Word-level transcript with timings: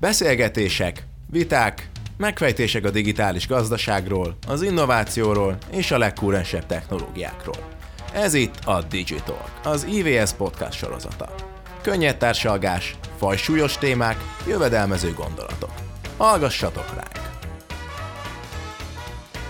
Beszélgetések, 0.00 1.06
viták, 1.30 1.90
megfejtések 2.16 2.84
a 2.84 2.90
digitális 2.90 3.46
gazdaságról, 3.46 4.36
az 4.48 4.62
innovációról 4.62 5.56
és 5.70 5.90
a 5.90 5.98
legkúrensebb 5.98 6.66
technológiákról. 6.66 7.68
Ez 8.12 8.34
itt 8.34 8.54
a 8.64 8.82
Digitalk, 8.82 9.60
az 9.64 9.84
IVS 9.84 10.32
podcast 10.32 10.78
sorozata. 10.78 11.34
Könnyed 11.82 12.16
társalgás, 12.16 12.96
fajsúlyos 13.16 13.78
témák, 13.78 14.16
jövedelmező 14.46 15.12
gondolatok. 15.12 15.72
Hallgassatok 16.16 16.94
ránk! 16.94 17.30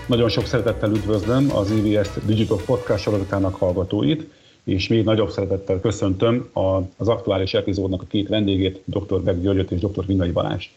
Nagyon 0.05 0.29
sok 0.29 0.45
szeretettel 0.45 0.91
üdvözlöm 0.91 1.55
az 1.55 1.71
IVS 1.71 2.07
Digital 2.23 2.61
Podcast 2.65 3.03
sorozatának 3.03 3.55
hallgatóit, 3.55 4.31
és 4.63 4.87
még 4.87 5.03
nagyobb 5.03 5.29
szeretettel 5.29 5.79
köszöntöm 5.79 6.49
az 6.97 7.07
aktuális 7.07 7.53
epizódnak 7.53 8.01
a 8.01 8.05
két 8.05 8.27
vendégét, 8.27 8.81
dr. 8.85 9.21
Beck 9.21 9.41
Györgyöt 9.41 9.71
és 9.71 9.79
dr. 9.79 10.05
Vinnai 10.05 10.31
Balázs. 10.31 10.69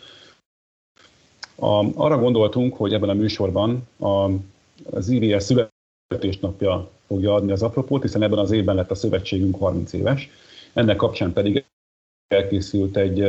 A, 1.54 1.84
arra 1.94 2.18
gondoltunk, 2.18 2.76
hogy 2.76 2.92
ebben 2.92 3.08
a 3.08 3.14
műsorban 3.14 3.88
a, 3.98 4.28
az 4.90 5.08
IVS 5.08 5.52
születésnapja 6.08 6.90
fogja 7.06 7.34
adni 7.34 7.52
az 7.52 7.62
apropót, 7.62 8.02
hiszen 8.02 8.22
ebben 8.22 8.38
az 8.38 8.50
évben 8.50 8.74
lett 8.74 8.90
a 8.90 8.94
szövetségünk 8.94 9.58
30 9.58 9.92
éves. 9.92 10.30
Ennek 10.72 10.96
kapcsán 10.96 11.32
pedig 11.32 11.64
elkészült 12.28 12.96
egy 12.96 13.20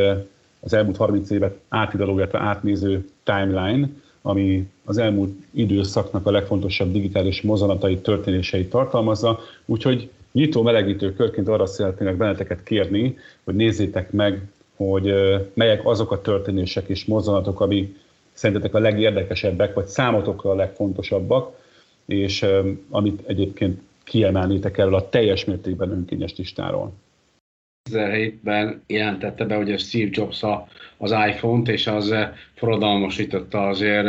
az 0.59 0.73
elmúlt 0.73 0.97
30 0.97 1.29
évet 1.29 1.59
átidaló, 1.69 2.17
illetve 2.17 2.39
átnéző 2.39 3.09
timeline, 3.23 3.89
ami 4.21 4.69
az 4.85 4.97
elmúlt 4.97 5.33
időszaknak 5.51 6.25
a 6.25 6.31
legfontosabb 6.31 6.91
digitális 6.91 7.41
mozzanatait, 7.41 8.03
történéseit 8.03 8.69
tartalmazza. 8.69 9.39
Úgyhogy 9.65 10.09
nyitó 10.33 10.61
melegítő 10.61 11.13
körként 11.13 11.47
arra 11.47 11.65
szeretnének 11.65 12.15
benneteket 12.15 12.63
kérni, 12.63 13.17
hogy 13.43 13.55
nézzétek 13.55 14.11
meg, 14.11 14.41
hogy 14.75 15.13
melyek 15.53 15.85
azok 15.85 16.11
a 16.11 16.21
történések 16.21 16.87
és 16.87 17.05
mozzanatok, 17.05 17.59
ami 17.59 17.95
szerintetek 18.31 18.75
a 18.75 18.79
legérdekesebbek, 18.79 19.73
vagy 19.73 19.85
számotokra 19.85 20.49
a 20.49 20.55
legfontosabbak, 20.55 21.61
és 22.05 22.45
amit 22.89 23.27
egyébként 23.27 23.81
kiemelnétek 24.03 24.77
erről 24.77 24.95
a 24.95 25.09
teljes 25.09 25.45
mértékben 25.45 25.91
önkényes 25.91 26.35
listáról. 26.35 26.93
2007-ben 27.89 28.83
jelentette 28.87 29.45
be, 29.45 29.55
hogy 29.55 29.71
a 29.71 29.77
Steve 29.77 30.09
Jobs 30.11 30.43
a, 30.43 30.67
az 30.97 31.11
iPhone-t, 31.11 31.67
és 31.67 31.87
az 31.87 32.15
forradalmasította 32.53 33.67
azért 33.67 34.07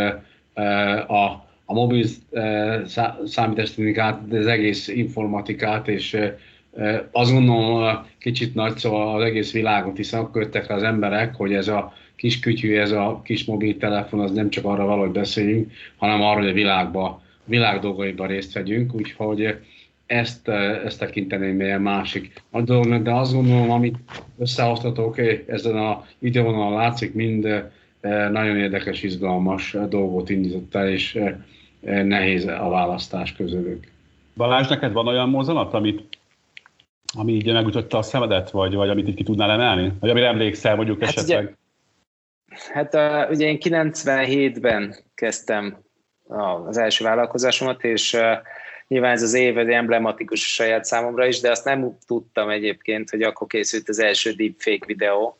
a 1.08 1.46
a 1.64 1.72
mobil 1.72 2.06
eh, 2.32 2.82
számítástechnikát, 3.24 4.20
az 4.30 4.46
egész 4.46 4.88
informatikát, 4.88 5.88
és 5.88 6.14
eh, 6.14 7.00
azt 7.12 7.32
gondolom 7.32 8.06
kicsit 8.18 8.54
nagy 8.54 8.76
szóval 8.76 9.16
az 9.16 9.22
egész 9.22 9.52
világot, 9.52 9.96
hiszen 9.96 10.20
akkor 10.20 10.42
jöttek 10.42 10.70
az 10.70 10.82
emberek, 10.82 11.34
hogy 11.34 11.54
ez 11.54 11.68
a 11.68 11.92
kis 12.16 12.40
kütyű, 12.40 12.76
ez 12.76 12.90
a 12.90 13.20
kis 13.24 13.44
mobiltelefon, 13.44 14.20
az 14.20 14.32
nem 14.32 14.50
csak 14.50 14.64
arra 14.64 14.84
való, 14.84 15.00
hogy 15.00 15.10
beszéljünk, 15.10 15.72
hanem 15.96 16.22
arra, 16.22 16.40
hogy 16.40 16.48
a 16.48 16.52
világba, 16.52 17.22
világ 17.44 17.80
dolgaiban 17.80 18.26
részt 18.26 18.52
vegyünk, 18.52 18.94
úgyhogy 18.94 19.56
ezt, 20.06 20.48
eh, 20.48 20.84
ezt 20.84 20.98
tekinteném 20.98 21.60
ilyen 21.60 21.82
másik 21.82 22.42
nagy 22.50 22.64
dolognak, 22.64 23.02
de 23.02 23.12
azt 23.12 23.32
gondolom, 23.32 23.70
amit 23.70 23.96
összehoztatok 24.38 25.18
ezen 25.46 25.76
a 25.76 26.06
videónal 26.18 26.74
látszik, 26.74 27.14
mind 27.14 27.64
nagyon 28.30 28.56
érdekes, 28.56 29.02
izgalmas 29.02 29.76
dolgot 29.88 30.30
indított 30.30 30.74
el, 30.74 30.88
és 30.88 31.18
nehéz 31.80 32.46
a 32.46 32.68
választás 32.68 33.32
közülük. 33.32 33.92
Balázs, 34.36 34.68
neked 34.68 34.92
van 34.92 35.06
olyan 35.06 35.28
mozzanat, 35.28 35.74
amit, 35.74 36.18
ami 37.16 37.32
így 37.32 37.52
megütötte 37.52 37.96
a 37.96 38.02
szemedet, 38.02 38.50
vagy, 38.50 38.74
vagy 38.74 38.88
amit 38.88 39.08
így 39.08 39.14
ki 39.14 39.22
tudnál 39.22 39.50
emelni? 39.50 39.92
Vagy 40.00 40.10
amire 40.10 40.26
emlékszel 40.26 40.76
mondjuk 40.76 41.00
hát 41.00 41.08
esetleg? 41.08 41.42
Ugye, 41.42 41.54
hát 42.72 42.94
uh, 42.94 43.30
ugye 43.30 43.46
én 43.46 43.58
97-ben 43.60 44.96
kezdtem 45.14 45.78
az 46.66 46.76
első 46.76 47.04
vállalkozásomat, 47.04 47.84
és 47.84 48.12
uh, 48.12 48.20
nyilván 48.88 49.12
ez 49.12 49.22
az 49.22 49.34
év 49.34 49.58
egy 49.58 49.68
emblematikus 49.68 50.42
a 50.44 50.62
saját 50.62 50.84
számomra 50.84 51.26
is, 51.26 51.40
de 51.40 51.50
azt 51.50 51.64
nem 51.64 51.96
tudtam 52.06 52.48
egyébként, 52.48 53.10
hogy 53.10 53.22
akkor 53.22 53.46
készült 53.46 53.88
az 53.88 53.98
első 53.98 54.32
deepfake 54.32 54.86
videó. 54.86 55.38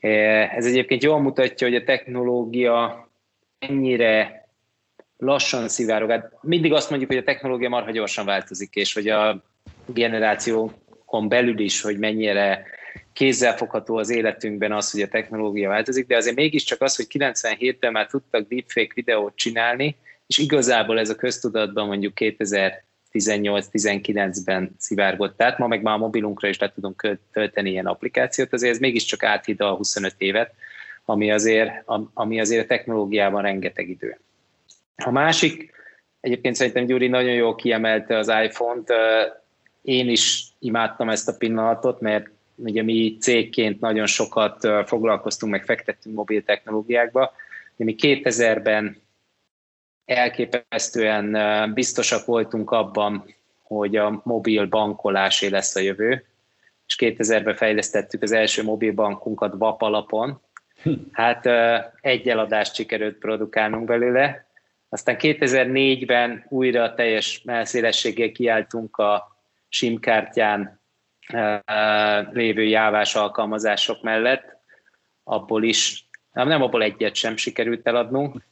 Ez 0.00 0.66
egyébként 0.66 1.02
jól 1.02 1.20
mutatja, 1.20 1.66
hogy 1.66 1.76
a 1.76 1.84
technológia 1.84 3.08
ennyire 3.58 4.48
lassan 5.16 5.68
szivárog. 5.68 6.10
Hát 6.10 6.32
mindig 6.40 6.72
azt 6.72 6.90
mondjuk, 6.90 7.10
hogy 7.10 7.20
a 7.20 7.24
technológia 7.24 7.68
marha 7.68 7.90
gyorsan 7.90 8.24
változik, 8.24 8.74
és 8.74 8.94
hogy 8.94 9.08
a 9.08 9.42
generációkon 9.86 11.28
belül 11.28 11.58
is, 11.58 11.80
hogy 11.80 11.98
mennyire 11.98 12.64
kézzelfogható 13.12 13.96
az 13.96 14.10
életünkben 14.10 14.72
az, 14.72 14.90
hogy 14.90 15.02
a 15.02 15.08
technológia 15.08 15.68
változik, 15.68 16.06
de 16.06 16.16
azért 16.16 16.36
mégiscsak 16.36 16.82
az, 16.82 16.96
hogy 16.96 17.06
97-ben 17.08 17.92
már 17.92 18.06
tudtak 18.06 18.48
deepfake 18.48 18.92
videót 18.94 19.36
csinálni, 19.36 19.96
és 20.26 20.38
igazából 20.38 20.98
ez 20.98 21.10
a 21.10 21.14
köztudatban 21.14 21.86
mondjuk 21.86 22.14
2018-19-ben 23.12 24.74
szivárgott 24.78 25.42
át, 25.42 25.58
ma 25.58 25.66
meg 25.66 25.82
már 25.82 25.94
a 25.94 25.98
mobilunkra 25.98 26.48
is 26.48 26.58
le 26.58 26.72
tudunk 26.72 27.18
tölteni 27.32 27.70
ilyen 27.70 27.86
applikációt, 27.86 28.52
azért 28.52 28.72
ez 28.72 28.78
mégiscsak 28.78 29.22
áthid 29.22 29.60
a 29.60 29.74
25 29.74 30.14
évet, 30.18 30.54
ami 31.04 31.30
azért, 31.30 31.70
ami 32.14 32.40
azért 32.40 32.64
a 32.64 32.66
technológiában 32.66 33.42
rengeteg 33.42 33.88
idő. 33.88 34.18
A 34.96 35.10
másik, 35.10 35.72
egyébként 36.20 36.54
szerintem 36.54 36.86
Gyuri 36.86 37.08
nagyon 37.08 37.34
jól 37.34 37.54
kiemelte 37.54 38.16
az 38.18 38.32
iPhone-t, 38.44 38.92
én 39.82 40.08
is 40.08 40.46
imádtam 40.58 41.08
ezt 41.08 41.28
a 41.28 41.36
pillanatot, 41.36 42.00
mert 42.00 42.30
ugye 42.54 42.82
mi 42.82 43.16
cégként 43.20 43.80
nagyon 43.80 44.06
sokat 44.06 44.68
foglalkoztunk, 44.86 45.52
meg 45.52 45.64
fektettünk 45.64 46.16
mobil 46.16 46.42
technológiákba. 46.42 47.32
Mi 47.76 47.94
2000-ben 47.98 49.00
elképesztően 50.08 51.36
biztosak 51.74 52.24
voltunk 52.24 52.70
abban, 52.70 53.34
hogy 53.62 53.96
a 53.96 54.20
mobil 54.24 54.66
bankolásé 54.66 55.46
lesz 55.46 55.76
a 55.76 55.80
jövő, 55.80 56.24
és 56.86 56.96
2000-ben 56.98 57.54
fejlesztettük 57.54 58.22
az 58.22 58.32
első 58.32 58.62
mobilbankunkat 58.62 59.54
VAP 59.58 59.82
alapon. 59.82 60.40
Hm. 60.82 60.92
Hát 61.12 61.46
egy 62.00 62.28
eladást 62.28 62.74
sikerült 62.74 63.18
produkálnunk 63.18 63.84
belőle, 63.86 64.46
aztán 64.88 65.16
2004-ben 65.18 66.46
újra 66.48 66.94
teljes 66.94 67.42
melszélességgel 67.44 68.30
kiálltunk 68.30 68.96
a 68.96 69.36
SIM 69.68 70.00
kártyán 70.00 70.80
lévő 72.32 72.62
jávás 72.62 73.14
alkalmazások 73.14 74.02
mellett, 74.02 74.56
abból 75.24 75.62
is, 75.62 76.08
nem 76.32 76.62
abból 76.62 76.82
egyet 76.82 77.14
sem 77.14 77.36
sikerült 77.36 77.86
eladnunk, 77.86 78.46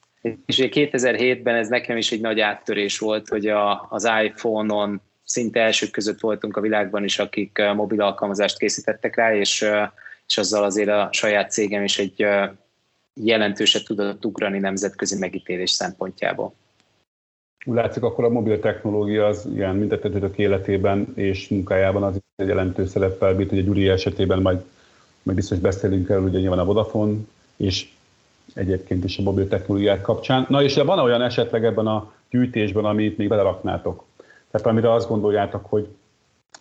és 0.46 0.68
2007-ben 0.70 1.54
ez 1.54 1.68
nekem 1.68 1.96
is 1.96 2.12
egy 2.12 2.20
nagy 2.20 2.40
áttörés 2.40 2.98
volt, 2.98 3.28
hogy 3.28 3.46
a, 3.46 3.86
az 3.90 4.08
iPhone-on 4.24 5.00
szinte 5.24 5.60
elsők 5.60 5.90
között 5.90 6.20
voltunk 6.20 6.56
a 6.56 6.60
világban 6.60 7.04
is, 7.04 7.18
akik 7.18 7.62
mobil 7.74 8.02
alkalmazást 8.02 8.58
készítettek 8.58 9.16
rá, 9.16 9.34
és, 9.34 9.66
és 10.26 10.38
azzal 10.38 10.64
azért 10.64 10.88
a 10.88 11.08
saját 11.12 11.50
cégem 11.50 11.82
is 11.82 11.98
egy 11.98 12.26
jelentőset 13.14 13.84
tudott 13.84 14.24
ugrani 14.24 14.58
nemzetközi 14.58 15.18
megítélés 15.18 15.70
szempontjából. 15.70 16.54
Látszik, 17.64 18.02
akkor 18.02 18.24
a 18.24 18.28
mobil 18.28 18.60
technológia 18.60 19.26
az 19.26 19.48
ilyen 19.54 19.76
mindetetőtök 19.76 20.38
életében 20.38 21.12
és 21.14 21.48
munkájában 21.48 22.02
az 22.02 22.20
egy 22.36 22.48
jelentős 22.48 22.88
szereppel 22.88 23.34
bírt, 23.34 23.52
ugye 23.52 23.60
Gyuri 23.60 23.88
esetében 23.88 24.42
majd, 24.42 24.64
majd 25.22 25.36
biztos 25.36 25.58
beszélünk 25.58 26.08
el, 26.08 26.20
ugye 26.20 26.38
nyilván 26.38 26.58
a 26.58 26.64
Vodafone, 26.64 27.16
és 27.56 27.88
egyébként 28.56 29.04
is 29.04 29.18
a 29.18 29.22
mobil 29.22 29.48
technológiák 29.48 30.00
kapcsán. 30.00 30.46
Na 30.48 30.62
és 30.62 30.74
van 30.74 30.98
olyan 30.98 31.22
esetleg 31.22 31.64
ebben 31.64 31.86
a 31.86 32.12
gyűjtésben, 32.30 32.84
amit 32.84 33.16
még 33.16 33.28
beleraknátok? 33.28 34.04
Tehát 34.50 34.66
amire 34.66 34.92
azt 34.92 35.08
gondoljátok, 35.08 35.66
hogy 35.66 35.88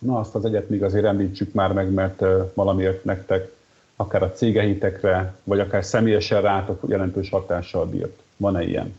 na 0.00 0.18
azt 0.18 0.34
az 0.34 0.44
egyet 0.44 0.68
még 0.68 0.82
azért 0.82 1.04
említsük 1.04 1.52
már 1.52 1.72
meg, 1.72 1.90
mert 1.92 2.22
valamiért 2.54 3.04
nektek 3.04 3.50
akár 3.96 4.22
a 4.22 4.32
cégeitekre, 4.32 5.34
vagy 5.44 5.60
akár 5.60 5.84
személyesen 5.84 6.42
rátok 6.42 6.82
jelentős 6.88 7.30
hatással 7.30 7.86
bírt? 7.86 8.22
Van-e 8.36 8.62
ilyen? 8.62 8.94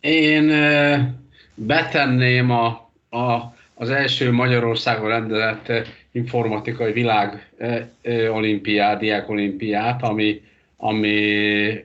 Én 0.00 0.52
betenném 1.54 2.50
a, 2.50 2.66
a, 3.16 3.54
az 3.74 3.90
első 3.90 4.32
Magyarországon 4.32 5.08
rendezett 5.08 5.72
informatikai 6.10 6.92
világ 6.92 7.50
olimpiát, 8.30 8.98
diák 8.98 9.28
olimpiát, 9.28 10.02
ami, 10.02 10.42
ami 10.76 11.16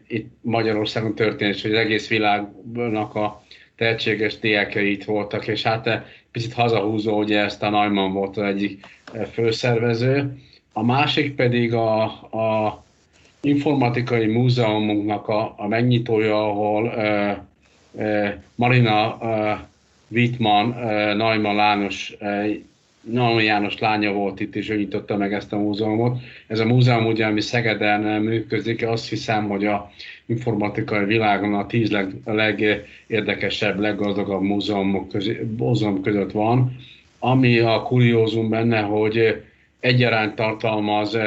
itt 0.08 0.32
Magyarországon 0.42 1.16
történt, 1.16 1.62
hogy 1.62 1.72
az 1.72 1.78
egész 1.78 2.08
világnak 2.08 3.16
a 3.16 3.44
tehetséges 3.76 4.40
diákjai 4.40 4.92
itt 4.92 5.04
voltak, 5.04 5.48
és 5.48 5.64
hát 5.64 6.04
picit 6.32 6.54
hazahúzó, 6.54 7.18
hogy 7.18 7.32
ezt 7.32 7.64
a 7.64 7.70
Neumann 7.70 8.14
volt 8.14 8.38
az 8.38 8.44
egyik 8.44 8.86
főszervező, 9.32 10.38
a 10.74 10.84
másik 10.84 11.36
pedig 11.36 11.74
a, 11.74 12.02
a 12.32 12.84
informatikai 13.42 14.26
múzeumunknak 14.26 15.28
a, 15.28 15.54
a 15.58 15.68
megnyitója, 15.68 16.50
ahol 16.50 16.84
uh, 16.84 17.38
uh, 17.92 18.30
Marina 18.56 19.18
uh, 19.22 19.60
Wittmann, 20.08 20.70
uh, 20.70 21.16
Neumann 21.16 21.56
Lános 21.56 22.16
uh, 22.20 22.56
Nalmi 23.02 23.44
János 23.44 23.80
lánya 23.80 24.12
volt 24.12 24.40
itt, 24.40 24.56
és 24.56 24.70
ő 24.70 24.76
nyitotta 24.76 25.18
meg 25.18 25.34
ezt 25.34 25.54
a 25.54 25.58
múzeumot. 25.58 26.20
Ez 26.48 26.60
a 26.60 26.66
múzeum 26.66 27.06
ugye, 27.06 27.26
ami 27.26 27.42
Szegeden 27.42 28.22
működik, 28.22 28.88
azt 28.88 29.10
hiszem, 29.10 29.48
hogy 29.48 29.66
a 29.66 29.92
informatikai 30.26 31.06
világon 31.06 31.54
a 31.54 31.66
tíz 31.66 31.92
leg, 31.92 32.14
legérdekesebb, 32.26 33.80
leggazdagabb 33.80 34.42
múzeumok 34.42 35.10
közé, 35.10 35.48
múzeum 35.58 36.02
között 36.02 36.32
van. 36.32 36.76
Ami 37.20 37.60
a 37.60 37.82
kuriózum 37.82 38.50
benne, 38.50 38.80
hogy 38.80 39.44
egyaránt 39.80 40.36
tartalmaz 40.36 41.18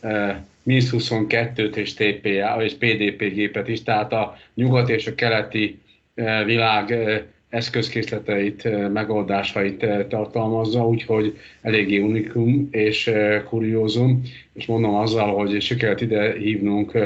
eh, 0.00 0.36
MIS 0.62 0.84
22-t 0.90 1.76
és 1.76 1.94
TPA, 1.94 2.62
és 2.62 2.72
PDP 2.72 3.32
gépet 3.32 3.68
is, 3.68 3.82
tehát 3.82 4.12
a 4.12 4.36
nyugat 4.54 4.88
és 4.88 5.06
a 5.06 5.14
keleti 5.14 5.78
eh, 6.14 6.44
világ 6.44 6.92
eh, 6.92 7.22
eszközkészleteit, 7.48 8.90
megoldásait 8.92 9.86
tartalmazza, 10.08 10.86
úgyhogy 10.86 11.38
eléggé 11.62 11.98
unikum 11.98 12.68
és 12.70 13.10
kuriózum, 13.48 14.22
és 14.52 14.66
mondom 14.66 14.94
azzal, 14.94 15.34
hogy 15.34 15.60
sikerült 15.60 16.00
ide 16.00 16.32
hívnunk 16.32 16.98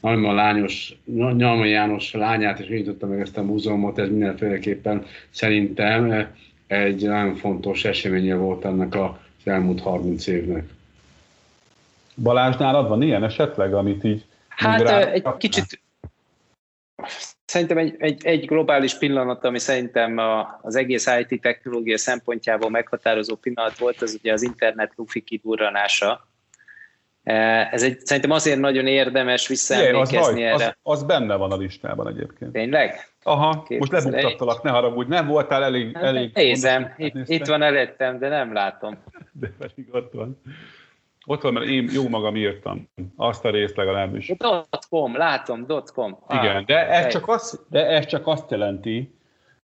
Nalma 0.00 0.32
Lányos, 0.32 0.96
Nalma 1.04 1.64
János 1.64 2.12
lányát, 2.12 2.58
és 2.60 2.68
nyitotta 2.68 3.06
meg 3.06 3.20
ezt 3.20 3.36
a 3.36 3.42
múzeumot, 3.42 3.98
ez 3.98 4.08
mindenféleképpen 4.08 5.04
szerintem 5.30 6.28
egy 6.66 7.02
nagyon 7.02 7.34
fontos 7.34 7.84
eseménye 7.84 8.34
volt 8.34 8.64
ennek 8.64 8.94
az 8.94 9.10
elmúlt 9.44 9.80
30 9.80 10.26
évnek. 10.26 10.68
Balázs, 12.22 12.56
nálad 12.56 12.88
van 12.88 13.02
ilyen 13.02 13.24
esetleg, 13.24 13.74
amit 13.74 14.04
így... 14.04 14.24
Hát 14.48 14.88
egy 15.12 15.24
kicsit, 15.38 15.80
Szerintem 17.52 17.78
egy, 17.78 17.94
egy, 17.98 18.26
egy 18.26 18.46
globális 18.46 18.98
pillanat, 18.98 19.44
ami 19.44 19.58
szerintem 19.58 20.18
a, 20.18 20.58
az 20.62 20.76
egész 20.76 21.06
IT 21.06 21.40
technológia 21.40 21.98
szempontjából 21.98 22.70
meghatározó 22.70 23.34
pillanat 23.34 23.78
volt, 23.78 24.02
az 24.02 24.18
ugye 24.18 24.32
az 24.32 24.42
internet 24.42 24.92
lufi 24.96 25.20
kidurranása. 25.20 26.28
E, 27.22 27.34
ez 27.72 27.82
egy, 27.82 28.06
szerintem 28.06 28.30
azért 28.30 28.58
nagyon 28.58 28.86
érdemes 28.86 29.48
visszaemlékezni 29.48 30.42
erre. 30.42 30.76
Az, 30.82 30.98
az, 30.98 31.04
benne 31.04 31.34
van 31.36 31.52
a 31.52 31.56
listában 31.56 32.08
egyébként. 32.08 32.52
Tényleg? 32.52 33.08
Aha, 33.22 33.66
most 33.78 33.92
lebuktattalak, 33.92 34.62
ne 34.62 34.70
haragudj, 34.70 35.08
nem 35.08 35.26
voltál 35.26 35.64
elég... 35.64 35.94
Hát, 35.94 36.04
elég 36.04 36.30
nézem, 36.34 36.94
itt, 36.96 37.14
itt 37.24 37.46
van 37.46 37.62
előttem, 37.62 38.18
de 38.18 38.28
nem 38.28 38.52
látom. 38.52 38.98
De 39.40 39.52
pedig 39.58 39.88
ott 39.90 40.12
van. 40.12 40.40
Ott 41.26 41.42
van, 41.42 41.52
mert 41.52 41.66
én 41.66 41.88
jó 41.92 42.08
magam 42.08 42.36
írtam. 42.36 42.88
Azt 43.16 43.44
a 43.44 43.50
részt 43.50 43.76
legalábbis. 43.76 44.32
.com, 44.88 45.16
látom, 45.16 45.66
.com. 45.94 46.18
Igen, 46.28 46.56
ah, 46.56 46.64
de, 46.64 46.88
ez 46.88 47.12
csak 47.12 47.28
azt, 47.28 47.60
de 47.68 47.86
ez 47.86 48.06
csak 48.06 48.26
azt 48.26 48.50
jelenti, 48.50 49.14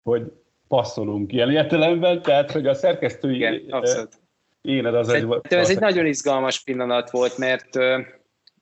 hogy 0.03 0.33
passzolunk 0.69 1.33
ilyen 1.33 1.51
értelemben, 1.51 2.23
tehát 2.23 2.51
hogy 2.51 2.67
a 2.67 2.75
szerkesztői 2.75 3.35
Igen, 3.35 3.65
abszolút. 3.71 4.13
éned 4.61 4.95
az 4.95 5.09
egy... 5.09 5.27
Ez 5.43 5.71
egy 5.71 5.81
nagyon 5.81 6.07
izgalmas 6.07 6.63
pillanat 6.63 7.11
volt, 7.11 7.39
mert, 7.39 7.75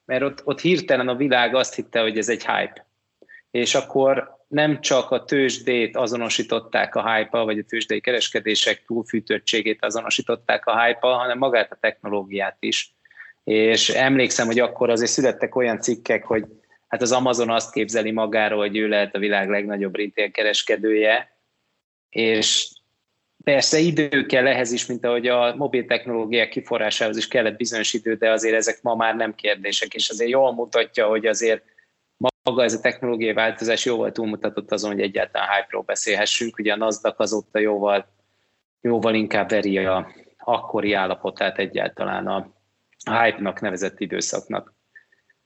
mert 0.05 0.23
ott, 0.23 0.43
ott 0.45 0.61
hirtelen 0.61 1.09
a 1.09 1.17
világ 1.17 1.55
azt 1.55 1.75
hitte, 1.75 2.01
hogy 2.01 2.19
ez 2.19 2.29
egy 2.29 2.47
hype. 2.47 2.87
És 3.51 3.75
akkor 3.75 4.34
nem 4.49 4.81
csak 4.81 5.11
a 5.11 5.25
tőzsdét 5.25 5.97
azonosították 5.97 6.95
a 6.95 7.15
hype 7.15 7.39
vagy 7.39 7.59
a 7.59 7.65
tőzsdei 7.69 8.01
kereskedések 8.01 8.85
túlfűtöttségét 8.87 9.85
azonosították 9.85 10.67
a 10.67 10.85
hype 10.85 11.07
hanem 11.07 11.39
magát 11.39 11.73
a 11.73 11.79
technológiát 11.81 12.57
is. 12.61 12.95
És 13.45 13.89
emlékszem, 13.89 14.47
hogy 14.47 14.59
akkor 14.59 14.91
azért 14.91 15.11
születtek 15.11 15.57
olyan 15.57 15.81
cikkek, 15.81 16.25
hogy 16.25 16.45
hát 16.89 17.03
az 17.03 17.13
Amazon 17.13 17.51
azt 17.51 17.73
képzeli 17.73 18.11
magáról, 18.11 18.59
hogy 18.59 18.77
ő 18.77 18.89
lehet 18.89 19.15
a 19.15 19.19
világ 19.19 19.49
legnagyobb 19.49 19.97
retail 19.97 20.31
kereskedője, 20.31 21.37
és 22.11 22.71
persze 23.45 23.79
idő 23.79 24.27
kell 24.27 24.47
ehhez 24.47 24.73
is, 24.73 24.87
mint 24.87 25.05
ahogy 25.05 25.29
a 25.29 25.55
mobil 25.57 25.87
technológiák 25.87 26.49
kiforrásához 26.49 27.17
is 27.17 27.29
kellett 27.29 27.57
bizonyos 27.57 27.93
idő, 27.93 28.15
de 28.15 28.31
azért 28.31 28.55
ezek 28.55 28.83
ma 28.83 28.95
már 28.95 29.17
nem 29.17 29.35
kérdések, 29.35 29.95
és 29.95 30.09
azért 30.09 30.31
jól 30.31 30.55
mutatja, 30.55 31.07
hogy 31.07 31.27
azért 31.27 31.63
maga 32.45 32.63
ez 32.63 32.75
a 32.75 32.81
technológiai 32.81 33.33
változás 33.33 33.85
jóval 33.85 34.13
túlmutatott 34.13 34.73
azon, 34.73 34.91
hogy 34.91 35.01
egyáltalán 35.01 35.49
hype-ról 35.49 35.83
beszélhessünk. 35.83 36.59
Ugye 36.59 36.73
a 36.73 36.77
NASDAQ 36.77 37.23
azóta 37.23 37.59
jóval, 37.59 38.07
jóval 38.81 39.15
inkább 39.15 39.51
veri 39.51 39.79
a 39.79 40.09
akkori 40.39 40.93
állapotát 40.93 41.59
egyáltalán 41.59 42.27
a 42.27 42.53
hype-nak 43.05 43.61
nevezett 43.61 44.01
időszaknak. 44.01 44.75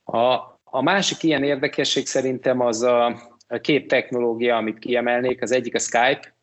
A, 0.04 0.34
a 0.64 0.82
másik 0.82 1.22
ilyen 1.22 1.42
érdekesség 1.44 2.06
szerintem 2.06 2.60
az 2.60 2.82
a, 2.82 3.06
a 3.46 3.58
két 3.60 3.88
technológia, 3.88 4.56
amit 4.56 4.78
kiemelnék. 4.78 5.42
Az 5.42 5.50
egyik 5.50 5.74
a 5.74 5.78
Skype, 5.78 6.36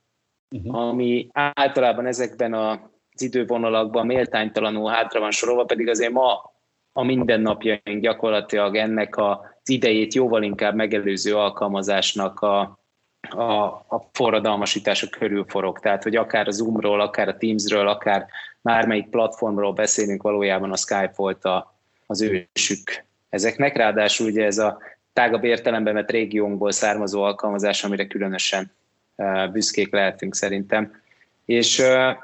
uh-huh. 0.50 0.76
ami 0.76 1.28
általában 1.32 2.06
ezekben 2.06 2.54
az 2.54 3.22
idővonalakban 3.22 4.06
méltánytalanul 4.06 4.90
hátra 4.90 5.20
van 5.20 5.32
sorolva, 5.32 5.64
pedig 5.64 5.88
azért 5.88 6.12
ma 6.12 6.54
a 6.92 7.04
mindennapjaink 7.04 8.02
gyakorlatilag 8.02 8.76
ennek 8.76 9.18
az 9.18 9.38
idejét 9.66 10.14
jóval 10.14 10.44
inkább 10.44 10.76
megelőző 10.76 11.36
alkalmazásnak 11.36 12.40
a, 12.40 12.80
a, 13.30 13.64
a 13.88 14.10
forradalmasítása 14.12 15.10
körül 15.10 15.46
forog. 15.48 15.80
Tehát, 15.80 16.04
hogy 16.04 16.16
akár 16.16 16.48
a 16.48 16.52
Zoomról, 16.52 17.02
akár 17.02 17.28
a 17.28 17.38
Teamsről, 17.38 17.88
akár 17.88 18.26
bármelyik 18.62 19.10
platformról 19.10 19.74
beszélünk, 19.74 20.22
valójában 20.22 20.72
a 20.72 20.76
Skype 20.78 21.14
volt 21.16 21.46
a, 21.46 21.76
az 22.06 22.22
ősük 22.22 23.04
ezeknek. 23.30 23.76
Ráadásul 23.76 24.28
ugye 24.28 24.46
ez 24.46 24.58
a 24.58 24.78
tágabb 25.14 25.44
értelemben 25.44 25.94
vett 25.94 26.12
régiónkból 26.12 26.72
származó 26.72 27.22
alkalmazás, 27.22 27.84
amire 27.84 28.08
különösen 28.08 28.72
büszkék 29.52 29.92
lehetünk 29.92 30.36
szerintem. 30.36 31.02
És 31.46 31.82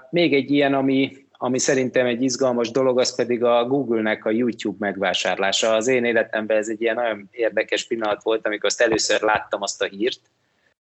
még 0.09 0.33
egy 0.33 0.51
ilyen, 0.51 0.73
ami, 0.73 1.20
ami 1.43 1.59
szerintem 1.59 2.05
egy 2.05 2.21
izgalmas 2.21 2.71
dolog, 2.71 2.99
az 2.99 3.15
pedig 3.15 3.43
a 3.43 3.65
Google-nek 3.65 4.25
a 4.25 4.29
YouTube 4.29 4.75
megvásárlása. 4.79 5.73
Az 5.73 5.87
én 5.87 6.05
életemben 6.05 6.57
ez 6.57 6.67
egy 6.69 6.81
ilyen 6.81 6.95
nagyon 6.95 7.29
érdekes 7.31 7.87
pillanat 7.87 8.23
volt, 8.23 8.45
amikor 8.45 8.65
azt 8.65 8.81
először 8.81 9.21
láttam 9.21 9.61
azt 9.61 9.81
a 9.81 9.85
hírt, 9.85 10.19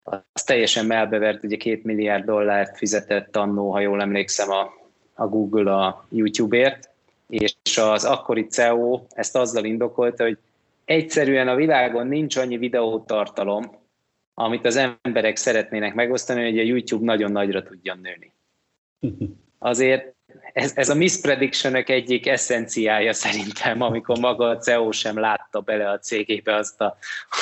az 0.04 0.44
teljesen 0.44 0.86
melbevert, 0.86 1.44
ugye 1.44 1.56
két 1.56 1.84
milliárd 1.84 2.26
dollárt 2.26 2.78
fizetett 2.78 3.36
annó, 3.36 3.72
ha 3.72 3.80
jól 3.80 4.02
emlékszem, 4.02 4.50
a, 4.52 4.74
a 5.14 5.28
Google 5.28 5.76
a 5.76 6.06
YouTube-ért, 6.10 6.90
és 7.30 7.56
az 7.82 8.06
akkori 8.06 8.48
CEO 8.48 9.02
ezt 9.10 9.36
azzal 9.36 9.66
indokolta, 9.66 10.24
hogy 10.24 10.38
egyszerűen 10.86 11.48
a 11.48 11.56
világon 11.56 12.08
nincs 12.08 12.36
annyi 12.36 12.58
videótartalom, 12.58 13.72
amit 14.34 14.66
az 14.66 14.76
emberek 15.02 15.36
szeretnének 15.36 15.94
megosztani, 15.94 16.44
hogy 16.44 16.60
a 16.60 16.64
YouTube 16.64 17.06
nagyon 17.06 17.32
nagyra 17.32 17.64
tudjon 17.64 18.00
nőni. 18.02 18.34
Azért 19.60 20.16
ez, 20.54 20.72
ez 20.76 20.90
a 20.90 20.96
misprediction 20.96 21.76
egyik 21.76 22.28
eszenciája 22.28 23.14
szerintem, 23.14 23.82
amikor 23.82 24.18
maga 24.20 24.50
a 24.50 24.58
CEO 24.58 24.92
sem 24.92 25.20
látta 25.20 25.60
bele 25.60 25.90
a 25.90 26.00
cégébe 26.00 26.56
azt 26.56 26.82
a, 26.82 26.98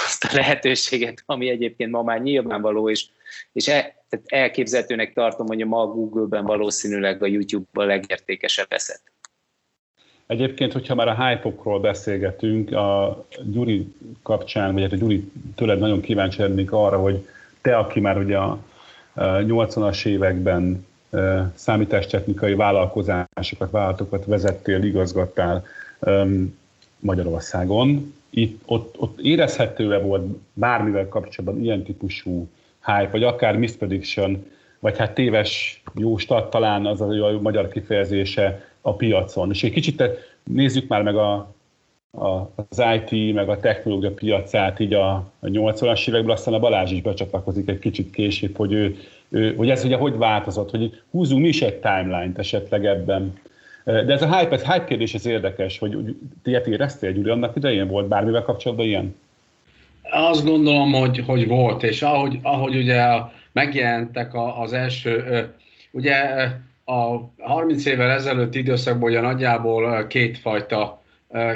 azt 0.06 0.24
a 0.24 0.29
lehetőséget, 0.34 1.24
ami 1.25 1.50
egyébként 1.50 1.91
ma 1.91 2.03
már 2.03 2.22
nyilvánvaló, 2.22 2.89
és, 2.89 3.06
és 3.53 3.68
el, 3.68 3.82
tehát 4.10 4.25
elképzelhetőnek 4.25 5.13
tartom, 5.13 5.48
hogy 5.48 5.65
ma 5.65 5.82
a 5.82 5.88
Google-ben 5.88 6.46
valószínűleg 6.46 7.24
a 7.24 7.25
YouTube-ban 7.25 7.88
legértékesebb 7.88 8.68
eszet. 8.70 9.01
Egyébként, 10.27 10.74
hogyha 10.74 10.96
már 10.96 11.08
a 11.08 11.25
hype 11.25 11.77
beszélgetünk, 11.82 12.72
a 12.72 13.25
Gyuri 13.44 13.96
kapcsán, 14.24 14.74
vagy 14.74 14.82
hát 14.82 14.91
a 14.91 14.96
Gyuri 14.96 15.32
tőled 15.56 15.79
nagyon 15.79 16.01
kíváncsi 16.01 16.41
lennék 16.41 16.72
arra, 16.72 17.00
hogy 17.00 17.27
te, 17.62 17.77
aki 17.77 18.00
már 18.00 18.18
ugye 18.18 18.38
a 18.38 18.60
80-as 19.15 20.06
években 20.06 20.86
számítástechnikai 21.53 22.55
vállalkozásokat, 22.55 23.71
vállalatokat 23.71 24.25
vezettél, 24.25 24.83
igazgattál 24.83 25.65
Magyarországon. 27.00 28.13
Itt, 28.29 28.62
ott, 28.65 28.95
ott 28.97 29.19
érezhető-e 29.19 29.97
volt 29.97 30.25
bármivel 30.53 31.07
kapcsolatban 31.07 31.63
ilyen 31.63 31.83
típusú 31.83 32.47
hype, 32.85 33.09
vagy 33.12 33.24
akár 33.24 33.57
misprediction, 33.57 34.45
vagy 34.79 34.97
hát 34.97 35.13
téves 35.13 35.81
jóstat 35.95 36.50
talán 36.50 36.85
az 36.85 37.01
a 37.01 37.39
magyar 37.41 37.67
kifejezése 37.67 38.63
a 38.81 38.93
piacon. 38.93 39.50
És 39.50 39.63
egy 39.63 39.71
kicsit 39.71 40.03
nézzük 40.43 40.88
már 40.88 41.01
meg 41.01 41.15
a, 41.15 41.33
a, 42.12 42.51
az 42.55 42.83
IT, 42.95 43.33
meg 43.33 43.50
a 43.50 43.59
technológia 43.59 44.12
piacát 44.12 44.79
így 44.79 44.93
a, 44.93 45.13
a 45.15 45.47
80-as 45.47 46.07
évekből, 46.07 46.31
aztán 46.31 46.53
a 46.53 46.59
Balázs 46.59 46.91
is 46.91 47.01
becsatlakozik 47.01 47.69
egy 47.69 47.79
kicsit 47.79 48.12
később, 48.12 48.55
hogy 48.55 48.74
ő 48.74 48.97
hogy 49.55 49.70
ez 49.70 49.84
ugye 49.84 49.96
hogy 49.96 50.17
változott, 50.17 50.70
hogy 50.70 51.01
húzunk 51.12 51.41
mi 51.41 51.48
is 51.48 51.62
egy 51.62 51.75
timeline-t 51.75 52.38
esetleg 52.38 52.86
ebben. 52.86 53.34
De 53.84 54.13
ez 54.13 54.22
a 54.22 54.38
hype, 54.38 54.55
ez 54.55 54.63
hype 54.63 54.84
kérdés, 54.84 55.13
ez 55.13 55.25
érdekes, 55.25 55.79
hogy 55.79 56.15
ilyet 56.44 56.67
éreztél, 56.67 57.12
Gyuri, 57.12 57.29
annak 57.29 57.55
idején 57.55 57.88
volt 57.88 58.08
bármivel 58.08 58.41
kapcsolatban 58.41 58.86
ilyen? 58.86 59.15
Azt 60.12 60.46
gondolom, 60.46 60.91
hogy, 60.91 61.24
hogy 61.27 61.48
volt, 61.48 61.84
és 61.84 62.01
ahogy, 62.01 62.39
ahogy 62.41 62.75
ugye 62.75 63.03
megjelentek 63.51 64.32
az 64.62 64.74
első, 64.74 65.24
ugye 65.91 66.15
a 66.86 67.29
30 67.38 67.86
évvel 67.86 68.10
ezelőtt 68.10 68.55
időszakban 68.55 69.10
ugye 69.10 69.22
nagyjából 69.22 70.08
kétfajta 70.08 71.03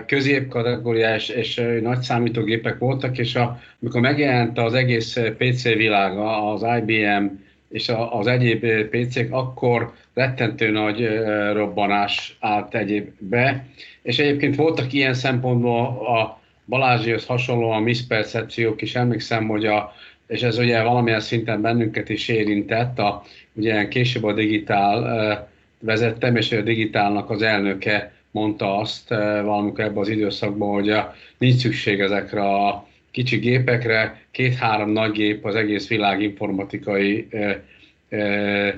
középkategóriás 0.05 1.29
és 1.29 1.61
nagy 1.81 2.01
számítógépek 2.01 2.77
voltak, 2.77 3.17
és 3.17 3.35
a, 3.35 3.59
amikor 3.81 4.01
megjelent 4.01 4.57
az 4.57 4.73
egész 4.73 5.19
PC 5.37 5.63
világa, 5.63 6.51
az 6.51 6.65
IBM, 6.77 7.25
és 7.69 7.91
az 8.09 8.27
egyéb 8.27 8.65
PC-k, 8.89 9.33
akkor 9.33 9.93
rettentő 10.13 10.69
nagy 10.69 11.09
robbanás 11.53 12.37
állt 12.39 12.75
egyébbe. 12.75 13.65
És 14.01 14.19
egyébként 14.19 14.55
voltak 14.55 14.93
ilyen 14.93 15.13
szempontból 15.13 15.85
a 16.07 16.39
Balázsihoz 16.65 17.25
hasonlóan 17.25 17.83
miszpercepciók 17.83 18.81
is. 18.81 18.95
Emlékszem, 18.95 19.47
hogy 19.47 19.65
a, 19.65 19.93
és 20.27 20.41
ez 20.41 20.57
ugye 20.57 20.83
valamilyen 20.83 21.19
szinten 21.19 21.61
bennünket 21.61 22.09
is 22.09 22.27
érintett, 22.27 22.99
a, 22.99 23.23
ugye 23.53 23.87
később 23.87 24.23
a 24.23 24.33
digitál 24.33 25.47
vezettem, 25.79 26.35
és 26.35 26.51
a 26.51 26.61
digitálnak 26.61 27.29
az 27.29 27.41
elnöke 27.41 28.11
mondta 28.31 28.77
azt 28.77 29.09
valamikor 29.43 29.83
ebben 29.83 29.97
az 29.97 30.09
időszakban, 30.09 30.73
hogy 30.73 30.89
a, 30.89 31.15
nincs 31.37 31.55
szükség 31.61 31.99
ezekre 31.99 32.41
a 32.41 32.87
kicsi 33.11 33.37
gépekre, 33.37 34.21
két-három 34.31 34.89
nagy 34.89 35.11
gép 35.11 35.45
az 35.45 35.55
egész 35.55 35.87
világ 35.87 36.21
informatikai 36.21 37.27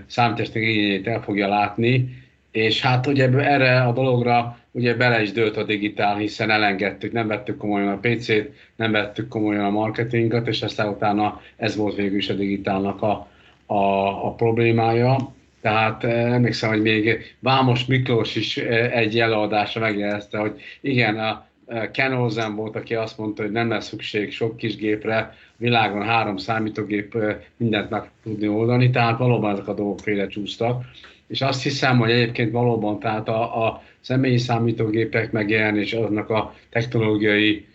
számítástechnikai 0.07 0.73
igényét 0.73 1.07
el 1.07 1.21
fogja 1.21 1.47
látni, 1.47 2.19
és 2.51 2.81
hát 2.81 3.07
ugye 3.07 3.29
erre 3.29 3.81
a 3.81 3.91
dologra 3.91 4.59
ugye 4.71 4.95
bele 4.95 5.21
is 5.21 5.31
dőlt 5.31 5.57
a 5.57 5.63
digitál, 5.63 6.17
hiszen 6.17 6.49
elengedtük, 6.49 7.11
nem 7.11 7.27
vettük 7.27 7.57
komolyan 7.57 7.87
a 7.87 7.99
PC-t, 7.99 8.49
nem 8.75 8.91
vettük 8.91 9.27
komolyan 9.27 9.65
a 9.65 9.69
marketingot, 9.69 10.47
és 10.47 10.61
aztán 10.61 10.87
utána 10.87 11.41
ez 11.55 11.75
volt 11.75 11.95
végül 11.95 12.17
is 12.17 12.29
a 12.29 12.33
digitálnak 12.33 13.01
a, 13.01 13.27
a, 13.65 14.25
a 14.25 14.33
problémája. 14.33 15.33
Tehát 15.61 16.03
emlékszem, 16.03 16.69
hogy 16.69 16.81
még 16.81 17.35
Vámos 17.39 17.85
Miklós 17.85 18.35
is 18.35 18.57
egy 18.57 19.19
előadásra 19.19 19.81
megjelezte, 19.81 20.37
hogy 20.37 20.61
igen, 20.81 21.19
a 21.19 21.49
Ken 21.93 22.13
Olsen 22.13 22.55
volt, 22.55 22.75
aki 22.75 22.95
azt 22.95 23.17
mondta, 23.17 23.41
hogy 23.41 23.51
nem 23.51 23.69
lesz 23.69 23.87
szükség 23.87 24.31
sok 24.31 24.57
kis 24.57 24.75
gépre, 24.75 25.35
világon 25.57 26.03
három 26.03 26.37
számítógép 26.37 27.17
mindent 27.57 27.89
meg 27.89 28.09
tudni 28.23 28.47
oldani, 28.47 28.89
tehát 28.89 29.17
valóban 29.17 29.51
ezek 29.51 29.67
a 29.67 29.73
dolgok 29.73 29.99
félrecsúsztak. 29.99 30.83
És 31.27 31.41
azt 31.41 31.63
hiszem, 31.63 31.97
hogy 31.97 32.11
egyébként 32.11 32.51
valóban 32.51 32.99
tehát 32.99 33.27
a, 33.27 33.65
a 33.65 33.83
személyi 33.99 34.37
számítógépek 34.37 35.31
megjelenés, 35.31 35.93
aznak 35.93 36.29
a 36.29 36.55
technológiai 36.69 37.65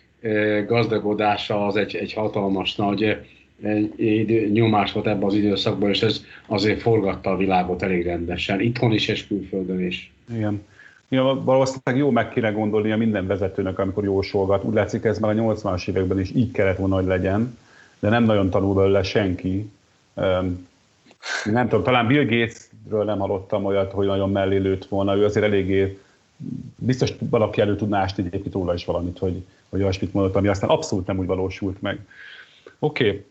gazdagodása 0.67 1.65
az 1.65 1.75
egy, 1.75 1.95
egy 1.95 2.13
hatalmas 2.13 2.75
nagy 2.75 3.17
nyomás 4.51 4.91
volt 4.91 5.07
ebben 5.07 5.23
az 5.23 5.35
időszakban, 5.35 5.89
és 5.89 6.01
ez 6.01 6.25
azért 6.45 6.81
forgatta 6.81 7.29
a 7.29 7.37
világot 7.37 7.83
elég 7.83 8.05
rendesen, 8.05 8.59
itthon 8.61 8.91
is 8.91 9.07
és 9.07 9.27
külföldön 9.27 9.85
is. 9.85 10.11
Igen. 10.35 10.65
Ja, 11.09 11.41
valószínűleg 11.43 11.97
jó 11.97 12.09
meg 12.09 12.29
kéne 12.29 12.51
gondolni 12.51 12.91
a 12.91 12.97
minden 12.97 13.27
vezetőnek, 13.27 13.79
amikor 13.79 14.03
jósolgat. 14.03 14.63
Úgy 14.63 14.73
látszik, 14.73 15.03
ez 15.03 15.19
már 15.19 15.31
a 15.31 15.41
80-as 15.41 15.87
években 15.87 16.19
is 16.19 16.31
így 16.31 16.51
kellett 16.51 16.77
volna, 16.77 16.95
hogy 16.95 17.05
legyen, 17.05 17.57
de 17.99 18.09
nem 18.09 18.23
nagyon 18.23 18.49
tanul 18.49 18.73
belőle 18.73 19.03
senki. 19.03 19.71
Nem 21.43 21.67
tudom, 21.67 21.83
talán 21.83 22.07
Bill 22.07 22.25
Gatesről 22.25 23.03
nem 23.03 23.19
hallottam 23.19 23.65
olyat, 23.65 23.91
hogy 23.91 24.07
nagyon 24.07 24.31
mellé 24.31 24.57
lőtt 24.57 24.85
volna. 24.85 25.15
Ő 25.15 25.25
azért 25.25 25.45
eléggé 25.45 25.99
biztos 26.75 27.13
valaki 27.29 27.61
elő 27.61 27.75
tudná 27.75 28.01
ásni 28.01 28.23
egyébként 28.25 28.53
róla 28.53 28.73
is 28.73 28.85
valamit, 28.85 29.17
hogy, 29.17 29.43
hogy 29.69 29.81
olyasmit 29.81 30.13
mondott, 30.13 30.35
ami 30.35 30.47
aztán 30.47 30.69
abszolút 30.69 31.07
nem 31.07 31.17
úgy 31.17 31.25
valósult 31.25 31.81
meg. 31.81 32.05
Oké. 32.79 33.25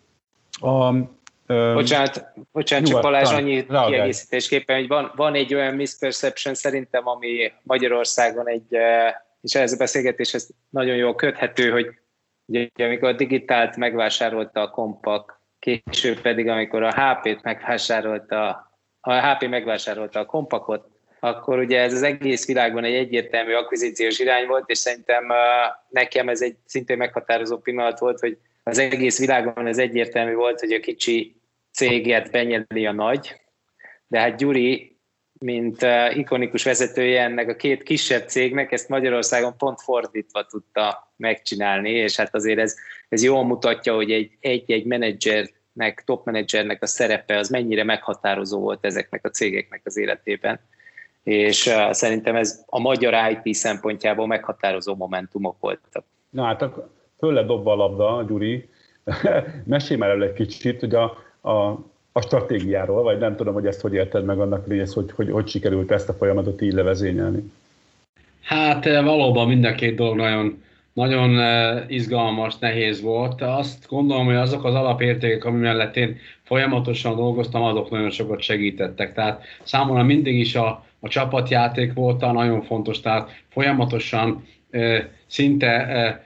Okay. 0.61 1.09
Bocsánat, 1.47 2.33
bocsánat 2.53 2.89
csak 2.89 3.01
Balázs, 3.01 3.33
annyi 3.33 3.67
kiegészítésképpen, 3.67 4.77
hogy 4.77 4.89
van, 4.89 5.13
van 5.17 5.35
egy 5.35 5.55
olyan 5.55 5.75
misperception 5.75 6.55
szerintem, 6.55 7.09
ami 7.09 7.53
Magyarországon 7.63 8.49
egy, 8.49 8.77
és 9.41 9.55
ez 9.55 9.73
a 9.73 9.77
beszélgetéshez 9.77 10.51
nagyon 10.71 10.97
jól 10.97 11.15
köthető, 11.15 11.71
hogy 11.71 11.87
ugye, 12.47 12.69
amikor 12.77 13.09
a 13.09 13.13
digitált 13.13 13.77
megvásárolta 13.77 14.61
a 14.61 14.71
kompak, 14.71 15.41
később 15.59 16.21
pedig 16.21 16.49
amikor 16.49 16.83
a 16.83 16.95
HP-t 16.95 17.43
megvásárolta, 17.43 18.71
a 19.01 19.13
HP 19.13 19.49
megvásárolta 19.49 20.21
a 20.21 20.25
kompakot, 20.25 20.89
akkor 21.21 21.59
ugye 21.59 21.81
ez 21.81 21.93
az 21.93 22.03
egész 22.03 22.47
világban 22.47 22.85
egy 22.85 22.95
egyértelmű 22.95 23.53
akvizíciós 23.53 24.19
irány 24.19 24.47
volt, 24.47 24.71
és 24.71 24.79
szerintem 24.79 25.33
nekem 25.89 26.29
ez 26.29 26.43
egy 26.43 26.57
szintén 26.65 26.97
meghatározó 26.97 27.59
pillanat 27.59 27.99
volt, 27.99 28.21
hogy 28.21 28.39
az 28.69 28.79
egész 28.79 29.19
világban 29.19 29.67
ez 29.67 29.79
egyértelmű 29.79 30.35
volt, 30.35 30.61
hogy 30.61 30.73
a 30.73 30.81
kicsi 30.81 31.41
céget 31.73 32.31
benyeli 32.31 32.87
a 32.87 32.93
nagy, 32.93 33.41
de 34.07 34.21
hát 34.21 34.37
Gyuri, 34.37 34.99
mint 35.39 35.83
uh, 35.83 36.17
ikonikus 36.17 36.65
vezetője 36.65 37.23
ennek 37.23 37.49
a 37.49 37.57
két 37.57 37.83
kisebb 37.83 38.29
cégnek, 38.29 38.73
ezt 38.73 38.89
Magyarországon 38.89 39.57
pont 39.57 39.81
fordítva 39.81 40.45
tudta 40.45 41.13
megcsinálni, 41.17 41.91
és 41.91 42.17
hát 42.17 42.35
azért 42.35 42.59
ez, 42.59 42.75
ez 43.09 43.23
jól 43.23 43.45
mutatja, 43.45 43.95
hogy 43.95 44.11
egy, 44.11 44.31
egy-egy 44.41 44.85
menedzsernek, 44.85 46.03
top 46.05 46.25
menedzsernek 46.25 46.83
a 46.83 46.87
szerepe 46.87 47.39
az 47.39 47.49
mennyire 47.49 47.85
meghatározó 47.85 48.61
volt 48.61 48.85
ezeknek 48.85 49.25
a 49.25 49.31
cégeknek 49.31 49.81
az 49.85 49.97
életében 49.97 50.61
és 51.23 51.67
uh, 51.67 51.93
szerintem 51.93 52.37
ez 52.37 52.65
a 52.67 52.81
magyar 52.81 53.41
IT 53.43 53.55
szempontjából 53.55 54.27
meghatározó 54.27 54.95
momentumok 54.95 55.57
voltak. 55.61 56.05
Na 56.31 56.45
hát 56.45 56.63
fölle 57.19 57.43
dobva 57.43 57.73
a 57.73 57.77
labda, 57.77 58.25
Gyuri, 58.29 58.69
mesélj 59.65 60.01
már 60.01 60.11
el 60.11 60.23
egy 60.23 60.33
kicsit, 60.33 60.81
hogy 60.81 60.95
a, 60.95 61.05
a, 61.41 61.79
a 62.13 62.21
stratégiáról, 62.21 63.03
vagy 63.03 63.19
nem 63.19 63.37
tudom, 63.37 63.55
hogy 63.55 63.67
ezt 63.67 63.81
hogy 63.81 63.95
érted 63.95 64.25
meg 64.25 64.41
annak, 64.41 64.71
ez, 64.71 64.93
hogy, 64.93 65.13
hogy, 65.15 65.31
hogy 65.31 65.49
sikerült 65.49 65.91
ezt 65.91 66.09
a 66.09 66.13
folyamatot 66.13 66.63
így 66.63 66.73
levezényelni. 66.73 67.53
Hát 68.43 68.85
valóban 68.85 69.49
mind 69.49 69.65
a 69.65 69.75
két 69.75 69.95
dolog 69.95 70.17
nagyon, 70.17 70.63
nagyon 70.93 71.41
izgalmas, 71.89 72.59
nehéz 72.59 73.01
volt. 73.01 73.43
Azt 73.43 73.87
gondolom, 73.89 74.27
hogy 74.27 74.35
azok 74.35 74.65
az 74.65 74.75
alapértékek, 74.75 75.45
ami 75.45 75.59
mellett 75.59 75.97
én 75.97 76.17
folyamatosan 76.43 77.17
dolgoztam, 77.17 77.63
azok 77.63 77.91
nagyon 77.91 78.11
sokat 78.11 78.41
segítettek. 78.41 79.15
Tehát 79.15 79.43
számomra 79.63 80.03
mindig 80.03 80.39
is 80.39 80.55
a, 80.55 80.85
a 81.01 81.09
csapatjáték 81.09 81.93
volt 81.93 82.23
a 82.23 82.33
nagyon 82.33 82.63
fontos, 82.63 83.01
tehát 83.01 83.31
folyamatosan 83.49 84.47
szinte 85.27 86.26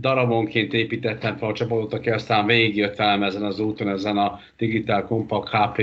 darabonként 0.00 0.72
építettem 0.72 1.36
fel 1.36 1.48
a 1.48 1.52
csapatot, 1.52 1.92
aki 1.92 2.10
aztán 2.10 2.46
végigjött 2.46 2.96
velem 2.96 3.22
ezen 3.22 3.42
az 3.42 3.60
úton, 3.60 3.88
ezen 3.88 4.16
a 4.16 4.40
Digital 4.56 5.04
Compact 5.04 5.48
HP 5.48 5.82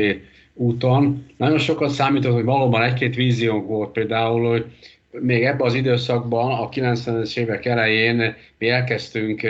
úton. 0.54 1.26
Nagyon 1.38 1.58
sokat 1.58 1.90
számított, 1.90 2.34
hogy 2.34 2.44
valóban 2.44 2.82
egy-két 2.82 3.16
víziónk 3.16 3.68
volt 3.68 3.92
például, 3.92 4.50
hogy 4.50 4.66
még 5.12 5.44
ebben 5.44 5.68
az 5.68 5.74
időszakban, 5.74 6.52
a 6.52 6.70
90-es 6.70 7.38
évek 7.38 7.66
elején 7.66 8.36
mi 8.58 8.70
elkezdtünk 8.70 9.42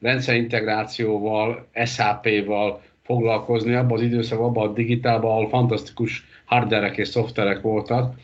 rendszerintegrációval, 0.00 1.66
SAP-val 1.84 2.82
foglalkozni, 3.04 3.74
abban 3.74 3.96
az 3.96 4.02
időszakban, 4.02 4.48
abban 4.48 4.68
a 4.68 4.72
digitálban, 4.72 5.30
ahol 5.30 5.48
fantasztikus 5.48 6.24
hardverek 6.44 6.96
és 6.96 7.08
szoftverek 7.08 7.60
voltak, 7.60 8.14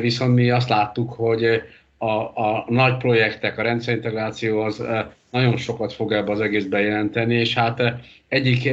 viszont 0.00 0.34
mi 0.34 0.50
azt 0.50 0.68
láttuk, 0.68 1.12
hogy 1.12 1.62
a, 2.02 2.32
a 2.34 2.64
nagy 2.68 2.96
projektek, 2.96 3.58
a 3.58 3.62
rendszerintegráció 3.62 4.60
az 4.60 4.82
nagyon 5.30 5.56
sokat 5.56 5.92
fog 5.92 6.12
ebbe 6.12 6.32
az 6.32 6.40
egészbe 6.40 6.80
jelenteni, 6.80 7.34
és 7.34 7.54
hát 7.54 7.82
egyik 8.28 8.70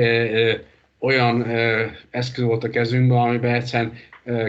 olyan 0.99 1.45
eszköz 2.09 2.43
volt 2.43 2.63
a 2.63 2.69
kezünkben, 2.69 3.17
amiben 3.17 3.53
egyszerűen 3.53 3.93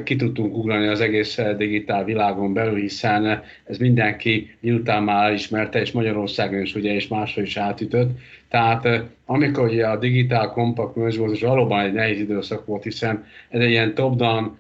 ki 0.05 0.17
tudtunk 0.17 0.57
ugrani 0.57 0.87
az 0.87 1.01
egész 1.01 1.39
digitál 1.57 2.05
világon 2.05 2.53
belül, 2.53 2.81
hiszen 2.81 3.43
ez 3.65 3.79
mindenki 3.79 4.57
miután 4.61 5.03
már 5.03 5.33
ismerte, 5.33 5.81
és 5.81 5.93
Magyarországon 5.93 6.61
is 6.61 6.75
ugye, 6.75 6.95
és 6.95 7.09
máshol 7.09 7.45
is 7.45 7.57
átütött. 7.57 8.19
Tehát 8.49 8.89
amikor 9.27 9.65
ugye 9.69 9.87
a 9.87 9.99
digitál 9.99 10.51
kompakt 10.51 10.95
volt, 10.95 11.33
és 11.33 11.41
valóban 11.41 11.81
egy 11.81 11.93
nehéz 11.93 12.21
időszak 12.21 12.67
volt, 12.67 12.83
hiszen 12.83 13.25
ez 13.49 13.61
egy 13.61 13.71
ilyen 13.71 13.95
top-down 13.95 14.59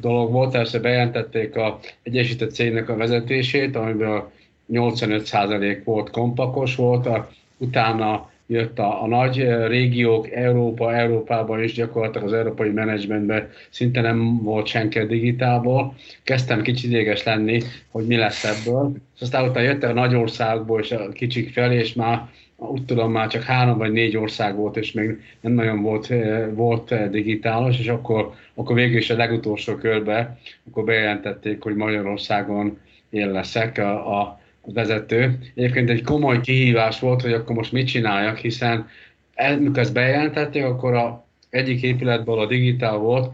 dolog 0.00 0.32
volt, 0.32 0.52
persze 0.52 0.78
bejelentették 0.78 1.56
a 1.56 1.78
Egyesített 2.02 2.50
Cégnek 2.50 2.88
a 2.88 2.96
vezetését, 2.96 3.76
amiből 3.76 4.30
85% 4.72 5.80
volt 5.84 6.10
kompakos 6.10 6.76
volt, 6.76 7.08
utána 7.56 8.30
jött 8.50 8.78
a, 8.78 9.02
a 9.02 9.06
nagy 9.06 9.48
régiók, 9.66 10.30
Európa, 10.30 10.94
Európában 10.94 11.62
is 11.62 11.72
gyakorlatilag 11.72 12.26
az 12.26 12.32
európai 12.32 12.70
menedzsmentben 12.70 13.50
szinte 13.70 14.00
nem 14.00 14.42
volt 14.42 14.66
senki 14.66 14.98
a 14.98 15.06
digitálból. 15.06 15.94
Kezdtem 16.22 16.62
kicsit 16.62 16.90
idéges 16.90 17.22
lenni, 17.22 17.62
hogy 17.90 18.06
mi 18.06 18.16
lesz 18.16 18.44
ebből. 18.44 18.92
És 19.16 19.20
aztán 19.20 19.48
utána 19.48 19.66
jöttek 19.66 19.90
a 19.90 19.92
nagy 19.92 20.14
országból 20.14 20.80
és 20.80 20.90
a 20.90 21.08
kicsik 21.08 21.52
felé, 21.52 21.78
és 21.78 21.92
már 21.92 22.28
úgy 22.60 22.84
tudom, 22.84 23.12
már 23.12 23.28
csak 23.28 23.42
három 23.42 23.78
vagy 23.78 23.92
négy 23.92 24.16
ország 24.16 24.56
volt, 24.56 24.76
és 24.76 24.92
még 24.92 25.20
nem 25.40 25.52
nagyon 25.52 25.82
volt, 25.82 26.12
volt 26.54 27.10
digitálos, 27.10 27.78
és 27.78 27.88
akkor, 27.88 28.34
akkor 28.54 28.76
végül 28.76 28.96
is 28.96 29.10
a 29.10 29.16
legutolsó 29.16 29.74
körbe, 29.74 30.38
akkor 30.70 30.84
bejelentették, 30.84 31.62
hogy 31.62 31.74
Magyarországon 31.74 32.78
én 33.10 33.30
leszek 33.30 33.78
a, 33.78 34.20
a 34.20 34.40
vezető. 34.64 35.38
Egyébként 35.54 35.90
egy 35.90 36.02
komoly 36.02 36.40
kihívás 36.40 37.00
volt, 37.00 37.22
hogy 37.22 37.32
akkor 37.32 37.56
most 37.56 37.72
mit 37.72 37.86
csináljak, 37.86 38.36
hiszen 38.36 38.88
amikor 39.34 39.78
ezt 39.78 39.92
bejelentették, 39.92 40.64
akkor 40.64 40.94
a 40.94 41.24
egyik 41.50 41.82
épületből 41.82 42.38
a 42.38 42.46
digitál 42.46 42.96
volt, 42.96 43.32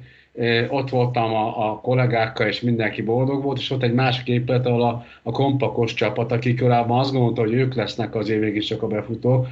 ott 0.69 0.91
voltam 0.91 1.35
a, 1.35 1.71
a 1.71 1.81
kollégákkal, 1.81 2.47
és 2.47 2.61
mindenki 2.61 3.03
boldog 3.03 3.43
volt, 3.43 3.59
és 3.59 3.71
ott 3.71 3.83
egy 3.83 3.95
másik 3.95 4.27
épület, 4.27 4.67
ahol 4.67 4.83
a, 4.83 5.07
a 5.23 5.31
kompakos 5.31 5.95
csapat, 5.95 6.33
akik 6.33 6.61
korábban 6.61 6.99
azt 6.99 7.13
gondolta, 7.13 7.41
hogy 7.41 7.53
ők 7.53 7.75
lesznek 7.75 8.15
az 8.15 8.29
végig 8.29 8.65
csak 8.65 8.83
a 8.83 8.87
befutók, 8.87 9.49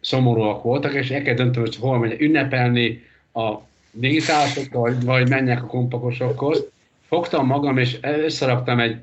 szomorúak 0.00 0.62
voltak, 0.62 0.94
és 0.94 1.10
el 1.10 1.22
kell 1.22 1.34
dönteni, 1.34 1.64
hogy 1.64 1.76
hol 1.76 1.98
megy 1.98 2.20
ünnepelni 2.20 3.02
a 3.32 3.54
digitálisokkal, 3.92 4.80
vagy, 4.80 5.04
vagy 5.04 5.28
menjek 5.28 5.62
a 5.62 5.66
kompakosokhoz. 5.66 6.66
Fogtam 7.06 7.46
magam, 7.46 7.78
és 7.78 7.98
összeraktam 8.02 8.80
egy 8.80 8.96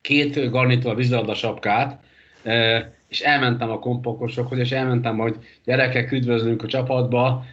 két 0.00 0.50
garnitúra 0.50 0.94
vízilabda 0.94 1.34
sapkát, 1.34 2.02
és 3.08 3.20
elmentem 3.20 3.70
a 3.70 3.78
kompakosokhoz, 3.78 4.58
és 4.58 4.72
elmentem, 4.72 5.18
hogy 5.18 5.36
gyerekek, 5.64 6.12
üdvözlünk 6.12 6.62
a 6.62 6.66
csapatba, 6.66 7.44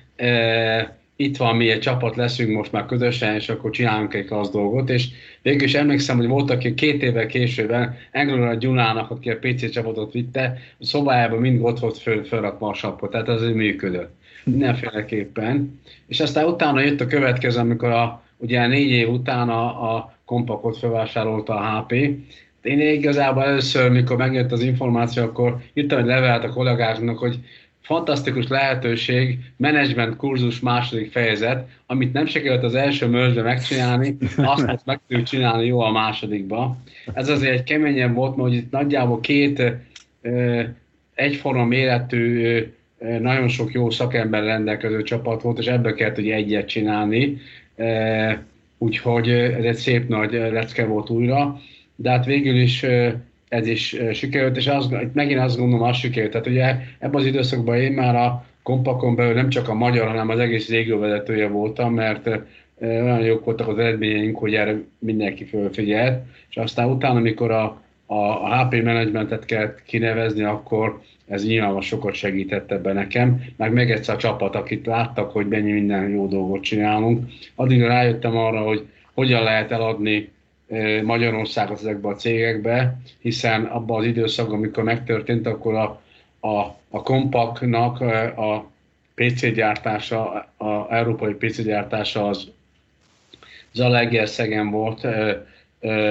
itt 1.22 1.38
van, 1.38 1.56
mi 1.56 1.70
egy 1.70 1.80
csapat 1.80 2.16
leszünk 2.16 2.56
most 2.56 2.72
már 2.72 2.86
közösen, 2.86 3.36
és 3.36 3.50
akkor 3.50 3.72
csinálunk 3.72 4.14
egy 4.14 4.26
klassz 4.26 4.52
dolgot, 4.52 4.90
és 4.90 5.08
végül 5.42 5.64
is 5.64 5.74
emlékszem, 5.74 6.18
hogy 6.18 6.28
volt, 6.28 6.50
aki 6.50 6.74
két 6.74 7.04
évvel 7.04 7.26
későbben 7.26 7.98
Englőre 8.12 8.56
Gyulának, 8.56 9.12
aki 9.12 9.30
a 9.30 9.38
PC 9.38 9.72
csapatot 9.72 10.12
vitte, 10.12 10.58
a 10.80 10.86
szobájában 10.86 11.40
mind 11.40 11.62
ott 11.62 11.80
volt 11.80 11.98
föl, 11.98 12.24
fölrakva 12.24 12.68
a 12.68 12.74
sapot, 12.74 13.12
tehát 13.12 13.28
az 13.28 13.42
működött 13.42 14.14
mindenféleképpen. 14.44 15.80
És 16.08 16.20
aztán 16.20 16.46
utána 16.46 16.82
jött 16.82 17.02
a 17.02 17.08
következő, 17.08 17.60
amikor 17.60 17.90
a, 17.90 18.24
ugye 18.38 18.68
négy 18.68 18.90
év 18.90 19.10
után 19.10 19.50
a, 19.50 19.96
a 19.96 20.16
kompakot 20.26 20.78
felvásárolta 20.78 21.56
a 21.56 21.80
HP. 21.80 21.92
Én 22.62 22.80
igazából 22.80 23.44
először, 23.44 23.92
mikor 23.92 24.18
megjött 24.18 24.52
az 24.52 24.62
információ, 24.62 25.24
akkor 25.24 25.58
írtam 25.74 26.00
egy 26.00 26.06
levelet 26.06 26.44
a 26.44 26.50
kollégáknak, 26.50 27.18
hogy 27.18 27.40
fantasztikus 27.82 28.48
lehetőség, 28.48 29.40
menedzsment 29.58 30.16
kurzus 30.16 30.60
második 30.60 31.12
fejezet, 31.12 31.68
amit 31.86 32.14
nem 32.14 32.26
sikerült 32.26 32.64
az 32.64 32.76
első 32.76 33.08
mörzsbe 33.08 33.42
megcsinálni, 33.42 34.18
azt 34.38 34.66
most 34.66 34.86
meg 34.86 35.00
tudjuk 35.08 35.28
csinálni 35.28 35.66
jó 35.66 35.80
a 35.80 35.92
másodikba. 35.92 36.78
Ez 37.14 37.30
azért 37.30 37.54
egy 37.54 37.64
keményebb 37.64 38.16
volt, 38.16 38.36
mert 38.36 38.54
itt 38.54 38.72
nagyjából 38.72 39.20
két 39.20 39.64
ö, 40.22 40.62
egyforma 41.16 41.66
méretű, 41.66 42.58
nagyon 43.20 43.48
sok 43.48 43.72
jó 43.72 43.90
szakember 43.90 44.44
rendelkező 44.44 45.04
csapat 45.04 45.42
volt, 45.42 45.58
és 45.58 45.66
ebből 45.66 45.94
kellett 45.94 46.18
ugye 46.18 46.36
egyet 46.36 46.68
csinálni. 46.68 47.38
Úgyhogy 48.78 49.30
ez 49.30 49.64
egy 49.64 49.76
szép 49.76 50.08
nagy 50.08 50.32
lecke 50.32 50.86
volt 50.86 51.10
újra, 51.10 51.60
de 51.96 52.10
hát 52.10 52.26
végül 52.26 52.56
is 52.56 52.86
ez 53.50 53.68
is 53.68 53.96
sikerült, 54.14 54.58
és 54.58 54.68
az, 54.68 54.90
megint 55.14 55.40
azt 55.40 55.58
gondolom, 55.58 55.88
az 55.88 55.98
sikerült. 55.98 56.32
Tehát 56.32 56.48
ugye 56.48 56.76
ebben 57.00 57.20
az 57.20 57.26
időszakban 57.26 57.78
én 57.78 57.92
már 57.92 58.16
a 58.16 58.46
kompakon 58.64 59.16
belül 59.16 59.34
nem 59.34 59.50
csak 59.50 59.70
a 59.70 59.74
magyar, 59.74 60.08
hanem 60.08 60.30
az 60.30 60.40
egész 60.40 60.70
régióvezetője 60.70 61.48
voltam, 61.48 61.94
mert 61.94 62.30
olyan 62.82 63.22
jók 63.22 63.46
voltak 63.46 63.68
az 63.68 63.78
eredményeink, 63.78 64.38
hogy 64.38 64.56
erre 64.56 64.76
mindenki 65.00 65.46
fölfigyelt, 65.46 66.24
és 66.50 66.58
aztán 66.58 66.90
utána, 66.90 67.20
amikor 67.20 67.52
a, 67.52 67.82
a, 68.06 68.16
a 68.16 68.66
HP 68.66 68.84
menedzsmentet 68.84 69.46
kellett 69.46 69.84
kinevezni, 69.84 70.44
akkor 70.44 71.02
ez 71.28 71.46
nyilvánvalóan 71.46 71.84
sokat 71.84 72.14
segített 72.14 72.72
ebben 72.72 72.96
nekem, 72.96 73.44
meg 73.58 73.74
meg 73.74 73.92
egyszer 73.92 74.16
a 74.16 74.18
csapat, 74.18 74.56
akit 74.56 74.86
láttak, 74.86 75.32
hogy 75.32 75.48
mennyi 75.48 75.72
minden 75.72 76.10
jó 76.10 76.28
dolgot 76.28 76.64
csinálunk. 76.64 77.30
Addig 77.56 77.82
rájöttem 77.82 78.38
arra, 78.38 78.60
hogy 78.60 78.86
hogyan 79.14 79.44
lehet 79.44 79.72
eladni 79.72 80.30
Magyarországot 81.04 81.80
ezekbe 81.80 82.08
a 82.08 82.16
cégekbe, 82.16 82.98
hiszen 83.20 83.66
abban 83.66 84.00
az 84.00 84.06
időszakban, 84.06 84.58
amikor 84.58 84.84
megtörtént, 84.84 85.48
akkor 85.48 85.76
a, 85.76 86.02
a, 86.48 86.58
a 86.90 87.04
kompaknak 87.04 88.02
a 88.38 88.72
PC 89.16 89.54
gyártása, 89.54 90.32
a 90.58 90.88
európai 90.90 91.34
PC 91.34 91.64
gyártása 91.64 92.28
az 92.28 92.48
Zalaegerszegen 93.72 94.70
volt, 94.70 95.08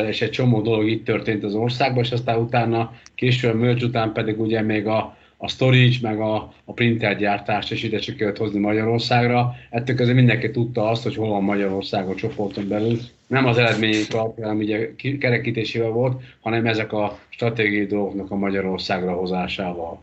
és 0.08 0.22
egy 0.22 0.30
csomó 0.30 0.60
dolog 0.60 0.88
itt 0.88 1.04
történt 1.04 1.44
az 1.44 1.54
országban, 1.54 2.04
és 2.04 2.10
aztán 2.10 2.38
utána, 2.38 2.92
később 3.14 3.54
a 3.54 3.56
merge 3.56 3.84
után 3.84 4.12
pedig 4.12 4.40
ugye 4.40 4.62
még 4.62 4.86
a, 4.86 5.16
a 5.36 5.48
storage, 5.48 5.96
meg 6.02 6.20
a, 6.20 6.52
a 6.64 6.72
printer 6.72 7.16
gyártást 7.16 7.72
is 7.72 7.82
ide 7.82 8.00
sikerült 8.00 8.38
hozni 8.38 8.58
Magyarországra. 8.58 9.54
Ettől 9.70 9.96
közben 9.96 10.16
mindenki 10.16 10.50
tudta 10.50 10.88
azt, 10.88 11.02
hogy 11.02 11.16
hol 11.16 11.28
van 11.28 11.42
Magyarország 11.42 12.08
a 12.08 12.14
csoporton 12.14 12.68
belül. 12.68 12.98
Nem 13.28 13.46
az 13.46 13.58
eredmények 13.58 14.14
alapján, 14.14 14.56
ugye 14.56 14.94
kerekítésével 15.20 15.90
volt, 15.90 16.22
hanem 16.40 16.66
ezek 16.66 16.92
a 16.92 17.18
stratégiai 17.28 17.86
dolgoknak 17.86 18.30
a 18.30 18.36
Magyarországra 18.36 19.12
hozásával. 19.12 20.02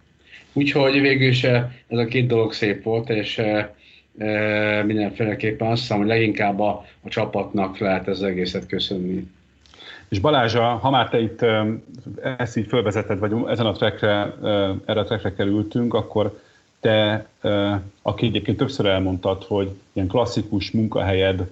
Úgyhogy 0.53 1.01
végül 1.01 1.27
is 1.27 1.43
eh, 1.43 1.63
ez 1.87 1.97
a 1.97 2.05
két 2.05 2.27
dolog 2.27 2.53
szép 2.53 2.83
volt, 2.83 3.09
és 3.09 3.37
e, 3.37 4.83
mindenféleképpen 4.85 5.71
azt 5.71 5.81
hiszem, 5.81 5.97
hogy 5.97 6.07
leginkább 6.07 6.59
a, 6.59 6.85
a 7.01 7.09
csapatnak 7.09 7.77
lehet 7.77 8.07
ez 8.07 8.21
egészet 8.21 8.65
köszönni. 8.65 9.27
És 10.07 10.19
Balázs, 10.19 10.55
ha 10.55 10.89
már 10.89 11.09
te 11.09 11.21
itt 11.21 11.45
ezt 12.37 12.57
így 12.57 12.67
fölvezeted, 12.67 13.19
vagy 13.19 13.33
ezen 13.47 13.65
a 13.65 13.71
trackre, 13.71 14.35
erre 14.85 14.99
a 14.99 15.03
trackre 15.03 15.33
kerültünk, 15.33 15.93
akkor 15.93 16.39
te, 16.79 17.27
aki 18.01 18.25
egyébként 18.25 18.57
többször 18.57 18.85
elmondtad, 18.85 19.43
hogy 19.43 19.69
ilyen 19.93 20.07
klasszikus 20.07 20.71
munkahelyed, 20.71 21.51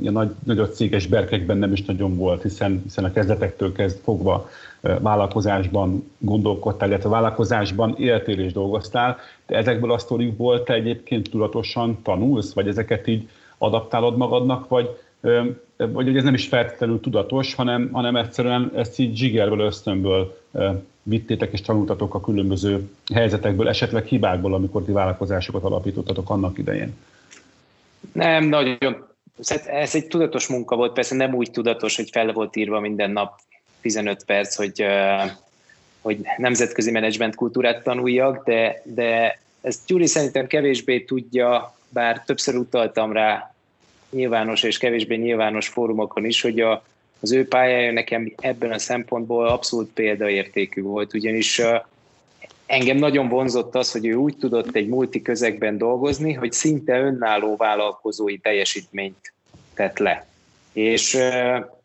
ilyen 0.00 0.12
nagy, 0.12 0.30
nagyobb 0.44 0.72
céges 0.72 1.06
berkekben 1.06 1.56
nem 1.56 1.72
is 1.72 1.84
nagyon 1.84 2.16
volt, 2.16 2.42
hiszen, 2.42 2.80
hiszen 2.82 3.04
a 3.04 3.12
kezdetektől 3.12 3.72
kezd 3.72 3.98
fogva 4.02 4.48
vállalkozásban 4.80 6.10
gondolkodtál, 6.18 6.88
illetve 6.88 7.08
vállalkozásban 7.08 7.94
éltél 7.98 8.38
és 8.38 8.52
dolgoztál. 8.52 9.16
De 9.46 9.56
ezekből 9.56 9.92
a 9.92 9.98
sztorikból 9.98 10.62
te 10.62 10.72
egyébként 10.72 11.30
tudatosan 11.30 11.98
tanulsz, 12.02 12.52
vagy 12.52 12.68
ezeket 12.68 13.06
így 13.06 13.28
adaptálod 13.58 14.16
magadnak, 14.16 14.68
vagy, 14.68 14.88
vagy 15.76 16.06
hogy 16.06 16.16
ez 16.16 16.24
nem 16.24 16.34
is 16.34 16.48
feltétlenül 16.48 17.00
tudatos, 17.00 17.54
hanem, 17.54 17.88
hanem 17.92 18.16
egyszerűen 18.16 18.70
ezt 18.74 18.98
így 18.98 19.16
zsigerből, 19.16 19.60
ösztönből 19.60 20.36
vittétek 21.02 21.52
és 21.52 21.60
tanultatok 21.60 22.14
a 22.14 22.20
különböző 22.20 22.88
helyzetekből, 23.14 23.68
esetleg 23.68 24.04
hibákból, 24.04 24.54
amikor 24.54 24.82
ti 24.82 24.92
vállalkozásokat 24.92 25.62
alapítottatok 25.62 26.30
annak 26.30 26.58
idején? 26.58 26.94
Nem, 28.12 28.44
nagyon. 28.44 29.06
Ez 29.66 29.94
egy 29.94 30.06
tudatos 30.06 30.46
munka 30.46 30.76
volt, 30.76 30.92
persze 30.92 31.14
nem 31.14 31.34
úgy 31.34 31.50
tudatos, 31.50 31.96
hogy 31.96 32.10
fel 32.10 32.32
volt 32.32 32.56
írva 32.56 32.80
minden 32.80 33.10
nap 33.10 33.40
15 33.80 34.24
perc, 34.24 34.54
hogy, 34.54 34.84
hogy 36.00 36.18
nemzetközi 36.36 36.90
menedzsment 36.90 37.34
kultúrát 37.34 37.82
tanuljak, 37.82 38.44
de, 38.44 38.82
de 38.84 39.40
ezt 39.60 39.86
Gyuri 39.86 40.06
szerintem 40.06 40.46
kevésbé 40.46 41.00
tudja, 41.00 41.76
bár 41.88 42.22
többször 42.22 42.54
utaltam 42.54 43.12
rá 43.12 43.54
nyilvános 44.10 44.62
és 44.62 44.78
kevésbé 44.78 45.16
nyilvános 45.16 45.68
fórumokon 45.68 46.24
is, 46.24 46.40
hogy 46.40 46.60
a, 46.60 46.84
az 47.20 47.32
ő 47.32 47.48
pályája 47.48 47.92
nekem 47.92 48.32
ebben 48.36 48.72
a 48.72 48.78
szempontból 48.78 49.48
abszolút 49.48 49.92
példaértékű 49.92 50.82
volt, 50.82 51.14
ugyanis 51.14 51.62
engem 52.68 52.96
nagyon 52.96 53.28
vonzott 53.28 53.74
az, 53.74 53.92
hogy 53.92 54.06
ő 54.06 54.14
úgy 54.14 54.36
tudott 54.36 54.74
egy 54.74 54.88
multi 54.88 55.22
közegben 55.22 55.78
dolgozni, 55.78 56.32
hogy 56.32 56.52
szinte 56.52 57.00
önálló 57.00 57.56
vállalkozói 57.56 58.38
teljesítményt 58.38 59.32
tett 59.74 59.98
le. 59.98 60.26
És 60.72 61.14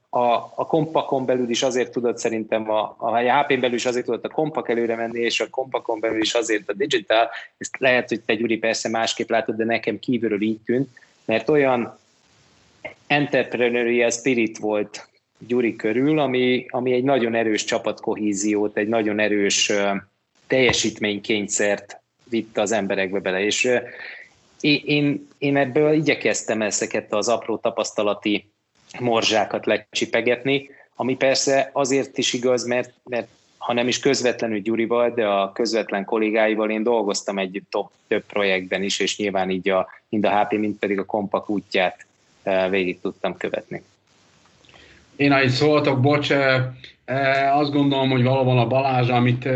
a, 0.10 0.34
a 0.56 0.66
kompakon 0.68 1.26
belül 1.26 1.50
is 1.50 1.64
azért 1.64 1.92
tudott 1.92 2.18
szerintem, 2.18 2.70
a, 2.70 2.96
a 2.98 3.18
HP-n 3.18 3.60
belül 3.60 3.76
is 3.76 3.86
azért 3.86 4.06
tudott 4.06 4.26
a 4.26 4.30
kompak 4.30 4.70
előre 4.70 4.96
menni, 4.96 5.20
és 5.20 5.40
a 5.40 5.50
kompakon 5.50 6.00
belül 6.00 6.22
is 6.22 6.34
azért 6.34 6.70
a 6.70 6.74
digital, 6.74 7.30
ezt 7.58 7.78
lehet, 7.78 8.10
hogy 8.10 8.22
te 8.22 8.36
Gyuri 8.36 8.58
persze 8.58 8.90
másképp 8.90 9.30
látod, 9.30 9.56
de 9.56 9.66
nekem 9.66 10.00
kívülről 10.00 10.42
így 10.42 10.60
tűnt, 10.66 10.90
mert 11.26 11.50
olyan 11.50 12.00
entrepreneurial 13.08 14.10
spirit 14.10 14.58
volt 14.58 15.08
Gyuri 15.48 15.76
körül, 15.76 16.20
ami, 16.20 16.66
ami 16.70 16.94
egy 16.94 17.04
nagyon 17.04 17.36
erős 17.36 17.64
csapatkohíziót, 17.64 18.78
egy 18.78 18.88
nagyon 18.88 19.20
erős 19.20 19.72
teljesítménykényszert 20.48 22.02
vitt 22.30 22.58
az 22.58 22.72
emberekbe 22.72 23.20
bele, 23.20 23.44
és 23.44 23.70
én, 24.60 25.28
én 25.38 25.58
ebből 25.58 25.94
igyekeztem 25.94 26.62
ezeket 26.62 27.14
az 27.14 27.28
apró 27.28 27.58
tapasztalati 27.58 28.52
morzsákat 29.00 29.66
lecsipegetni, 29.66 30.70
ami 30.96 31.16
persze 31.16 31.70
azért 31.74 32.18
is 32.18 32.34
igaz, 32.34 32.66
mert, 32.66 32.94
mert 33.04 33.28
ha 33.58 33.74
nem 33.74 33.88
is 33.88 34.00
közvetlenül 34.00 34.60
Gyurival, 34.60 35.10
de 35.10 35.28
a 35.28 35.52
közvetlen 35.52 36.06
kollégáival 36.06 36.70
én 36.70 36.84
dolgoztam 36.84 37.38
egy 37.38 37.62
top, 37.70 37.92
több 38.08 38.24
projektben 38.26 38.84
is, 38.84 39.00
és 39.00 39.18
nyilván 39.18 39.50
így 39.50 39.70
a, 39.70 39.88
mind 40.10 40.26
a 40.26 40.40
HP, 40.40 40.52
mind 40.52 40.76
pedig 40.76 41.00
a 41.00 41.06
Kompak 41.06 41.50
útját 41.50 42.06
végig 42.70 43.02
tudtam 43.02 43.38
követni. 43.38 43.84
Én, 45.16 45.32
ahogy 45.32 45.50
szóltak, 45.50 46.02
bocs, 46.02 46.30
azt 47.52 47.72
gondolom, 47.72 48.10
hogy 48.10 48.24
valóban 48.24 48.58
a 48.58 48.68
Balázs, 48.68 49.10
amit 49.10 49.50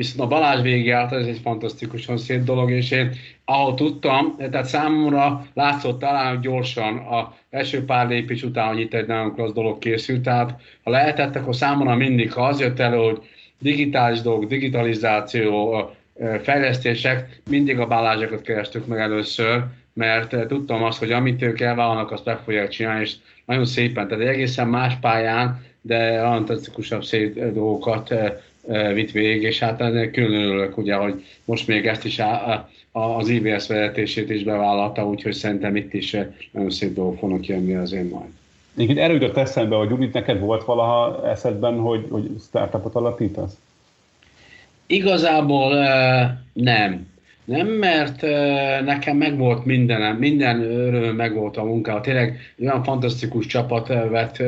viszont 0.00 0.20
a 0.20 0.26
Balázs 0.26 0.60
végigjárt, 0.62 1.12
ez 1.12 1.26
egy 1.26 1.40
fantasztikusan 1.42 2.18
szép 2.18 2.42
dolog, 2.42 2.70
és 2.70 2.90
én 2.90 3.10
ahol 3.44 3.74
tudtam, 3.74 4.36
tehát 4.50 4.66
számomra 4.66 5.46
látszott 5.54 5.98
talán 5.98 6.28
hogy 6.28 6.40
gyorsan 6.40 6.96
a 6.96 7.34
első 7.50 7.84
pár 7.84 8.08
lépés 8.08 8.42
után, 8.42 8.68
hogy 8.68 8.80
itt 8.80 8.94
egy 8.94 9.06
nagyon 9.06 9.34
klassz 9.34 9.52
dolog 9.52 9.78
készült, 9.78 10.22
tehát 10.22 10.60
ha 10.82 10.90
lehetett, 10.90 11.36
akkor 11.36 11.56
számomra 11.56 11.94
mindig, 11.94 12.32
ha 12.32 12.46
az 12.46 12.60
jött 12.60 12.78
elő, 12.78 12.96
hogy 12.96 13.18
digitális 13.58 14.20
dolgok, 14.20 14.48
digitalizáció, 14.48 15.90
fejlesztések, 16.42 17.40
mindig 17.50 17.78
a 17.78 17.86
Balázsokat 17.86 18.42
kerestük 18.42 18.86
meg 18.86 18.98
először, 18.98 19.62
mert 19.94 20.46
tudtam 20.46 20.82
azt, 20.82 20.98
hogy 20.98 21.12
amit 21.12 21.42
ők 21.42 21.60
elvállalnak, 21.60 22.10
azt 22.10 22.24
meg 22.24 22.38
fogják 22.38 22.68
csinálni, 22.68 23.00
és 23.00 23.14
nagyon 23.44 23.64
szépen, 23.64 24.08
tehát 24.08 24.22
egy 24.24 24.34
egészen 24.34 24.68
más 24.68 24.94
pályán, 25.00 25.64
de 25.80 26.20
fantasztikusabb 26.20 27.04
szép 27.04 27.52
dolgokat 27.52 28.14
vitt 28.94 29.10
végig, 29.10 29.42
és 29.42 29.58
hát 29.58 30.10
külön 30.12 30.42
örülök, 30.42 30.78
ugye, 30.78 30.94
hogy 30.94 31.24
most 31.44 31.66
még 31.66 31.86
ezt 31.86 32.04
is 32.04 32.20
az 32.92 33.28
IBS 33.28 33.66
vezetését 33.66 34.30
is 34.30 34.42
bevállalta, 34.42 35.06
úgyhogy 35.06 35.32
szerintem 35.32 35.76
itt 35.76 35.94
is 35.94 36.16
nagyon 36.50 36.70
szép 36.70 36.94
dolgok 36.94 37.18
fognak 37.18 37.46
jönni 37.46 37.74
azért 37.74 38.10
majd. 38.10 38.30
Egyébként 38.74 38.98
erről 38.98 39.20
jutott 39.20 39.36
eszembe, 39.36 39.76
hogy 39.76 39.90
Judit, 39.90 40.12
neked 40.12 40.40
volt 40.40 40.64
valaha 40.64 41.28
eszedben, 41.30 41.78
hogy, 41.78 42.06
hogy 42.10 42.30
startupot 42.48 42.94
alapítasz? 42.94 43.58
Igazából 44.86 45.74
nem. 46.52 47.09
Nem, 47.50 47.66
mert 47.66 48.22
nekem 48.84 49.16
megvolt 49.16 49.64
mindenem, 49.64 50.16
minden 50.16 50.60
öröm 50.60 51.16
megvolt 51.16 51.56
a 51.56 51.64
munka. 51.64 52.00
Tényleg 52.00 52.38
olyan 52.62 52.82
fantasztikus 52.82 53.46
csapat 53.46 53.88
vett 53.88 54.42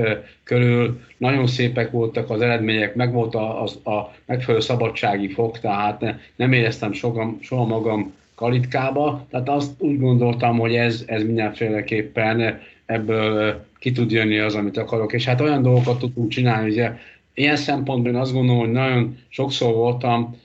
körül, 0.45 1.01
nagyon 1.17 1.47
szépek 1.47 1.91
voltak 1.91 2.31
az 2.31 2.41
eredmények, 2.41 2.95
megvolt 2.95 3.35
a, 3.35 3.62
a, 3.62 3.91
a 3.91 4.15
megfelelő 4.27 4.62
szabadsági 4.62 5.29
fok, 5.29 5.59
tehát 5.59 6.05
nem 6.37 6.53
éreztem 6.53 6.93
soha, 6.93 7.37
soha 7.41 7.65
magam 7.65 8.12
kalitkába, 8.35 9.27
tehát 9.31 9.49
azt 9.49 9.71
úgy 9.79 9.99
gondoltam, 9.99 10.59
hogy 10.59 10.75
ez, 10.75 11.03
ez 11.07 11.23
mindenféleképpen 11.23 12.61
ebből 12.87 13.65
ki 13.79 13.93
tud 13.93 14.11
jönni 14.11 14.38
az, 14.38 14.55
amit 14.55 14.77
akarok. 14.77 15.12
És 15.12 15.25
hát 15.25 15.41
olyan 15.41 15.62
dolgokat 15.62 15.99
tudtunk 15.99 16.29
csinálni, 16.29 16.79
hogy 16.79 16.91
ilyen 17.35 17.57
szempontból 17.57 18.12
én 18.12 18.19
azt 18.19 18.33
gondolom, 18.33 18.61
hogy 18.61 18.71
nagyon 18.73 19.19
sokszor 19.29 19.75
voltam 19.75 20.41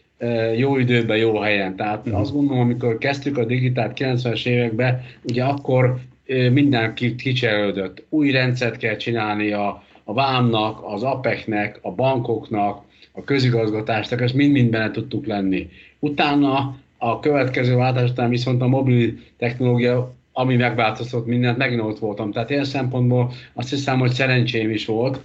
jó 0.57 0.77
időben, 0.77 1.17
jó 1.17 1.39
helyen. 1.39 1.75
Tehát 1.75 2.05
uh-huh. 2.05 2.21
azt 2.21 2.33
gondolom, 2.33 2.61
amikor 2.61 2.97
kezdtük 2.97 3.37
a 3.37 3.45
digitált 3.45 3.97
90-es 3.99 4.45
években, 4.45 5.01
ugye 5.23 5.43
akkor 5.43 5.99
mindenki 6.51 7.15
kicserődött. 7.15 8.03
Új 8.09 8.31
rendszert 8.31 8.77
kell 8.77 8.95
csinálni 8.95 9.51
a, 9.51 9.83
a 10.03 10.13
vámnak, 10.13 10.79
az 10.83 11.03
APEC-nek, 11.03 11.79
a 11.81 11.91
bankoknak, 11.91 12.81
a 13.11 13.23
közigazgatásnak, 13.23 14.21
ezt 14.21 14.33
mind-mind 14.33 14.69
benne 14.69 14.91
tudtuk 14.91 15.25
lenni. 15.25 15.69
Utána 15.99 16.75
a 16.97 17.19
következő 17.19 17.75
váltás 17.75 18.09
után 18.09 18.29
viszont 18.29 18.61
a 18.61 18.67
mobil 18.67 19.13
technológia, 19.37 20.15
ami 20.33 20.55
megváltoztatott 20.55 21.27
mindent, 21.27 21.57
megint 21.57 21.81
ott 21.81 21.99
voltam. 21.99 22.31
Tehát 22.31 22.49
ilyen 22.49 22.63
szempontból 22.63 23.31
azt 23.53 23.69
hiszem, 23.69 23.99
hogy 23.99 24.11
szerencsém 24.11 24.69
is 24.69 24.85
volt, 24.85 25.19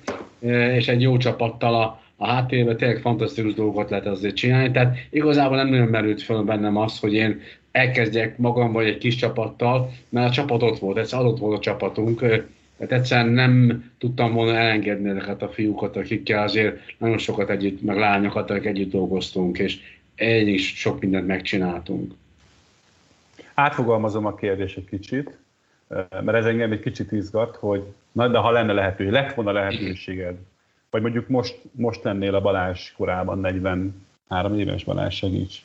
és 0.77 0.89
egy 0.89 1.03
jó 1.03 1.17
csapattal 1.17 1.75
a, 1.75 2.02
a 2.17 2.27
háttérben 2.27 2.77
tényleg 2.77 3.01
fantasztikus 3.01 3.55
dolgokat 3.55 3.91
lehet 3.91 4.07
azért 4.07 4.37
csinálni, 4.37 4.71
tehát 4.71 4.97
igazából 5.11 5.57
nem 5.57 5.69
nagyon 5.69 5.89
merült 5.89 6.23
fel 6.23 6.43
bennem 6.43 6.77
az, 6.77 6.99
hogy 6.99 7.13
én 7.13 7.41
elkezdjek 7.71 8.39
magam 8.39 8.73
vagy 8.73 8.87
egy 8.87 8.99
kis 8.99 9.15
csapattal, 9.15 9.93
mert 10.09 10.29
a 10.29 10.33
csapat 10.33 10.63
ott 10.63 10.79
volt, 10.79 10.97
ez 10.97 11.13
adott 11.13 11.39
volt 11.39 11.57
a 11.57 11.61
csapatunk, 11.61 12.19
tehát 12.19 12.93
egyszerűen 12.93 13.29
nem 13.29 13.85
tudtam 13.99 14.33
volna 14.33 14.57
elengedni 14.57 15.09
ezeket 15.09 15.43
a 15.43 15.49
fiúkat, 15.49 15.97
akikkel 15.97 16.43
azért 16.43 16.81
nagyon 16.99 17.19
sokat 17.19 17.51
együtt, 17.51 17.83
meg 17.83 17.97
lányokat, 17.97 18.51
akik 18.51 18.65
együtt 18.65 18.91
dolgoztunk, 18.91 19.59
és 19.59 19.79
egy 20.15 20.49
is 20.49 20.79
sok 20.79 21.01
mindent 21.01 21.27
megcsináltunk. 21.27 22.13
Átfogalmazom 23.55 24.27
a 24.27 24.35
kérdést 24.35 24.77
egy 24.77 24.89
kicsit, 24.89 25.39
mert 26.11 26.35
ez 26.35 26.45
engem 26.45 26.73
egy 26.73 26.81
kicsit 26.81 27.13
izgat, 27.13 27.57
hogy 27.57 27.83
na, 28.13 28.29
de 28.29 28.39
ha 28.39 28.51
lenne 28.51 28.73
lehetőség, 28.73 29.13
lett 29.13 29.35
volna 29.35 29.53
lehetőséged 29.53 30.37
vagy 30.93 31.03
mondjuk 31.03 31.29
most, 31.29 31.59
most 31.71 32.03
lennél 32.03 32.35
a 32.35 32.41
Balázs 32.41 32.93
korában 32.97 33.39
43 33.41 34.59
éves 34.59 34.85
Balázs, 34.85 35.15
segíts. 35.15 35.65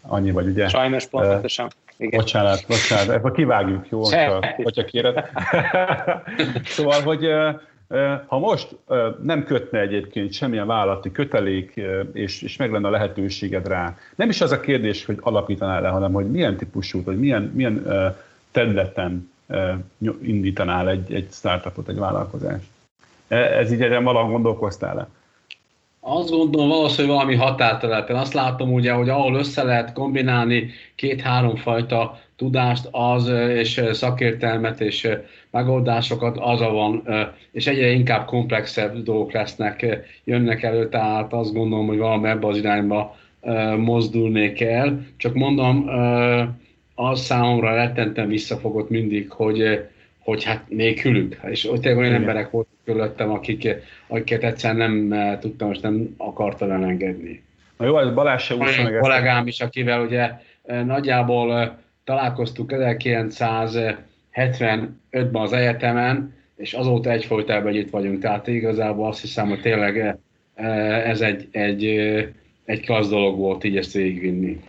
Annyi 0.00 0.30
vagy, 0.30 0.46
ugye? 0.46 0.68
Sajnos 0.68 1.06
pontosan. 1.06 1.70
Igen. 1.96 2.20
Bocsánat, 2.20 2.64
bocsánat, 2.68 3.14
ebben 3.14 3.32
kivágjuk, 3.32 3.88
jó, 3.88 4.02
hogyha 4.56 4.84
kéred. 4.84 5.24
szóval, 6.76 7.02
hogy 7.02 7.26
ha 8.26 8.38
most 8.38 8.76
nem 9.22 9.44
kötne 9.44 9.80
egyébként 9.80 10.32
semmilyen 10.32 10.66
vállalati 10.66 11.12
kötelék, 11.12 11.80
és, 12.12 12.42
és 12.42 12.56
meg 12.56 12.72
lenne 12.72 12.86
a 12.86 12.90
lehetőséged 12.90 13.66
rá, 13.66 13.96
nem 14.14 14.28
is 14.28 14.40
az 14.40 14.52
a 14.52 14.60
kérdés, 14.60 15.04
hogy 15.04 15.18
alapítanál 15.20 15.80
le, 15.80 15.88
hanem 15.88 16.12
hogy 16.12 16.30
milyen 16.30 16.56
típusú, 16.56 17.02
vagy 17.04 17.18
milyen, 17.18 17.42
milyen 17.42 17.86
területen 18.50 19.32
indítanál 20.22 20.88
egy, 20.88 21.12
egy 21.14 21.28
startupot, 21.30 21.88
egy 21.88 21.98
vállalkozást. 21.98 22.66
E, 23.32 23.36
ez 23.36 23.72
így 23.72 23.82
ezen 23.82 24.04
valahogy 24.04 24.30
gondolkoztál-e? 24.30 25.08
Azt 26.00 26.30
gondolom 26.30 26.68
valószínűleg 26.68 27.16
valami 27.16 27.34
határterületen. 27.34 28.16
Azt 28.16 28.32
látom 28.32 28.72
ugye, 28.72 28.92
hogy 28.92 29.08
ahol 29.08 29.34
össze 29.34 29.62
lehet 29.62 29.92
kombinálni 29.92 30.70
két-három 30.94 31.56
fajta 31.56 32.18
tudást 32.36 32.88
az, 32.90 33.28
és 33.48 33.82
szakértelmet 33.92 34.80
és 34.80 35.08
megoldásokat, 35.50 36.36
az 36.40 36.60
a 36.60 36.70
van, 36.70 37.02
és 37.52 37.66
egyre 37.66 37.90
inkább 37.90 38.26
komplexebb 38.26 39.02
dolgok 39.02 39.32
lesznek, 39.32 39.86
jönnek 40.24 40.62
elő, 40.62 40.88
tehát 40.88 41.32
azt 41.32 41.52
gondolom, 41.52 41.86
hogy 41.86 41.98
valami 41.98 42.28
ebbe 42.28 42.46
az 42.46 42.56
irányba 42.56 43.16
mozdulnék 43.76 44.60
el. 44.60 45.06
Csak 45.16 45.34
mondom, 45.34 45.88
az 46.94 47.20
számomra 47.20 47.74
rettenten 47.74 48.28
visszafogott 48.28 48.90
mindig, 48.90 49.30
hogy 49.30 49.86
hogy 50.24 50.44
hát 50.44 50.64
nélkülük. 50.68 51.40
És 51.50 51.70
ott 51.70 51.84
olyan 51.86 52.12
emberek 52.12 52.50
voltak 52.50 52.71
körülöttem, 52.84 53.30
akik, 53.30 53.68
akiket 54.06 54.42
egyszerűen 54.42 54.90
nem 54.90 55.12
eh, 55.12 55.38
tudtam, 55.38 55.70
és 55.70 55.78
nem 55.78 56.14
akartam 56.16 56.70
elengedni. 56.70 57.42
Na 57.76 57.86
jó, 57.86 57.98
ez 57.98 58.14
Balázs 58.14 58.42
se 58.42 58.54
úszta 58.54 58.82
meg 58.82 58.98
kollégám 58.98 59.46
is, 59.46 59.60
akivel 59.60 60.00
ugye 60.00 60.30
eh, 60.62 60.84
nagyjából 60.84 61.58
eh, 61.58 61.70
találkoztuk 62.04 62.70
1975-ben 62.74 65.42
az 65.42 65.52
egyetemen, 65.52 66.34
és 66.56 66.72
azóta 66.72 67.10
egyfolytában 67.10 67.74
itt 67.74 67.90
vagyunk. 67.90 68.20
Tehát 68.20 68.46
igazából 68.46 69.08
azt 69.08 69.20
hiszem, 69.20 69.48
hogy 69.48 69.60
tényleg 69.60 70.18
ez 71.04 71.20
egy, 71.20 71.48
egy, 71.50 71.84
egy 72.64 72.80
klassz 72.80 73.08
dolog 73.08 73.38
volt 73.38 73.64
így 73.64 73.76
ezt 73.76 73.92
végigvinni. 73.92 74.60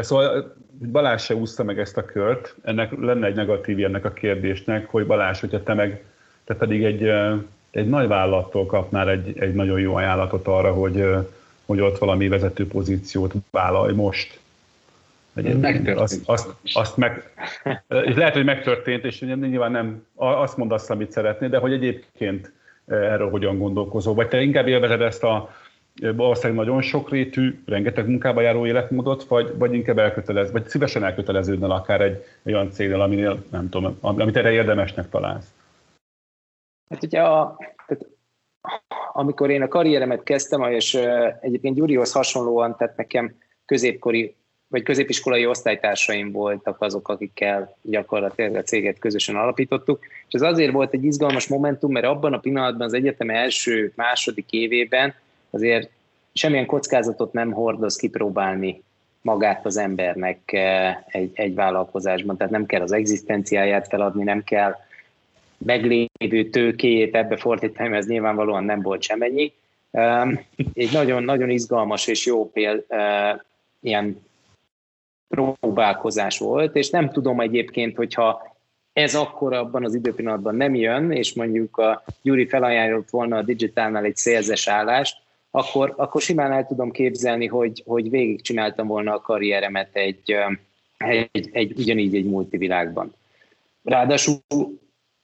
Szóval 0.00 0.54
Balázs 0.90 1.22
se 1.22 1.34
úszta 1.34 1.64
meg 1.64 1.78
ezt 1.78 1.96
a 1.96 2.04
kört, 2.04 2.56
ennek 2.62 2.92
lenne 3.00 3.26
egy 3.26 3.34
negatív 3.34 3.84
ennek 3.84 4.04
a 4.04 4.12
kérdésnek, 4.12 4.86
hogy 4.86 5.06
Balázs, 5.06 5.40
hogyha 5.40 5.62
te 5.62 5.74
meg, 5.74 6.04
te 6.52 6.58
pedig 6.58 6.84
egy, 6.84 7.12
egy 7.70 7.88
nagy 7.88 8.06
vállalattól 8.06 8.66
kapnál 8.66 9.10
egy, 9.10 9.38
egy 9.38 9.54
nagyon 9.54 9.80
jó 9.80 9.94
ajánlatot 9.94 10.46
arra, 10.46 10.72
hogy, 10.72 11.04
hogy 11.66 11.80
ott 11.80 11.98
valami 11.98 12.28
vezető 12.28 12.66
pozíciót 12.66 13.32
vállalj 13.50 13.94
most. 13.94 14.40
Megtörtént. 15.32 15.98
Azt, 15.98 16.20
azt, 16.24 16.54
azt 16.72 16.96
meg, 16.96 17.30
és 18.04 18.14
lehet, 18.14 18.34
hogy 18.34 18.44
megtörtént, 18.44 19.04
és 19.04 19.20
nyilván 19.20 19.70
nem 19.70 20.06
azt 20.14 20.56
mondasz, 20.56 20.90
amit 20.90 21.12
szeretnél, 21.12 21.48
de 21.48 21.58
hogy 21.58 21.72
egyébként 21.72 22.52
erről 22.86 23.30
hogyan 23.30 23.58
gondolkozol, 23.58 24.14
vagy 24.14 24.28
te 24.28 24.40
inkább 24.40 24.68
élvezed 24.68 25.00
ezt 25.00 25.22
a, 25.22 25.54
valószínűleg 26.00 26.64
nagyon 26.64 26.82
sokrétű, 26.82 27.62
rengeteg 27.66 28.08
munkába 28.08 28.40
járó 28.40 28.66
életmódot, 28.66 29.24
vagy, 29.24 29.52
vagy 29.58 29.74
inkább 29.74 29.98
elkötelez, 29.98 30.52
vagy 30.52 30.68
szívesen 30.68 31.04
elköteleződne 31.04 31.66
akár 31.66 32.00
egy, 32.00 32.24
egy 32.42 32.52
olyan 32.52 32.70
cégnél, 32.70 33.00
aminél, 33.00 33.44
nem 33.50 33.68
tudom, 33.68 33.98
amit 34.00 34.36
erre 34.36 34.52
érdemesnek 34.52 35.08
találsz? 35.08 35.52
Hát 36.92 37.02
ugye 37.02 37.20
a, 37.20 37.56
tehát, 37.86 38.06
amikor 39.12 39.50
én 39.50 39.62
a 39.62 39.68
karrieremet 39.68 40.22
kezdtem, 40.22 40.62
és 40.62 40.94
egyébként 41.40 41.76
Gyurihoz 41.76 42.12
hasonlóan, 42.12 42.76
tehát 42.76 42.96
nekem 42.96 43.34
középkori 43.66 44.34
vagy 44.68 44.82
középiskolai 44.82 45.46
osztálytársaim 45.46 46.32
voltak 46.32 46.80
azok, 46.80 47.08
akikkel 47.08 47.76
gyakorlatilag 47.82 48.54
a 48.54 48.62
céget 48.62 48.98
közösen 48.98 49.36
alapítottuk, 49.36 49.98
és 50.28 50.34
ez 50.34 50.42
azért 50.42 50.72
volt 50.72 50.94
egy 50.94 51.04
izgalmas 51.04 51.48
momentum, 51.48 51.92
mert 51.92 52.06
abban 52.06 52.32
a 52.32 52.38
pillanatban 52.38 52.86
az 52.86 52.92
egyetem 52.92 53.30
első, 53.30 53.92
második 53.96 54.50
évében 54.50 55.14
azért 55.50 55.90
semmilyen 56.32 56.66
kockázatot 56.66 57.32
nem 57.32 57.52
hordoz 57.52 57.96
kipróbálni 57.96 58.82
magát 59.22 59.66
az 59.66 59.76
embernek 59.76 60.52
egy, 61.06 61.30
egy 61.34 61.54
vállalkozásban, 61.54 62.36
tehát 62.36 62.52
nem 62.52 62.66
kell 62.66 62.82
az 62.82 62.92
egzisztenciáját 62.92 63.88
feladni, 63.88 64.22
nem 64.22 64.44
kell 64.44 64.76
meglévő 65.64 66.48
tőkéjét 66.50 67.14
ebbe 67.14 67.36
fordítani, 67.36 67.96
ez 67.96 68.06
nyilvánvalóan 68.06 68.64
nem 68.64 68.82
volt 68.82 69.02
semennyi. 69.02 69.52
Egy 70.72 70.92
nagyon, 70.92 71.22
nagyon 71.22 71.50
izgalmas 71.50 72.06
és 72.06 72.26
jó 72.26 72.50
péld, 72.50 72.84
eh, 72.88 73.34
ilyen 73.80 74.26
próbálkozás 75.28 76.38
volt, 76.38 76.76
és 76.76 76.90
nem 76.90 77.10
tudom 77.10 77.40
egyébként, 77.40 77.96
hogyha 77.96 78.56
ez 78.92 79.14
akkor 79.14 79.52
abban 79.52 79.84
az 79.84 79.94
időpillanatban 79.94 80.54
nem 80.54 80.74
jön, 80.74 81.10
és 81.10 81.34
mondjuk 81.34 81.76
a 81.78 82.04
Gyuri 82.22 82.46
felajánlott 82.46 83.10
volna 83.10 83.36
a 83.36 83.42
digitálnál 83.42 84.04
egy 84.04 84.16
szélzes 84.16 84.68
állást, 84.68 85.16
akkor, 85.50 85.94
akkor 85.96 86.20
simán 86.20 86.52
el 86.52 86.66
tudom 86.66 86.90
képzelni, 86.90 87.46
hogy, 87.46 87.82
hogy 87.86 88.10
végigcsináltam 88.10 88.86
volna 88.86 89.14
a 89.14 89.20
karrieremet 89.20 89.96
egy, 89.96 90.36
egy, 90.96 91.48
egy 91.52 91.72
ugyanígy 91.76 92.14
egy 92.14 92.24
multivilágban. 92.24 93.14
Ráadásul 93.84 94.36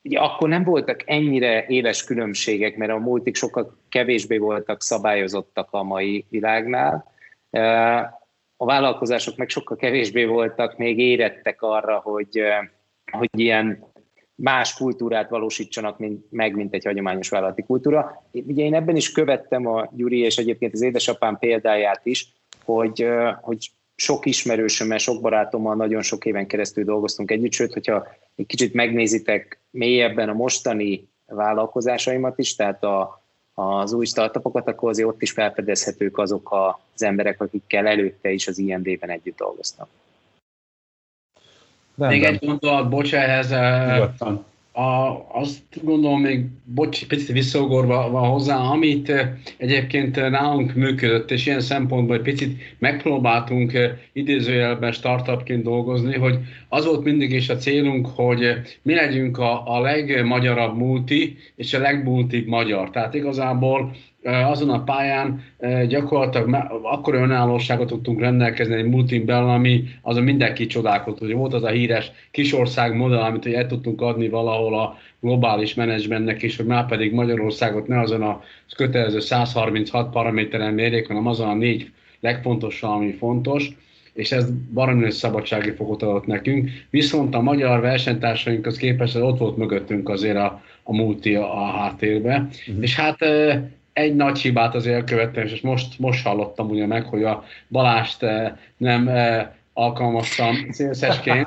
ugye 0.08 0.18
akkor 0.18 0.48
nem 0.48 0.64
voltak 0.64 1.02
ennyire 1.06 1.64
éles 1.66 2.04
különbségek, 2.04 2.76
mert 2.76 2.90
a 2.90 2.98
multik 2.98 3.36
sokkal 3.36 3.76
kevésbé 3.88 4.38
voltak 4.38 4.82
szabályozottak 4.82 5.68
a 5.70 5.82
mai 5.82 6.24
világnál. 6.28 7.12
A 8.56 8.64
vállalkozások 8.64 9.36
meg 9.36 9.48
sokkal 9.48 9.76
kevésbé 9.76 10.24
voltak 10.24 10.76
még 10.76 10.98
érettek 10.98 11.62
arra, 11.62 11.98
hogy, 11.98 12.42
hogy 13.12 13.28
ilyen 13.32 13.86
más 14.34 14.74
kultúrát 14.74 15.30
valósítsanak 15.30 15.98
mint, 15.98 16.24
meg, 16.30 16.54
mint 16.54 16.74
egy 16.74 16.84
hagyományos 16.84 17.28
vállalati 17.28 17.62
kultúra. 17.62 18.28
Ugye 18.32 18.64
én 18.64 18.74
ebben 18.74 18.96
is 18.96 19.12
követtem 19.12 19.66
a 19.66 19.88
Gyuri 19.92 20.18
és 20.18 20.36
egyébként 20.36 20.72
az 20.72 20.82
édesapám 20.82 21.38
példáját 21.38 22.00
is, 22.06 22.32
hogy, 22.64 23.08
hogy 23.40 23.70
sok 23.94 24.26
ismerősömmel, 24.26 24.98
sok 24.98 25.20
barátommal 25.20 25.74
nagyon 25.74 26.02
sok 26.02 26.24
éven 26.24 26.46
keresztül 26.46 26.84
dolgoztunk 26.84 27.30
együtt, 27.30 27.52
sőt, 27.52 27.72
hogyha 27.72 28.06
egy 28.38 28.46
kicsit 28.46 28.74
megnézitek 28.74 29.60
mélyebben 29.70 30.28
a 30.28 30.32
mostani 30.32 31.08
vállalkozásaimat 31.26 32.38
is, 32.38 32.54
tehát 32.54 32.84
a, 32.84 33.22
az 33.54 33.92
új 33.92 34.04
startupokat, 34.04 34.68
akkor 34.68 34.88
azért 34.88 35.08
ott 35.08 35.22
is 35.22 35.30
felfedezhetők 35.30 36.18
azok 36.18 36.48
az 36.94 37.02
emberek, 37.02 37.40
akikkel 37.40 37.86
előtte 37.86 38.30
is 38.30 38.48
az 38.48 38.58
IMD-ben 38.58 39.10
együtt 39.10 39.36
dolgoztak. 39.36 39.88
Még 41.94 42.24
egy 42.24 42.46
gondolat, 42.46 42.88
bocs, 42.88 43.14
ehhez. 43.14 43.50
Nyugodtan 43.92 44.44
a, 44.78 45.26
azt 45.32 45.62
gondolom 45.82 46.20
még, 46.20 46.44
bocs, 46.64 47.06
picit 47.06 47.32
visszaugorva 47.32 48.26
hozzá, 48.26 48.56
amit 48.56 49.10
eh, 49.10 49.30
egyébként 49.56 50.16
eh, 50.16 50.30
nálunk 50.30 50.74
működött, 50.74 51.30
és 51.30 51.46
ilyen 51.46 51.60
szempontból 51.60 52.16
egy 52.16 52.22
picit 52.22 52.76
megpróbáltunk 52.78 53.74
eh, 53.74 53.90
idézőjelben 54.12 54.92
startupként 54.92 55.62
dolgozni, 55.62 56.16
hogy 56.16 56.38
az 56.68 56.84
volt 56.84 57.04
mindig 57.04 57.32
is 57.32 57.48
a 57.48 57.56
célunk, 57.56 58.06
hogy 58.06 58.52
mi 58.82 58.94
legyünk 58.94 59.38
a, 59.38 59.76
a 59.76 59.80
legmagyarabb 59.80 60.76
multi, 60.76 61.36
és 61.56 61.74
a 61.74 61.78
legmultibb 61.78 62.46
magyar. 62.46 62.90
Tehát 62.90 63.14
igazából 63.14 63.96
azon 64.28 64.70
a 64.70 64.82
pályán 64.82 65.42
gyakorlatilag 65.88 66.80
akkor 66.82 67.14
önállóságot 67.14 67.88
tudtunk 67.88 68.20
rendelkezni 68.20 68.74
egy 68.74 68.88
multin 68.88 69.24
belül, 69.24 69.48
ami 69.48 69.84
azon 70.02 70.22
mindenki 70.22 70.66
csodálkozott, 70.66 71.18
hogy 71.18 71.32
volt 71.32 71.54
az 71.54 71.62
a 71.62 71.68
híres 71.68 72.10
kisország 72.30 72.96
modell, 72.96 73.18
amit 73.18 73.46
el 73.46 73.66
tudtunk 73.66 74.00
adni 74.00 74.28
valahol 74.28 74.78
a 74.78 74.98
globális 75.20 75.74
menedzsmentnek 75.74 76.42
is, 76.42 76.56
hogy 76.56 76.66
már 76.66 76.86
pedig 76.86 77.12
Magyarországot 77.12 77.86
ne 77.86 78.00
azon 78.00 78.22
a 78.22 78.40
kötelező 78.76 79.20
136 79.20 80.10
paraméteren 80.10 80.74
mérjék, 80.74 81.06
hanem 81.06 81.26
azon 81.26 81.48
a 81.48 81.54
négy 81.54 81.90
legfontosabb, 82.20 82.90
ami 82.90 83.12
fontos 83.12 83.70
és 84.18 84.32
ez 84.32 84.50
baromi 84.72 85.00
nagy 85.00 85.10
szabadsági 85.10 85.70
fokot 85.70 86.02
adott 86.02 86.26
nekünk. 86.26 86.70
Viszont 86.90 87.34
a 87.34 87.40
magyar 87.40 87.80
versenytársainkhoz 87.80 88.76
képest 88.76 89.16
ott 89.16 89.38
volt 89.38 89.56
mögöttünk 89.56 90.08
azért 90.08 90.36
a, 90.36 90.62
a 90.82 90.94
multi 90.94 91.34
a, 91.34 91.62
a 91.62 91.66
háttérbe. 91.66 92.48
Uh-huh. 92.68 92.82
És 92.82 92.96
hát 92.96 93.18
egy 93.98 94.16
nagy 94.16 94.38
hibát 94.38 94.74
azért 94.74 94.96
elkövettem, 94.96 95.44
és 95.44 95.60
most, 95.60 95.98
most 95.98 96.26
hallottam 96.26 96.70
ugye 96.70 96.86
meg, 96.86 97.04
hogy 97.04 97.24
a 97.24 97.44
Balást 97.68 98.22
eh, 98.22 98.52
nem 98.76 99.08
eh, 99.08 99.46
alkalmaztam 99.72 100.56
szélszesként. 100.70 101.46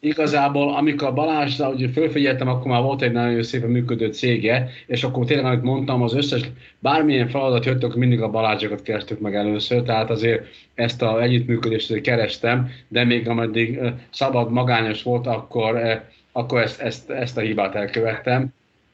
Igazából, 0.00 0.74
amikor 0.74 1.08
a 1.08 1.12
Balázs, 1.12 1.58
ugye 1.58 1.88
fölfigyeltem, 1.88 2.48
akkor 2.48 2.70
már 2.70 2.82
volt 2.82 3.02
egy 3.02 3.12
nagyon 3.12 3.42
szépen 3.42 3.70
működő 3.70 4.12
cége, 4.12 4.68
és 4.86 5.04
akkor 5.04 5.24
tényleg, 5.24 5.44
amit 5.44 5.62
mondtam, 5.62 6.02
az 6.02 6.14
összes, 6.14 6.50
bármilyen 6.78 7.28
feladat 7.28 7.64
jött, 7.64 7.82
akkor 7.82 7.96
mindig 7.96 8.20
a 8.20 8.30
Balázsokat 8.30 8.82
kerestük 8.82 9.20
meg 9.20 9.34
először, 9.34 9.82
tehát 9.82 10.10
azért 10.10 10.44
ezt 10.74 11.02
a 11.02 11.22
együttműködést 11.22 11.90
azért 11.90 12.04
kerestem, 12.04 12.70
de 12.88 13.04
még 13.04 13.28
ameddig 13.28 13.76
eh, 13.76 13.92
szabad, 14.10 14.52
magányos 14.52 15.02
volt, 15.02 15.26
akkor, 15.26 16.02
akkor 16.32 16.60
ezt, 16.60 16.80
ezt, 16.80 17.10
ezt 17.10 17.36
a 17.36 17.40
hibát 17.40 17.74
elkövettem, 17.74 18.52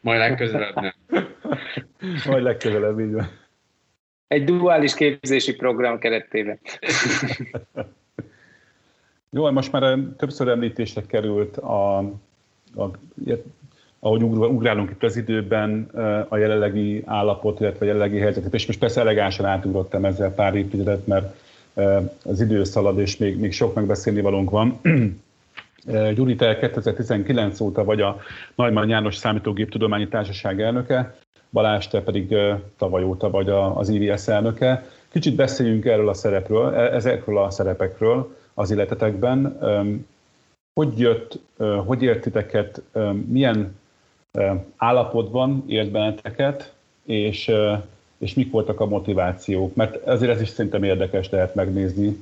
majd 0.08 0.20
legközelebb 0.20 0.74
nem. 0.74 0.94
Majd 2.26 2.42
legközelebb, 2.42 3.00
így 3.00 3.12
van. 3.12 3.28
Egy 4.26 4.44
duális 4.44 4.94
képzési 4.94 5.54
program 5.54 5.98
keretében. 5.98 6.58
Jó, 9.30 9.50
most 9.50 9.72
már 9.72 9.98
többször 10.16 10.48
említésre 10.48 11.02
került 11.06 11.56
a, 11.56 11.98
a 12.76 12.90
ahogy 13.98 14.22
ugrálunk 14.22 14.90
itt 14.90 15.02
az 15.02 15.16
időben 15.16 15.82
a 16.28 16.36
jelenlegi 16.36 17.02
állapot, 17.06 17.60
illetve 17.60 17.84
a 17.84 17.88
jelenlegi 17.88 18.18
helyzetet, 18.18 18.54
és 18.54 18.66
most 18.66 18.78
persze 18.78 19.00
elegánsan 19.00 19.46
átugrottam 19.46 20.04
ezzel 20.04 20.34
pár 20.34 20.54
évtizedet, 20.54 21.06
mert 21.06 21.34
az 22.24 22.40
idő 22.40 22.64
szalad, 22.64 22.98
és 22.98 23.16
még, 23.16 23.38
még 23.38 23.52
sok 23.52 23.74
megbeszélni 23.74 24.20
valónk 24.20 24.50
van. 24.50 24.80
Te 26.36 26.58
2019 26.58 27.60
óta 27.60 27.84
vagy 27.84 28.00
a 28.00 28.20
Nagyman 28.54 28.88
János 28.88 29.16
Számítógép 29.16 29.70
Tudományi 29.70 30.08
Társaság 30.08 30.60
elnöke, 30.60 31.14
Balázs, 31.50 31.86
te 31.86 32.02
pedig 32.02 32.34
tavaly 32.76 33.02
óta 33.02 33.30
vagy 33.30 33.48
az 33.50 33.88
IVS 33.88 34.28
elnöke. 34.28 34.86
Kicsit 35.08 35.34
beszéljünk 35.34 35.84
erről 35.84 36.08
a 36.08 36.14
szerepről, 36.14 36.74
e, 36.74 36.94
ezekről 36.94 37.38
a 37.38 37.50
szerepekről 37.50 38.36
az 38.54 38.70
illetetekben. 38.70 39.58
Hogy 40.74 40.98
jött, 40.98 41.40
hogy 41.86 42.02
értiteket, 42.02 42.82
milyen 43.26 43.78
állapotban 44.76 45.64
ért 45.66 45.90
benneteket, 45.90 46.72
és, 47.04 47.52
és 48.18 48.34
mik 48.34 48.50
voltak 48.50 48.80
a 48.80 48.86
motivációk? 48.86 49.74
Mert 49.74 50.06
ezért 50.06 50.32
ez 50.32 50.40
is 50.40 50.48
szerintem 50.48 50.82
érdekes 50.82 51.30
lehet 51.30 51.54
megnézni, 51.54 52.18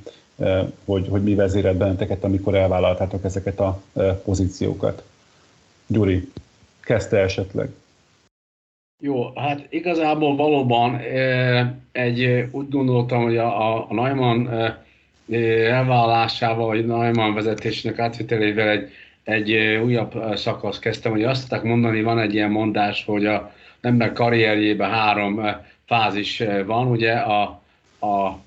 hogy, 0.84 1.08
hogy 1.08 1.22
mi 1.22 1.34
vezérelt 1.34 1.76
benneteket, 1.76 2.24
amikor 2.24 2.54
elvállaltátok 2.54 3.24
ezeket 3.24 3.60
a 3.60 3.82
pozíciókat. 4.24 5.02
Gyuri, 5.86 6.28
kezdte 6.80 7.18
esetleg? 7.18 7.68
Jó, 9.02 9.32
hát 9.34 9.66
igazából 9.68 10.36
valóban 10.36 11.00
egy, 11.92 12.48
úgy 12.50 12.68
gondoltam, 12.68 13.22
hogy 13.22 13.36
a, 13.36 13.76
a 13.90 13.94
Neumann 13.94 14.48
elvállalásával, 15.70 16.66
vagy 16.66 16.86
Neumann 16.86 17.34
vezetésének 17.34 17.98
átvitelével 17.98 18.68
egy, 18.68 18.90
egy 19.24 19.52
újabb 19.84 20.36
szakasz 20.36 20.78
kezdtem, 20.78 21.12
hogy 21.12 21.24
azt 21.24 21.40
tudták 21.40 21.62
mondani, 21.62 22.02
van 22.02 22.18
egy 22.18 22.34
ilyen 22.34 22.50
mondás, 22.50 23.04
hogy 23.04 23.26
a 23.26 23.52
ember 23.80 24.12
karrierjében 24.12 24.90
három 24.90 25.46
fázis 25.86 26.42
van, 26.66 26.86
ugye 26.86 27.12
a, 27.12 27.42
a 28.00 28.38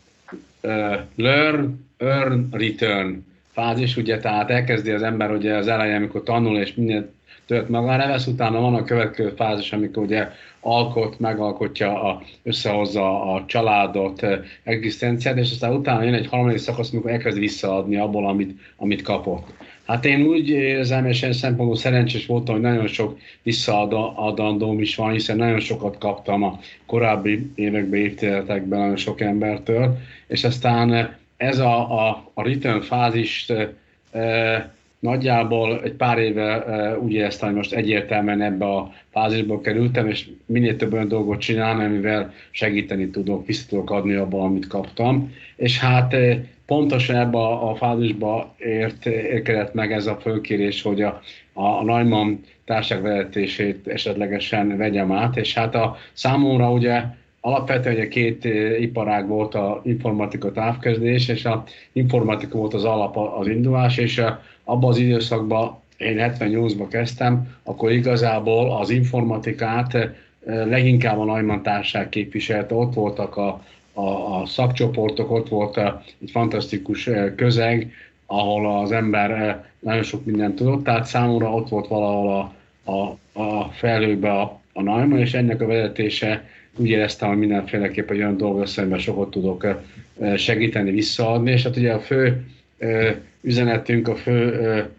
learn, 1.15 1.87
earn, 1.97 2.47
return 2.51 3.25
fázis, 3.51 3.97
ugye, 3.97 4.19
tehát 4.19 4.49
elkezdi 4.49 4.91
az 4.91 5.01
ember 5.01 5.31
ugye 5.31 5.55
az 5.55 5.67
elején, 5.67 5.95
amikor 5.95 6.23
tanul, 6.23 6.57
és 6.57 6.75
minél 6.75 7.11
tölt 7.45 7.69
magára 7.69 8.07
vesz, 8.07 8.27
utána 8.27 8.59
van 8.59 8.75
a 8.75 8.83
következő 8.83 9.33
fázis, 9.35 9.71
amikor 9.71 10.03
ugye 10.03 10.27
alkot, 10.59 11.19
megalkotja, 11.19 12.03
a, 12.03 12.21
összehozza 12.43 13.33
a 13.33 13.45
családot, 13.45 14.25
egzisztenciát, 14.63 15.37
és 15.37 15.51
aztán 15.51 15.73
utána 15.73 16.03
jön 16.03 16.13
egy 16.13 16.27
harmadik 16.27 16.57
szakasz, 16.57 16.91
amikor 16.91 17.11
elkezd 17.11 17.39
visszaadni 17.39 17.97
abból, 17.97 18.27
amit, 18.27 18.59
amit 18.77 19.01
kapott. 19.01 19.53
Hát 19.89 20.05
én 20.05 20.21
úgy 20.21 20.49
érzem, 20.49 21.05
és 21.05 21.21
én 21.21 21.33
szempontból 21.33 21.77
szerencsés 21.77 22.25
voltam, 22.25 22.53
hogy 22.53 22.63
nagyon 22.63 22.87
sok 22.87 23.19
visszaadandóm 23.43 24.79
is 24.79 24.95
van, 24.95 25.11
hiszen 25.11 25.37
nagyon 25.37 25.59
sokat 25.59 25.97
kaptam 25.97 26.43
a 26.43 26.59
korábbi 26.85 27.51
években, 27.55 27.99
évtizedekben 27.99 28.79
nagyon 28.79 28.95
sok 28.95 29.21
embertől, 29.21 29.97
és 30.27 30.43
aztán 30.43 31.17
ez 31.37 31.59
a, 31.59 32.07
a, 32.07 32.31
a 32.33 32.43
return 32.43 32.81
fázist 32.81 33.53
e, 34.11 34.73
nagyjából 34.99 35.81
egy 35.83 35.93
pár 35.93 36.17
éve 36.17 36.65
úgy 36.99 37.13
éreztem, 37.13 37.47
hogy 37.47 37.57
most 37.57 37.73
egyértelműen 37.73 38.41
ebbe 38.41 38.65
a 38.65 38.93
fázisba 39.11 39.61
kerültem, 39.61 40.07
és 40.07 40.27
minél 40.45 40.75
több 40.75 40.93
olyan 40.93 41.07
dolgot 41.07 41.39
csinálni, 41.39 41.83
amivel 41.83 42.33
segíteni 42.51 43.09
tudok, 43.09 43.45
vissza 43.45 43.65
tudok 43.69 43.91
adni 43.91 44.13
abban, 44.13 44.45
amit 44.45 44.67
kaptam. 44.67 45.33
És 45.55 45.79
hát 45.79 46.15
pontosan 46.69 47.15
ebbe 47.15 47.37
a, 47.37 47.69
a 47.69 47.75
fázisba 47.75 48.55
ért, 48.57 49.05
érkezett 49.05 49.73
meg 49.73 49.91
ez 49.91 50.07
a 50.07 50.17
fölkérés, 50.21 50.81
hogy 50.81 51.01
a, 51.01 51.21
a, 51.53 51.83
Neumann 51.83 52.33
társaságvezetését 52.65 53.87
esetlegesen 53.87 54.77
vegyem 54.77 55.11
át, 55.11 55.37
és 55.37 55.53
hát 55.53 55.75
a 55.75 55.97
számomra 56.13 56.71
ugye 56.71 57.03
alapvetően 57.41 57.95
ugye 57.95 58.07
két 58.07 58.45
iparág 58.79 59.27
volt 59.27 59.55
a 59.55 59.81
informatika 59.83 60.51
távkezdés, 60.51 61.27
és 61.27 61.45
a 61.45 61.63
informatika 61.91 62.57
volt 62.57 62.73
az 62.73 62.83
alap 62.83 63.17
az 63.17 63.47
indulás, 63.47 63.97
és 63.97 64.21
abban 64.63 64.89
az 64.89 64.97
időszakban, 64.97 65.79
én 65.97 66.17
78-ban 66.19 66.87
kezdtem, 66.89 67.55
akkor 67.63 67.91
igazából 67.91 68.77
az 68.77 68.89
informatikát 68.89 69.93
eh, 69.95 70.11
leginkább 70.45 71.19
a 71.19 71.25
Neumann 71.25 71.61
társág 71.61 72.09
képviselte, 72.09 72.75
ott 72.75 72.93
voltak 72.93 73.37
a, 73.37 73.61
a, 73.93 74.01
a 74.41 74.45
szakcsoportok, 74.45 75.31
ott 75.31 75.47
volt 75.49 75.77
a, 75.77 76.03
egy 76.21 76.31
fantasztikus 76.31 77.07
eh, 77.07 77.33
közeg, 77.35 77.93
ahol 78.25 78.81
az 78.81 78.91
ember 78.91 79.31
eh, 79.31 79.55
nagyon 79.79 80.03
sok 80.03 80.25
mindent 80.25 80.55
tudott, 80.55 80.83
tehát 80.83 81.05
számomra 81.05 81.53
ott 81.53 81.69
volt 81.69 81.87
valahol 81.87 82.53
a, 82.83 82.91
a, 82.91 83.17
a 83.41 83.63
felhőbe 83.63 84.31
a, 84.31 84.59
a 84.73 84.81
Neumann, 84.81 85.19
és 85.19 85.33
ennek 85.33 85.61
a 85.61 85.65
vezetése 85.65 86.49
úgy 86.75 86.89
éreztem, 86.89 87.29
hogy 87.29 87.37
mindenféleképpen 87.37 88.17
olyan 88.17 88.37
dolgok 88.37 88.67
szemben 88.67 88.99
sokat 88.99 89.29
tudok 89.29 89.67
segíteni, 90.35 90.91
visszaadni, 90.91 91.51
és 91.51 91.63
hát 91.63 91.77
ugye 91.77 91.93
a 91.93 91.99
fő 91.99 92.45
üzenetünk, 93.41 94.07
a 94.07 94.15
fő 94.15 94.89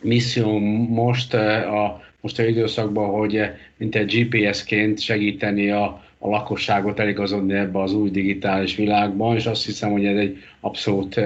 misszió 0.00 0.58
most 0.88 1.34
a 1.34 2.04
most 2.24 2.38
a 2.38 2.42
időszakban, 2.42 3.10
hogy 3.10 3.40
mint 3.76 3.96
egy 3.96 4.28
GPS-ként 4.28 5.00
segíteni 5.00 5.70
a, 5.70 6.04
a 6.24 6.28
lakosságot 6.28 7.00
eligazodni 7.00 7.54
ebbe 7.54 7.82
az 7.82 7.94
új 7.94 8.10
digitális 8.10 8.76
világban, 8.76 9.36
és 9.36 9.46
azt 9.46 9.64
hiszem, 9.64 9.90
hogy 9.90 10.04
ez 10.04 10.16
egy 10.16 10.36
abszolút 10.60 11.20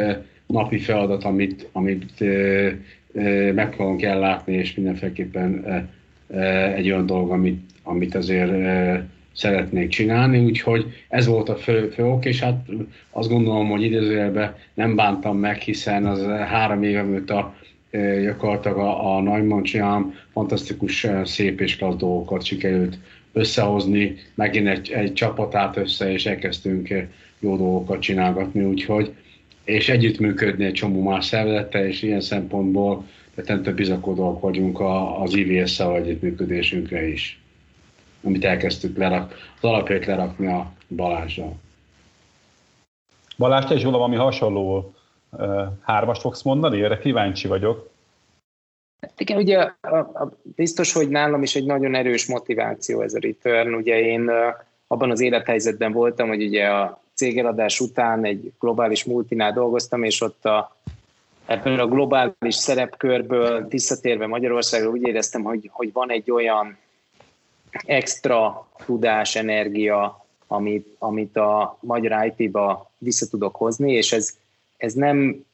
napi 0.47 0.79
feladat, 0.79 1.25
amit, 1.25 1.69
amit 1.73 2.25
meg 3.55 3.73
fogunk 3.73 4.03
ellátni, 4.03 4.55
és 4.55 4.75
mindenféleképpen 4.75 5.65
egy 6.75 6.91
olyan 6.91 7.07
dolog, 7.07 7.31
amit, 7.31 7.71
amit 7.83 8.15
azért 8.15 8.53
szeretnék 9.33 9.89
csinálni, 9.89 10.45
úgyhogy 10.45 10.87
ez 11.09 11.27
volt 11.27 11.49
a 11.49 11.57
fő, 11.57 11.89
fő 11.89 12.05
ok, 12.05 12.25
és 12.25 12.41
hát 12.41 12.67
azt 13.11 13.29
gondolom, 13.29 13.69
hogy 13.69 13.83
idézőjelben 13.83 14.55
nem 14.75 14.97
bántam 14.97 15.39
meg, 15.39 15.57
hiszen 15.57 16.07
az 16.07 16.23
három 16.27 16.83
éve 16.83 17.35
a 17.35 17.55
gyakorlatilag 18.23 18.79
a, 18.79 19.17
a 19.17 19.21
Neumann 19.21 19.63
csinálom, 19.63 20.15
fantasztikus, 20.33 21.07
szép 21.25 21.61
és 21.61 21.77
klassz 21.77 21.99
dolgokat 21.99 22.45
sikerült 22.45 22.99
összehozni, 23.33 24.17
megint 24.35 24.69
egy, 24.69 24.91
egy 24.91 25.13
csapatát 25.13 25.77
össze, 25.77 26.13
és 26.13 26.27
elkezdtünk 26.27 26.89
jó 27.39 27.57
dolgokat 27.57 28.01
csinálgatni, 28.01 28.65
úgyhogy 28.65 29.15
és 29.65 29.89
együttműködni 29.89 30.65
egy 30.65 30.73
csomó 30.73 31.03
más 31.03 31.25
szervezettel, 31.25 31.85
és 31.87 32.03
ilyen 32.03 32.21
szempontból 32.21 33.05
rettentő 33.35 33.75
bizakodóak 33.75 34.41
vagyunk 34.41 34.81
az 35.21 35.35
IVS-szel 35.35 35.97
együttműködésünkre 35.97 37.09
is, 37.09 37.41
amit 38.23 38.45
elkezdtük 38.45 38.97
lerak, 38.97 39.35
az 39.61 39.69
alapjait 39.69 40.07
lerakni 40.07 40.47
a 40.47 40.73
Balázsral. 40.89 41.57
Balázs, 43.39 43.65
te 43.65 43.75
is 43.75 43.85
valami 43.85 44.17
hasonló 44.17 44.95
uh, 45.31 45.63
hármast 45.81 46.21
fogsz 46.21 46.43
mondani? 46.43 46.83
Erre 46.83 46.99
kíváncsi 46.99 47.49
vagyok. 47.49 47.88
Hát 49.01 49.21
igen, 49.21 49.37
ugye 49.37 49.71
biztos, 50.43 50.93
hogy 50.93 51.09
nálam 51.09 51.43
is 51.43 51.55
egy 51.55 51.65
nagyon 51.65 51.95
erős 51.95 52.27
motiváció 52.27 53.01
ez 53.01 53.15
a 53.15 53.21
return. 53.21 53.75
Ugye 53.75 54.01
én 54.01 54.31
abban 54.87 55.11
az 55.11 55.21
élethelyzetben 55.21 55.93
voltam, 55.93 56.29
hogy 56.29 56.43
ugye 56.43 56.67
a 56.67 57.01
cégeladás 57.15 57.81
után 57.81 58.25
egy 58.25 58.53
globális 58.61 59.05
multinál 59.05 59.53
dolgoztam, 59.53 60.03
és 60.03 60.21
ott 60.21 60.45
a, 60.45 60.77
ebből 61.47 61.81
a 61.81 61.87
globális 61.87 62.55
szerepkörből 62.55 63.67
visszatérve 63.69 64.27
Magyarországra 64.27 64.89
úgy 64.89 65.07
éreztem, 65.07 65.43
hogy, 65.43 65.71
hogy 65.73 65.93
van 65.93 66.11
egy 66.11 66.31
olyan 66.31 66.77
extra 67.71 68.69
tudás, 68.85 69.37
energia, 69.37 70.27
amit, 70.47 70.97
amit 70.99 71.37
a 71.37 71.79
magyar 71.81 72.33
IT-ba 72.37 72.91
vissza 72.99 73.29
tudok 73.29 73.57
hozni, 73.57 73.93
és 73.93 74.13
ez, 74.13 74.37
ez 74.77 74.93
nem 74.93 75.45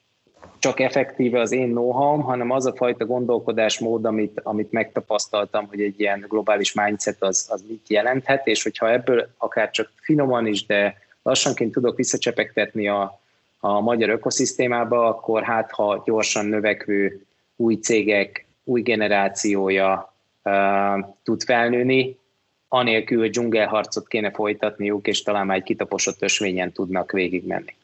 csak 0.58 0.80
effektíve 0.80 1.40
az 1.40 1.52
én 1.52 1.68
know 1.68 1.90
hanem 2.20 2.50
az 2.50 2.66
a 2.66 2.74
fajta 2.74 3.06
gondolkodásmód, 3.06 4.04
amit, 4.04 4.40
amit 4.42 4.72
megtapasztaltam, 4.72 5.66
hogy 5.66 5.80
egy 5.80 6.00
ilyen 6.00 6.24
globális 6.28 6.72
mindset 6.72 7.22
az, 7.22 7.46
az 7.50 7.64
mit 7.68 7.88
jelenthet, 7.88 8.46
és 8.46 8.62
hogyha 8.62 8.90
ebből 8.90 9.28
akár 9.38 9.70
csak 9.70 9.90
finoman 9.96 10.46
is, 10.46 10.66
de 10.66 10.96
lassanként 11.22 11.72
tudok 11.72 11.96
visszacsepegtetni 11.96 12.88
a, 12.88 13.20
a 13.60 13.80
magyar 13.80 14.08
ökoszisztémába, 14.08 15.06
akkor 15.08 15.42
hát 15.42 15.70
ha 15.70 16.02
gyorsan 16.04 16.46
növekvő 16.46 17.24
új 17.56 17.74
cégek, 17.74 18.46
új 18.64 18.82
generációja 18.82 20.14
uh, 20.42 21.06
tud 21.22 21.42
felnőni, 21.42 22.18
anélkül, 22.68 23.28
dzsungelharcot 23.28 24.08
kéne 24.08 24.30
folytatniuk, 24.30 25.06
és 25.06 25.22
talán 25.22 25.46
már 25.46 25.56
egy 25.56 25.62
kitaposott 25.62 26.22
ösvényen 26.22 26.72
tudnak 26.72 27.12
végigmenni. 27.12 27.74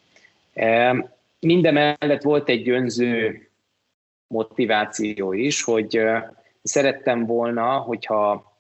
Uh, 0.55 0.99
minden 1.41 1.73
mellett 1.73 2.23
volt 2.23 2.49
egy 2.49 2.71
önző 2.71 3.41
motiváció 4.27 5.33
is, 5.33 5.63
hogy 5.63 6.01
szerettem 6.63 7.27
volna, 7.27 7.77
hogyha, 7.77 8.53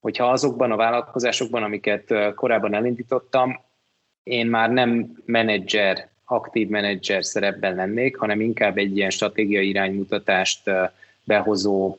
hogyha 0.00 0.30
azokban 0.30 0.72
a 0.72 0.76
vállalkozásokban, 0.76 1.62
amiket 1.62 2.34
korábban 2.34 2.74
elindítottam, 2.74 3.60
én 4.22 4.46
már 4.46 4.70
nem 4.70 5.22
menedzser, 5.24 6.08
aktív 6.24 6.68
menedzser 6.68 7.24
szerepben 7.24 7.74
lennék, 7.74 8.16
hanem 8.16 8.40
inkább 8.40 8.78
egy 8.78 8.96
ilyen 8.96 9.10
stratégiai 9.10 9.68
iránymutatást 9.68 10.70
behozó 11.24 11.96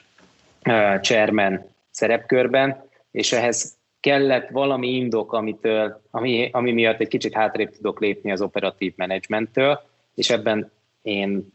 chairman 1.02 1.66
szerepkörben, 1.92 2.84
és 3.12 3.32
ehhez 3.32 3.78
kellett 4.00 4.50
valami 4.50 4.88
indok, 4.88 5.34
amitől, 5.34 6.02
ami, 6.12 6.50
ami 6.52 6.72
miatt 6.72 7.00
egy 7.00 7.08
kicsit 7.08 7.34
hátrébb 7.34 7.72
tudok 7.72 8.00
lépni 8.00 8.32
az 8.32 8.42
operatív 8.42 8.94
menedzsmenttől, 8.96 9.87
és 10.18 10.30
ebben 10.30 10.72
én 11.02 11.54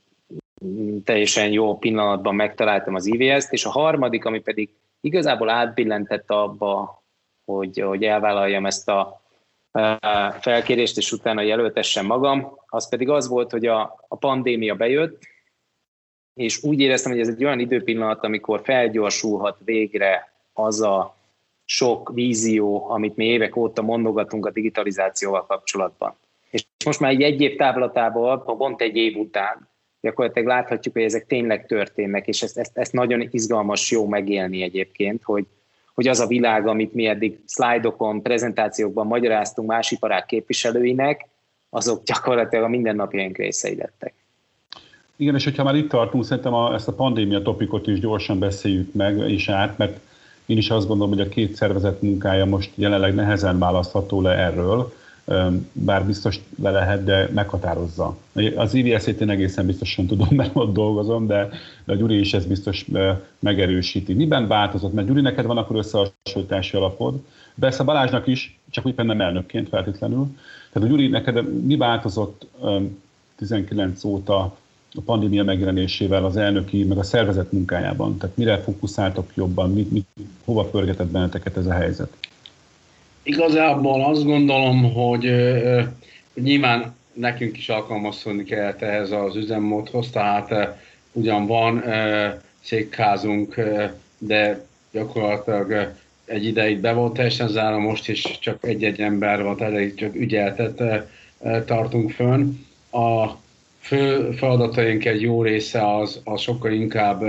teljesen 1.05 1.51
jó 1.51 1.79
pillanatban 1.79 2.35
megtaláltam 2.35 2.95
az 2.95 3.07
IVS-t, 3.07 3.53
és 3.53 3.65
a 3.65 3.71
harmadik, 3.71 4.25
ami 4.25 4.41
pedig 4.41 4.69
igazából 5.01 5.49
átbillentett 5.49 6.31
abba, 6.31 7.03
hogy, 7.45 7.79
hogy 7.79 8.05
elvállaljam 8.05 8.67
ezt 8.67 8.89
a 8.89 9.21
felkérést, 10.41 10.97
és 10.97 11.13
utána 11.13 11.41
jelöltessem 11.41 12.07
magam, 12.07 12.59
az 12.67 12.89
pedig 12.89 13.09
az 13.09 13.29
volt, 13.29 13.51
hogy 13.51 13.67
a, 13.67 14.05
a 14.09 14.17
pandémia 14.17 14.75
bejött, 14.75 15.23
és 16.35 16.63
úgy 16.63 16.81
éreztem, 16.81 17.13
hogy 17.13 17.21
ez 17.21 17.29
egy 17.29 17.45
olyan 17.45 17.61
időpillanat, 17.61 18.25
amikor 18.25 18.61
felgyorsulhat 18.65 19.59
végre 19.65 20.33
az 20.53 20.81
a 20.81 21.15
sok 21.65 22.11
vízió, 22.15 22.91
amit 22.91 23.17
mi 23.17 23.25
évek 23.25 23.57
óta 23.57 23.83
mondogatunk 23.83 24.47
a 24.47 24.51
digitalizációval 24.51 25.47
kapcsolatban. 25.47 26.15
És 26.53 26.65
most 26.85 27.01
már 27.01 27.11
egy, 27.11 27.23
egy 27.23 27.41
év 27.41 27.57
távlatából, 27.57 28.43
pont 28.43 28.81
egy 28.81 28.97
év 28.97 29.17
után, 29.17 29.69
gyakorlatilag 30.01 30.49
láthatjuk, 30.49 30.95
hogy 30.95 31.03
ezek 31.03 31.27
tényleg 31.27 31.67
történnek, 31.67 32.27
és 32.27 32.43
ezt, 32.43 32.59
ezt, 32.59 32.79
ezt 32.79 32.93
nagyon 32.93 33.29
izgalmas, 33.31 33.91
jó 33.91 34.07
megélni 34.07 34.63
egyébként, 34.63 35.23
hogy, 35.23 35.47
hogy 35.95 36.09
az 36.09 36.21
a 36.21 36.27
világ, 36.27 36.67
amit 36.67 36.95
mi 36.95 37.07
eddig 37.07 37.39
szlájdokon, 37.45 38.23
prezentációkban 38.23 39.07
magyaráztunk 39.07 39.69
más 39.69 39.91
iparák 39.91 40.27
képviselőinek, 40.27 41.29
azok 41.71 42.03
gyakorlatilag 42.05 42.65
a 42.65 42.69
mindennapjaink 42.69 43.37
részei 43.37 43.77
lettek. 43.77 44.15
Igen, 45.17 45.35
és 45.35 45.45
hogyha 45.45 45.65
már 45.65 45.75
itt 45.75 45.89
tartunk, 45.89 46.25
szerintem 46.25 46.55
a, 46.55 46.75
ezt 46.75 46.89
a 46.89 46.93
pandémia 46.95 47.43
topikot 47.43 47.87
is 47.87 48.01
gyorsan 48.01 48.39
beszéljük 48.39 48.93
meg 48.93 49.19
és 49.19 49.49
át, 49.49 49.79
mert 49.79 49.99
én 50.47 50.57
is 50.57 50.71
azt 50.71 50.87
gondolom, 50.87 51.13
hogy 51.13 51.27
a 51.27 51.29
két 51.29 51.55
szervezet 51.55 52.03
munkája 52.03 52.45
most 52.45 52.71
jelenleg 52.75 53.15
nehezen 53.15 53.59
választható 53.59 54.21
le 54.21 54.31
erről, 54.31 54.93
bár 55.73 56.07
biztos 56.07 56.41
le 56.63 56.71
lehet, 56.71 57.05
de 57.05 57.29
meghatározza. 57.35 58.17
Az 58.57 58.75
IVS-ét 58.75 59.21
én 59.21 59.31
egészen 59.31 59.67
biztosan 59.67 60.07
tudom, 60.07 60.29
mert 60.31 60.51
ott 60.53 60.73
dolgozom, 60.73 61.27
de, 61.27 61.49
a 61.87 61.95
Gyuri 61.95 62.19
is 62.19 62.35
ezt 62.35 62.49
biztos 62.49 62.87
megerősíti. 63.39 64.13
Miben 64.13 64.49
változott? 64.49 64.93
Mert 64.93 65.07
Gyuri, 65.07 65.21
neked 65.21 65.47
van 65.47 65.59
akkor 65.59 65.77
összehasonlítási 65.77 66.77
alapod, 66.77 67.21
persze 67.61 67.83
Balázsnak 67.83 68.27
is, 68.27 68.59
csak 68.71 68.87
úgy 68.87 68.95
nem 68.97 69.21
elnökként 69.21 69.69
feltétlenül. 69.69 70.37
Tehát 70.73 70.89
a 70.89 70.91
Gyuri, 70.91 71.09
neked 71.09 71.65
mi 71.65 71.77
változott 71.77 72.47
19 73.37 74.05
óta 74.05 74.57
a 74.95 75.01
pandémia 75.05 75.45
megjelenésével 75.45 76.25
az 76.25 76.37
elnöki, 76.37 76.85
meg 76.85 76.99
a 76.99 77.03
szervezet 77.03 77.53
munkájában? 77.53 78.17
Tehát 78.17 78.37
mire 78.37 78.59
fókuszáltok 78.59 79.31
jobban, 79.35 79.73
mit, 79.73 79.91
mit, 79.91 80.07
hova 80.45 80.65
pörgetett 80.65 81.07
benneteket 81.07 81.57
ez 81.57 81.67
a 81.67 81.73
helyzet? 81.73 82.17
Igazából 83.23 84.05
azt 84.05 84.25
gondolom, 84.25 84.93
hogy 84.93 85.33
nyilván 86.35 86.97
nekünk 87.13 87.57
is 87.57 87.69
alkalmazkodni 87.69 88.45
kellett 88.45 88.83
ehhez 88.83 89.11
az 89.11 89.37
üzemmódhoz, 89.37 90.11
tehát 90.11 90.79
ugyan 91.13 91.47
van 91.47 91.85
székházunk, 92.61 93.61
de 94.19 94.65
gyakorlatilag 94.93 95.93
egy 96.25 96.45
ideig 96.45 96.81
be 96.81 96.93
volt 96.93 97.13
teljesen 97.13 97.49
zárva, 97.49 97.79
most 97.79 98.09
is 98.09 98.39
csak 98.41 98.65
egy-egy 98.65 99.01
ember 99.01 99.43
van, 99.43 99.57
tehát 99.57 99.95
csak 99.95 100.15
ügyeltet 100.15 100.83
tartunk 101.65 102.11
fönn. 102.11 102.59
A 102.91 103.37
fő 103.81 104.31
feladataink 104.31 105.05
egy 105.05 105.21
jó 105.21 105.43
része 105.43 105.97
az, 105.97 106.21
az 106.25 106.41
sokkal 106.41 106.73
inkább 106.73 107.23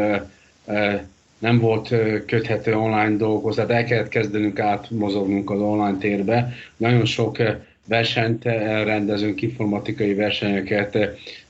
nem 1.43 1.59
volt 1.59 1.87
köthető 2.25 2.75
online 2.75 3.15
dolghoz, 3.15 3.55
tehát 3.55 3.71
el 3.71 3.83
kellett 3.83 4.07
kezdenünk 4.07 4.59
átmozognunk 4.59 5.49
az 5.49 5.59
online 5.59 5.97
térbe. 5.99 6.53
Nagyon 6.77 7.05
sok 7.05 7.37
versenyt 7.85 8.43
rendezünk, 8.83 9.41
informatikai 9.41 10.13
versenyeket, 10.13 10.97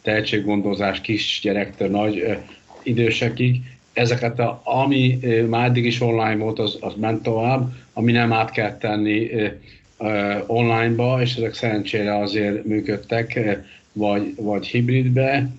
tehetséggondozás 0.01 1.01
kisgyerektől 1.01 1.89
nagy 1.89 2.38
idősekig. 2.84 3.62
Ezeket, 3.93 4.39
a, 4.39 4.62
ami 4.63 5.19
már 5.49 5.67
eddig 5.67 5.86
is 5.86 6.01
online 6.01 6.36
volt, 6.36 6.60
az, 6.60 6.77
az 6.79 6.93
ment 6.95 7.23
tovább, 7.23 7.73
ami 7.93 8.12
nem 8.12 8.34
át 8.34 8.51
kell 8.51 8.77
tenni 8.77 9.29
onlineba, 10.47 11.21
és 11.21 11.36
ezek 11.36 11.53
szerencsére 11.53 12.17
azért 12.17 12.65
működtek, 12.65 13.39
vagy, 13.91 14.34
vagy 14.36 14.67
hibridbe. 14.67 15.49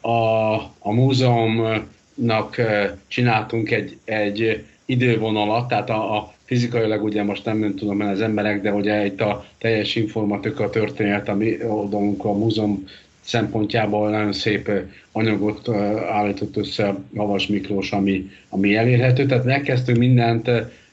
A, 0.00 0.54
a 0.78 0.92
múzeum 0.92 1.84
nak 2.14 2.60
csináltunk 3.06 3.70
egy, 3.70 3.96
egy 4.04 4.64
idővonalat, 4.84 5.68
tehát 5.68 5.90
a, 5.90 6.16
a 6.16 6.34
fizikailag 6.44 7.02
ugye 7.02 7.22
most 7.22 7.44
nem, 7.44 7.58
nem 7.58 7.74
tudom 7.74 8.00
az 8.00 8.20
emberek, 8.20 8.62
de 8.62 8.72
ugye 8.72 9.06
itt 9.06 9.20
a 9.20 9.46
teljes 9.58 9.94
informatika 9.94 10.70
történet, 10.70 11.28
ami 11.28 11.64
oldalunk 11.64 12.24
a 12.24 12.32
múzeum 12.32 12.84
szempontjából 13.20 14.10
nagyon 14.10 14.32
szép 14.32 14.70
anyagot 15.12 15.68
állított 16.10 16.56
össze 16.56 16.94
Havas 17.16 17.46
Miklós, 17.46 17.92
ami, 17.92 18.30
ami 18.48 18.76
elérhető. 18.76 19.26
Tehát 19.26 19.44
megkezdtünk 19.44 19.98
mindent 19.98 20.50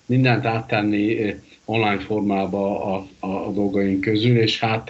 mindent 0.09 0.45
áttenni 0.45 1.35
online 1.69 1.99
formába 1.99 2.83
a, 2.83 3.07
a, 3.19 3.27
a 3.27 3.51
dolgaink 3.51 4.01
közül, 4.01 4.37
és 4.37 4.59
hát 4.59 4.89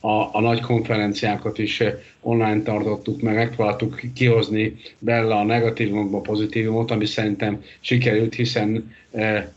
a, 0.00 0.28
a 0.32 0.40
nagy 0.40 0.60
konferenciákat 0.60 1.58
is 1.58 1.82
online 2.20 2.62
tartottuk, 2.62 3.20
meg 3.20 3.34
megpróbáltuk 3.34 4.00
kihozni 4.14 4.76
belőle 4.98 5.34
a 5.34 5.44
negatívumokba 5.44 6.16
a 6.16 6.20
pozitívumot, 6.20 6.90
ami 6.90 7.06
szerintem 7.06 7.62
sikerült, 7.80 8.34
hiszen 8.34 8.94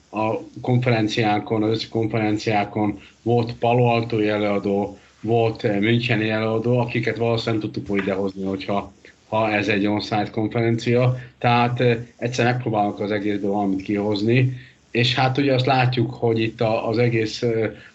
a 0.09 0.33
konferenciákon, 0.61 1.63
az 1.63 1.87
konferenciákon 1.89 2.99
volt 3.21 3.53
Palo 3.53 3.83
Alto 3.83 4.19
előadó, 4.19 4.97
volt 5.21 5.79
Müncheni 5.79 6.29
előadó, 6.29 6.79
akiket 6.79 7.17
valószínűleg 7.17 7.61
tudtuk 7.61 7.97
idehozni, 7.97 8.43
hogyha 8.43 8.93
ha 9.27 9.51
ez 9.51 9.67
egy 9.67 9.85
on-site 9.85 10.29
konferencia. 10.31 11.17
Tehát 11.37 11.83
egyszer 12.17 12.45
megpróbálunk 12.45 12.99
az 12.99 13.11
egészből 13.11 13.51
valamit 13.51 13.81
kihozni, 13.81 14.53
és 14.97 15.15
hát 15.15 15.37
ugye 15.37 15.53
azt 15.53 15.65
látjuk, 15.65 16.13
hogy 16.13 16.39
itt 16.39 16.61
az 16.61 16.97
egész 16.97 17.43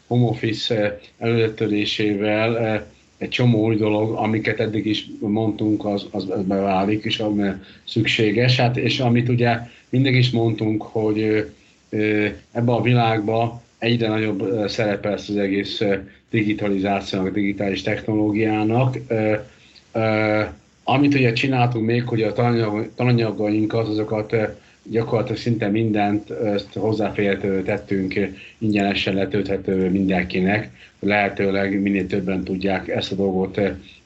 home 0.07 0.27
office 0.27 1.01
előttörésével 1.19 2.83
egy 3.19 3.29
csomó 3.29 3.65
új 3.65 3.77
dolog, 3.77 4.17
amiket 4.17 4.61
eddig 4.61 4.87
is 4.87 5.07
mondtunk, 5.19 5.85
az, 5.85 6.07
az, 6.11 6.31
az 6.31 6.43
beválik, 6.43 7.05
és 7.05 7.19
ami 7.19 7.49
szükséges. 7.85 8.57
Hát, 8.57 8.77
és 8.77 9.01
amit 9.01 9.29
ugye 9.29 9.59
mindig 9.89 10.15
is 10.15 10.31
mondtunk, 10.31 10.83
hogy 10.83 11.51
ebbe 12.53 12.73
a 12.73 12.83
világba 12.83 13.63
egyre 13.79 14.09
nagyobb 14.09 14.69
szerepe 14.69 15.09
lesz 15.09 15.29
az 15.29 15.37
egész 15.37 15.83
digitalizációnak, 16.31 17.33
digitális 17.33 17.83
technológiának. 17.83 18.97
Amit 20.85 21.15
ugye 21.15 21.33
csináltunk 21.33 21.87
még, 21.87 22.07
hogy 22.07 22.23
a 22.23 22.33
tananyagainkat, 22.95 23.89
azokat 23.89 24.37
gyakorlatilag 24.91 25.39
szinte 25.39 25.68
mindent 25.68 26.30
ezt 26.30 26.72
hozzáférhető 26.72 27.62
tettünk, 27.62 28.14
ingyenesen 28.59 29.14
letölthető 29.14 29.91
mindenkinek, 29.91 30.70
lehetőleg 30.99 31.80
minél 31.80 32.07
többen 32.07 32.45
tudják 32.45 32.89
ezt 32.89 33.12
a 33.12 33.14
dolgot 33.14 33.61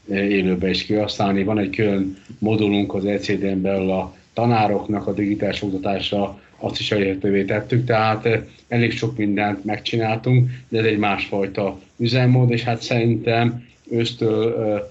élőbe 0.08 0.68
is 0.70 0.84
kihasználni. 0.84 1.44
Van 1.44 1.58
egy 1.58 1.70
külön 1.70 2.16
modulunk 2.38 2.94
az 2.94 3.04
ECD-n 3.04 3.60
belül 3.60 3.90
a 3.90 4.16
tanároknak 4.32 5.06
a 5.06 5.12
digitális 5.12 5.62
oktatásra, 5.62 6.40
azt 6.58 6.80
is 6.80 6.92
elérhetővé 6.92 7.44
tettük, 7.44 7.84
tehát 7.84 8.28
elég 8.68 8.92
sok 8.92 9.16
mindent 9.16 9.64
megcsináltunk, 9.64 10.50
de 10.68 10.78
ez 10.78 10.84
egy 10.84 10.98
másfajta 10.98 11.80
üzemmód, 11.96 12.50
és 12.50 12.62
hát 12.62 12.82
szerintem 12.82 13.66
ősztől, 13.90 14.90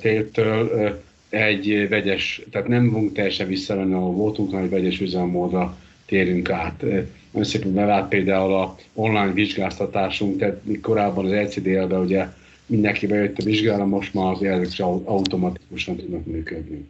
téltől 0.00 1.02
egy 1.28 1.88
vegyes, 1.88 2.42
tehát 2.50 2.68
nem 2.68 2.90
fogunk 2.90 3.12
teljesen 3.12 3.46
visszavenni, 3.46 3.94
ahol 3.94 4.12
voltunk, 4.12 4.50
hanem 4.50 4.64
egy 4.64 4.70
vegyes 4.70 5.00
üzemmódra 5.00 5.76
térünk 6.06 6.50
át. 6.50 6.82
Nagyon 7.30 7.50
szépen 7.50 7.74
bevált 7.74 8.08
például 8.08 8.54
a 8.54 8.76
online 8.94 9.32
vizsgáztatásunk, 9.32 10.38
tehát 10.38 10.60
korábban 10.82 11.24
az 11.24 11.30
LCDL-ben 11.30 12.00
ugye 12.00 12.28
mindenki 12.66 13.06
bejött 13.06 13.38
a 13.38 13.42
vizsgára, 13.44 13.86
most 13.86 14.14
már 14.14 14.32
az 14.32 14.40
jelzők 14.40 14.86
automatikusan 15.04 15.96
tudnak 15.96 16.26
működni. 16.26 16.88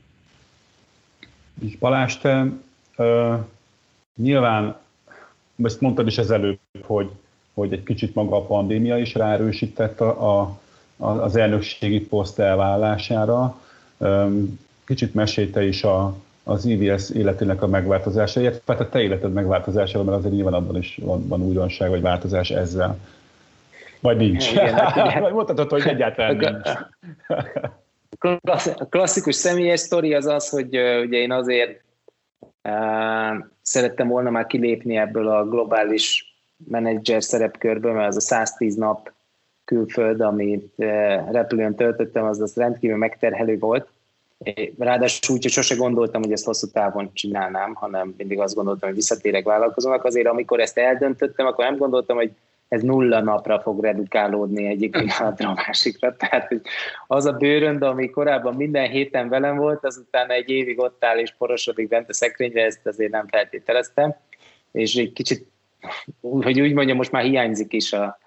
Balázs, 1.79 2.17
te 2.17 2.47
uh, 2.97 3.35
nyilván, 4.17 4.77
ezt 5.63 5.81
mondtad 5.81 6.07
is 6.07 6.19
ezelőtt, 6.19 6.61
hogy, 6.83 7.11
hogy 7.55 7.73
egy 7.73 7.83
kicsit 7.83 8.15
maga 8.15 8.37
a 8.37 8.47
pandémia 8.47 8.99
is 8.99 9.15
ráerősített 9.15 10.01
a, 10.01 10.41
a, 10.41 10.59
az 10.97 11.37
elnökségi 11.37 12.01
poszt 12.01 12.39
elvállására. 12.39 13.61
Kicsit 14.87 15.15
mesélte 15.15 15.65
is 15.65 15.85
a, 15.85 16.17
az 16.43 16.65
IVS 16.65 17.11
életének 17.11 17.63
a 17.63 17.67
megváltozása, 17.67 18.41
illetve 18.41 18.73
hát 18.73 18.81
a 18.81 18.89
te 18.89 19.01
életed 19.01 19.33
megváltozása, 19.33 20.05
mert 20.05 20.19
azért 20.19 20.35
nyilván 20.35 20.55
abban 20.55 20.77
is 20.77 20.99
van, 21.03 21.29
van 21.29 21.43
újdonság 21.43 21.91
vagy 21.91 22.01
változás 22.01 22.51
ezzel. 22.51 22.99
Vagy 24.01 24.17
nincs. 24.17 24.51
Igen, 24.51 24.75
hát 24.75 25.19
Vagy 25.35 25.69
hogy 25.69 25.87
egyáltalán 25.87 26.37
nincs. 26.37 26.71
A 28.79 28.89
klasszikus 28.89 29.35
személyes 29.35 29.81
sztori 29.81 30.15
az 30.15 30.27
az, 30.27 30.49
hogy 30.49 30.67
ugye 30.77 31.19
én 31.19 31.33
azért 31.33 31.81
uh, 32.63 33.45
szerettem 33.63 34.09
volna 34.09 34.31
már 34.31 34.47
kilépni 34.47 34.97
ebből 34.97 35.29
a 35.29 35.49
globális 35.49 36.37
menedzser 36.69 37.23
szerepkörből, 37.23 37.93
mert 37.93 38.09
az 38.09 38.17
a 38.17 38.21
110 38.21 38.75
nap 38.75 39.13
külföld, 39.67 40.21
amit 40.21 40.75
repülőn 41.31 41.75
töltöttem, 41.75 42.25
az, 42.25 42.41
az 42.41 42.57
rendkívül 42.57 42.97
megterhelő 42.97 43.59
volt. 43.59 43.89
Ráadásul 44.79 45.35
úgy, 45.35 45.43
hogy 45.43 45.53
sose 45.53 45.75
gondoltam, 45.75 46.23
hogy 46.23 46.33
ezt 46.33 46.45
hosszú 46.45 46.67
távon 46.73 47.11
csinálnám, 47.13 47.75
hanem 47.75 48.15
mindig 48.17 48.41
azt 48.41 48.55
gondoltam, 48.55 48.89
hogy 48.89 48.99
visszatérek 48.99 49.45
vállalkozónak. 49.45 50.05
Azért, 50.05 50.27
amikor 50.27 50.61
ezt 50.61 50.79
eldöntöttem, 50.79 51.47
akkor 51.47 51.65
nem 51.65 51.77
gondoltam, 51.77 52.17
hogy 52.17 52.31
ez 52.69 52.83
nulla 52.83 53.21
napra 53.21 53.61
fog 53.61 53.83
redukálódni 53.83 54.67
egyik 54.67 54.91
pillanatra 54.99 55.49
a 55.49 55.63
másikra. 55.67 56.17
Tehát 56.17 56.55
az 57.07 57.25
a 57.25 57.33
bőrönd, 57.33 57.83
ami 57.83 58.11
korábban 58.11 58.55
minden 58.55 58.91
héten 58.91 59.29
velem 59.29 59.57
volt, 59.57 59.85
azután 59.85 60.31
egy 60.31 60.51
évig 60.51 60.79
ott 60.79 61.05
áll 61.05 61.19
és 61.19 61.35
porosodik 61.39 61.89
bent 61.89 62.09
a 62.09 62.13
szekrényre, 62.15 62.65
ezt 62.65 62.87
azért 62.87 63.11
nem 63.11 63.27
feltételeztem. 63.27 64.15
És 64.73 64.95
egy 64.95 65.13
kicsit, 65.13 65.47
hogy 66.21 66.61
úgy 66.61 66.73
mondjam, 66.73 66.97
most 66.97 67.13
már 67.13 67.23
hiányzik 67.23 67.73
is 67.73 67.93
a, 67.93 68.19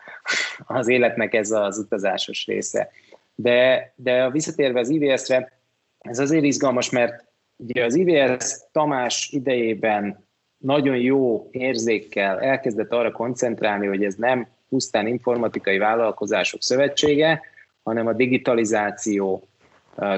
az 0.66 0.88
életnek 0.88 1.34
ez 1.34 1.52
az 1.52 1.78
utazásos 1.78 2.46
része. 2.46 2.90
De, 3.36 3.94
de 3.96 4.30
visszatérve 4.30 4.80
az 4.80 4.90
IVS-re, 4.90 5.52
ez 6.00 6.20
azért 6.20 6.44
izgalmas, 6.44 6.90
mert 6.90 7.26
ugye 7.58 7.86
az 7.86 7.96
IVS 7.96 8.56
Tamás 8.72 9.30
idejében 9.32 10.28
nagyon 10.58 10.98
jó 10.98 11.48
érzékkel 11.52 12.40
elkezdett 12.40 12.92
arra 12.92 13.12
koncentrálni, 13.12 13.88
hogy 13.88 14.04
ez 14.04 14.16
nem 14.16 14.48
pusztán 14.70 15.08
informatikai 15.08 15.78
vállalkozások 15.78 16.62
szövetsége, 16.62 17.42
hanem 17.84 18.08
a 18.08 18.14
digitalizáció 18.14 19.48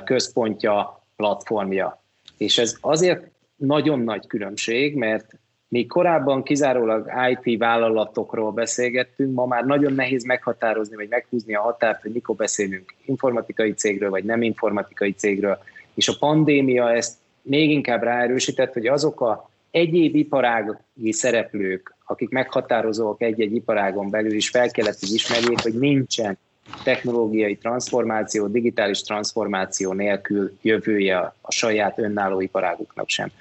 központja, 0.04 1.04
platformja. 1.16 2.04
És 2.38 2.58
ez 2.58 2.76
azért 2.82 3.28
nagyon 3.56 4.00
nagy 4.00 4.28
különbség, 4.28 4.96
mert 4.96 5.34
még 5.72 5.88
korábban 5.88 6.44
kizárólag 6.44 7.10
IT 7.30 7.58
vállalatokról 7.58 8.52
beszélgettünk, 8.52 9.34
ma 9.34 9.46
már 9.46 9.66
nagyon 9.66 9.94
nehéz 9.94 10.24
meghatározni, 10.24 10.96
vagy 10.96 11.10
meghúzni 11.10 11.56
a 11.56 11.62
határt, 11.62 12.02
hogy 12.02 12.12
mikor 12.12 12.36
beszélünk 12.36 12.94
informatikai 13.06 13.74
cégről, 13.74 14.10
vagy 14.10 14.24
nem 14.24 14.42
informatikai 14.42 15.12
cégről. 15.12 15.58
És 15.94 16.08
a 16.08 16.18
pandémia 16.20 16.92
ezt 16.92 17.18
még 17.42 17.70
inkább 17.70 18.04
ráerősített, 18.04 18.74
hogy 18.74 18.88
azok 18.88 19.22
a 19.22 19.50
egyéb 19.72 20.16
iparági 20.16 21.12
szereplők, 21.12 21.96
akik 22.06 22.30
meghatározóak 22.30 23.22
egy-egy 23.22 23.56
iparágon 23.56 24.10
belül 24.10 24.34
is 24.34 24.50
fel 24.50 24.72
kellett, 24.72 25.00
hogy 25.00 25.14
ismerjék, 25.14 25.62
hogy 25.62 25.80
nincsen 25.80 26.38
technológiai 26.84 27.56
transformáció, 27.56 28.48
digitális 28.48 29.02
transformáció 29.02 29.94
nélkül 29.94 30.58
jövője 30.62 31.34
a 31.42 31.52
saját 31.52 32.00
önálló 32.00 32.42
iparáguknak 32.42 33.10
sem. 33.10 33.32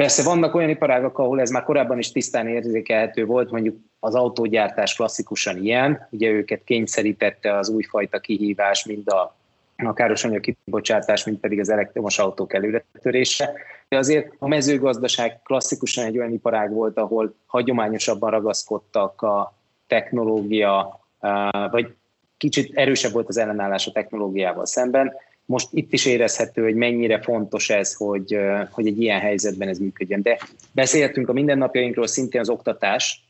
Persze 0.00 0.22
vannak 0.22 0.54
olyan 0.54 0.68
iparágak, 0.68 1.18
ahol 1.18 1.40
ez 1.40 1.50
már 1.50 1.62
korábban 1.62 1.98
is 1.98 2.12
tisztán 2.12 2.48
érzékelhető 2.48 3.24
volt, 3.24 3.50
mondjuk 3.50 3.76
az 3.98 4.14
autógyártás 4.14 4.94
klasszikusan 4.94 5.64
ilyen, 5.64 6.08
ugye 6.10 6.30
őket 6.30 6.64
kényszerítette 6.64 7.58
az 7.58 7.68
újfajta 7.68 8.18
kihívás, 8.18 8.84
mind 8.84 9.08
a, 9.08 9.36
a 9.76 9.92
károsanyag 9.92 10.40
kibocsátás, 10.40 11.24
mint 11.24 11.40
pedig 11.40 11.60
az 11.60 11.68
elektromos 11.68 12.18
autók 12.18 12.54
előretörése. 12.54 13.52
De 13.88 13.96
azért 13.96 14.32
a 14.38 14.48
mezőgazdaság 14.48 15.42
klasszikusan 15.42 16.04
egy 16.04 16.18
olyan 16.18 16.32
iparág 16.32 16.72
volt, 16.72 16.98
ahol 16.98 17.34
hagyományosabban 17.46 18.30
ragaszkodtak 18.30 19.22
a 19.22 19.54
technológia, 19.86 21.00
vagy 21.70 21.94
kicsit 22.36 22.76
erősebb 22.76 23.12
volt 23.12 23.28
az 23.28 23.36
ellenállás 23.36 23.86
a 23.86 23.92
technológiával 23.92 24.66
szemben 24.66 25.12
most 25.50 25.68
itt 25.72 25.92
is 25.92 26.06
érezhető, 26.06 26.62
hogy 26.62 26.74
mennyire 26.74 27.20
fontos 27.20 27.70
ez, 27.70 27.94
hogy, 27.94 28.38
hogy 28.70 28.86
egy 28.86 29.00
ilyen 29.00 29.20
helyzetben 29.20 29.68
ez 29.68 29.78
működjön. 29.78 30.22
De 30.22 30.38
beszéltünk 30.72 31.28
a 31.28 31.32
mindennapjainkról 31.32 32.06
szintén 32.06 32.40
az 32.40 32.48
oktatás, 32.48 33.24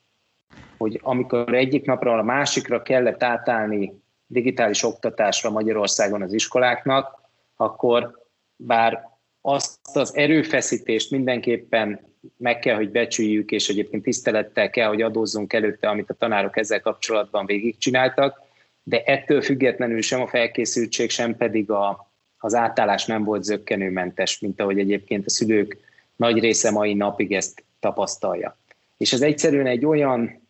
hogy 0.78 1.00
amikor 1.02 1.54
egyik 1.54 1.84
napra 1.84 2.18
a 2.18 2.22
másikra 2.22 2.82
kellett 2.82 3.22
átállni 3.22 4.02
digitális 4.26 4.82
oktatásra 4.82 5.50
Magyarországon 5.50 6.22
az 6.22 6.32
iskoláknak, 6.32 7.20
akkor 7.56 8.24
bár 8.56 9.08
azt 9.40 9.78
az 9.92 10.16
erőfeszítést 10.16 11.10
mindenképpen 11.10 12.00
meg 12.36 12.58
kell, 12.58 12.76
hogy 12.76 12.90
becsüljük, 12.90 13.50
és 13.50 13.68
egyébként 13.68 14.02
tisztelettel 14.02 14.70
kell, 14.70 14.88
hogy 14.88 15.02
adózzunk 15.02 15.52
előtte, 15.52 15.88
amit 15.88 16.10
a 16.10 16.14
tanárok 16.14 16.56
ezzel 16.56 16.80
kapcsolatban 16.80 17.46
végigcsináltak, 17.46 18.40
de 18.82 19.02
ettől 19.02 19.42
függetlenül 19.42 20.00
sem 20.00 20.20
a 20.20 20.26
felkészültség, 20.26 21.10
sem 21.10 21.36
pedig 21.36 21.70
a, 21.70 22.09
az 22.42 22.54
átállás 22.54 23.06
nem 23.06 23.24
volt 23.24 23.44
zöggenőmentes, 23.44 24.38
mint 24.38 24.60
ahogy 24.60 24.78
egyébként 24.78 25.26
a 25.26 25.30
szülők 25.30 25.78
nagy 26.16 26.38
része 26.38 26.70
mai 26.70 26.94
napig 26.94 27.32
ezt 27.32 27.64
tapasztalja. 27.80 28.56
És 28.96 29.12
ez 29.12 29.22
egyszerűen 29.22 29.66
egy 29.66 29.86
olyan 29.86 30.48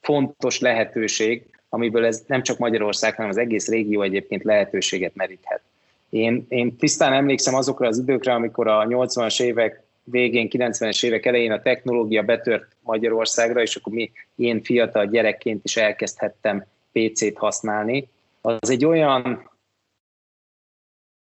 fontos 0.00 0.60
lehetőség, 0.60 1.46
amiből 1.68 2.04
ez 2.06 2.22
nem 2.26 2.42
csak 2.42 2.58
Magyarország, 2.58 3.14
hanem 3.14 3.30
az 3.30 3.36
egész 3.36 3.68
régió 3.68 4.02
egyébként 4.02 4.44
lehetőséget 4.44 5.14
meríthet. 5.14 5.60
Én, 6.10 6.46
én 6.48 6.76
tisztán 6.76 7.12
emlékszem 7.12 7.54
azokra 7.54 7.86
az 7.86 7.98
időkre, 7.98 8.32
amikor 8.32 8.68
a 8.68 8.86
80-as 8.86 9.42
évek 9.42 9.82
végén, 10.04 10.48
90-es 10.50 11.04
évek 11.04 11.26
elején 11.26 11.52
a 11.52 11.62
technológia 11.62 12.22
betört 12.22 12.76
Magyarországra, 12.80 13.62
és 13.62 13.76
akkor 13.76 13.92
mi, 13.92 14.10
én 14.36 14.62
fiatal 14.62 15.06
gyerekként 15.06 15.64
is 15.64 15.76
elkezdhettem 15.76 16.64
PC-t 16.92 17.38
használni. 17.38 18.08
Az 18.40 18.70
egy 18.70 18.84
olyan 18.84 19.50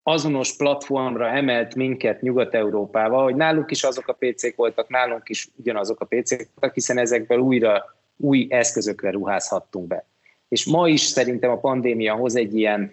azonos 0.09 0.57
platformra 0.57 1.29
emelt 1.29 1.75
minket 1.75 2.21
Nyugat-Európával, 2.21 3.25
hogy 3.25 3.35
náluk 3.35 3.71
is 3.71 3.83
azok 3.83 4.09
a 4.09 4.17
PC-k 4.19 4.57
voltak, 4.57 4.89
nálunk 4.89 5.29
is 5.29 5.49
ugyanazok 5.57 6.01
a 6.01 6.05
PC-k 6.05 6.49
voltak, 6.55 6.75
hiszen 6.75 6.99
ezekből 6.99 7.39
újra 7.39 7.85
új 8.17 8.47
eszközökre 8.51 9.11
ruházhattunk 9.11 9.87
be. 9.87 10.07
És 10.49 10.67
ma 10.67 10.89
is 10.89 11.01
szerintem 11.01 11.51
a 11.51 11.59
pandémia 11.59 12.15
hoz 12.15 12.37
egy 12.37 12.57
ilyen 12.57 12.93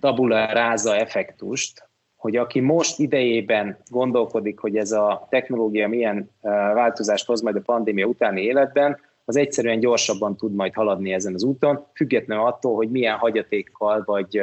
tabula 0.00 0.52
ráza 0.52 0.96
effektust, 0.96 1.88
hogy 2.16 2.36
aki 2.36 2.60
most 2.60 2.98
idejében 2.98 3.78
gondolkodik, 3.90 4.58
hogy 4.58 4.76
ez 4.76 4.92
a 4.92 5.26
technológia 5.30 5.88
milyen 5.88 6.30
változást 6.74 7.26
hoz 7.26 7.40
majd 7.40 7.56
a 7.56 7.60
pandémia 7.60 8.06
utáni 8.06 8.42
életben, 8.42 8.98
az 9.24 9.36
egyszerűen 9.36 9.80
gyorsabban 9.80 10.36
tud 10.36 10.54
majd 10.54 10.74
haladni 10.74 11.12
ezen 11.12 11.34
az 11.34 11.44
úton, 11.44 11.86
függetlenül 11.94 12.44
attól, 12.44 12.74
hogy 12.74 12.90
milyen 12.90 13.16
hagyatékkal 13.16 14.02
vagy, 14.04 14.40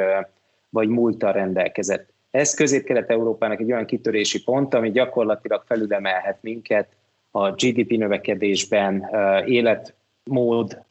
vagy 0.74 0.88
múltal 0.88 1.32
rendelkezett. 1.32 2.12
Ez 2.30 2.54
Közép-Kelet-Európának 2.54 3.60
egy 3.60 3.72
olyan 3.72 3.86
kitörési 3.86 4.42
pont, 4.42 4.74
ami 4.74 4.90
gyakorlatilag 4.90 5.62
felülemelhet 5.66 6.38
minket 6.40 6.88
a 7.30 7.50
GDP 7.50 7.90
növekedésben, 7.90 9.08
életmód 9.46 10.82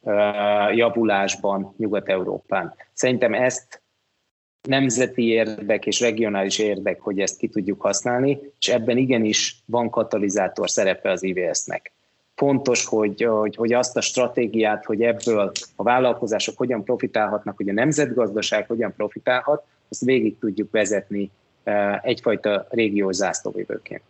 javulásban 0.74 1.74
Nyugat-Európán. 1.76 2.74
Szerintem 2.92 3.34
ezt 3.34 3.82
nemzeti 4.68 5.28
érdek 5.28 5.86
és 5.86 6.00
regionális 6.00 6.58
érdek, 6.58 7.00
hogy 7.00 7.20
ezt 7.20 7.36
ki 7.36 7.48
tudjuk 7.48 7.80
használni, 7.80 8.38
és 8.58 8.68
ebben 8.68 8.96
igenis 8.96 9.62
van 9.66 9.90
katalizátor 9.90 10.70
szerepe 10.70 11.10
az 11.10 11.22
IVS-nek. 11.22 11.92
Fontos, 12.34 12.84
hogy, 12.86 13.22
hogy, 13.22 13.56
hogy 13.56 13.72
azt 13.72 13.96
a 13.96 14.00
stratégiát, 14.00 14.84
hogy 14.84 15.02
ebből 15.02 15.52
a 15.76 15.82
vállalkozások 15.82 16.56
hogyan 16.56 16.84
profitálhatnak, 16.84 17.56
hogy 17.56 17.68
a 17.68 17.72
nemzetgazdaság 17.72 18.66
hogyan 18.66 18.94
profitálhat, 18.96 19.64
azt 19.94 20.04
végig 20.04 20.38
tudjuk 20.38 20.70
vezetni 20.70 21.30
eh, 21.62 22.02
egyfajta 22.02 22.66
régiós 22.70 23.14
zászlóvívőként. 23.14 24.02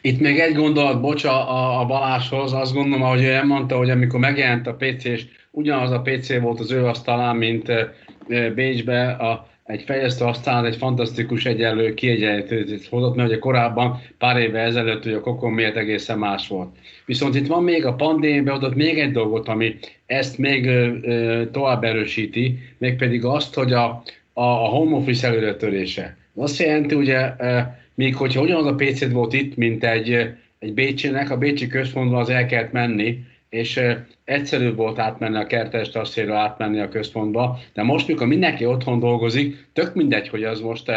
Itt 0.00 0.20
még 0.20 0.38
egy 0.38 0.54
gondolat, 0.54 1.00
bocsa 1.00 1.48
a, 1.78 1.86
Balázshoz, 1.86 2.52
azt 2.52 2.72
gondolom, 2.72 3.02
ahogy 3.04 3.22
ő 3.22 3.30
elmondta, 3.30 3.76
hogy 3.76 3.90
amikor 3.90 4.20
megjelent 4.20 4.66
a 4.66 4.74
PC, 4.74 5.04
és 5.04 5.26
ugyanaz 5.50 5.90
a 5.90 6.00
PC 6.00 6.40
volt 6.40 6.60
az 6.60 6.70
ő 6.70 6.86
asztalán, 6.86 7.36
mint 7.36 7.68
eh, 7.68 8.50
Bécsbe 8.54 9.10
a, 9.10 9.46
egy 9.64 9.82
fejlesztő 9.82 10.24
aztán 10.24 10.64
egy 10.64 10.76
fantasztikus 10.76 11.44
egyenlő 11.44 11.94
kiegyenlítőt 11.94 12.86
hozott, 12.86 13.14
mert 13.14 13.28
ugye 13.28 13.38
korábban 13.38 14.00
pár 14.18 14.36
éve 14.36 14.58
ezelőtt 14.58 15.04
ugye 15.04 15.16
a 15.16 15.20
kokon 15.20 15.52
miért 15.52 15.76
egészen 15.76 16.18
más 16.18 16.48
volt. 16.48 16.76
Viszont 17.06 17.34
itt 17.34 17.46
van 17.46 17.62
még 17.62 17.84
a 17.84 17.94
pandémia 17.94 18.52
adott 18.52 18.74
még 18.74 18.98
egy 18.98 19.12
dolgot, 19.12 19.48
ami 19.48 19.76
ezt 20.06 20.38
még 20.38 20.66
ö, 20.66 21.42
tovább 21.52 21.84
erősíti, 21.84 22.58
mégpedig 22.78 23.24
azt, 23.24 23.54
hogy 23.54 23.72
a, 23.72 23.84
a, 24.32 24.42
a 24.42 24.68
home 24.68 24.96
office 24.96 25.26
előretörése. 25.26 26.16
Azt 26.34 26.58
jelenti 26.58 26.94
ugye, 26.94 27.36
e, 27.36 27.80
míg 27.94 28.16
hogyha 28.16 28.40
ugyanaz 28.40 28.66
a 28.66 28.74
PC 28.74 29.10
volt 29.10 29.32
itt, 29.32 29.56
mint 29.56 29.84
egy, 29.84 30.28
egy 30.58 30.74
Bécsinek, 30.74 31.30
a 31.30 31.38
Bécsi 31.38 31.66
központban 31.66 32.20
az 32.20 32.28
el 32.28 32.46
kellett 32.46 32.72
menni, 32.72 33.18
és 33.54 33.80
egyszerűbb 34.24 34.76
volt 34.76 34.98
átmenni 34.98 35.36
a 35.36 35.46
kertes 35.46 35.88
tasszéra, 35.88 36.38
átmenni 36.38 36.80
a 36.80 36.88
központba, 36.88 37.58
de 37.72 37.82
most, 37.82 38.08
mikor 38.08 38.26
mindenki 38.26 38.66
otthon 38.66 38.98
dolgozik, 38.98 39.68
tök 39.72 39.94
mindegy, 39.94 40.28
hogy 40.28 40.44
az 40.44 40.60
most 40.60 40.92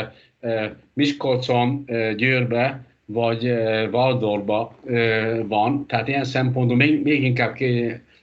Miskolcon, 0.94 1.86
Győrbe, 2.16 2.86
vagy 3.06 3.54
Valdorba 3.92 4.76
van, 5.48 5.86
tehát 5.86 6.08
ilyen 6.08 6.24
szempontból 6.24 6.78
még, 6.78 7.04
még 7.04 7.24
inkább 7.24 7.56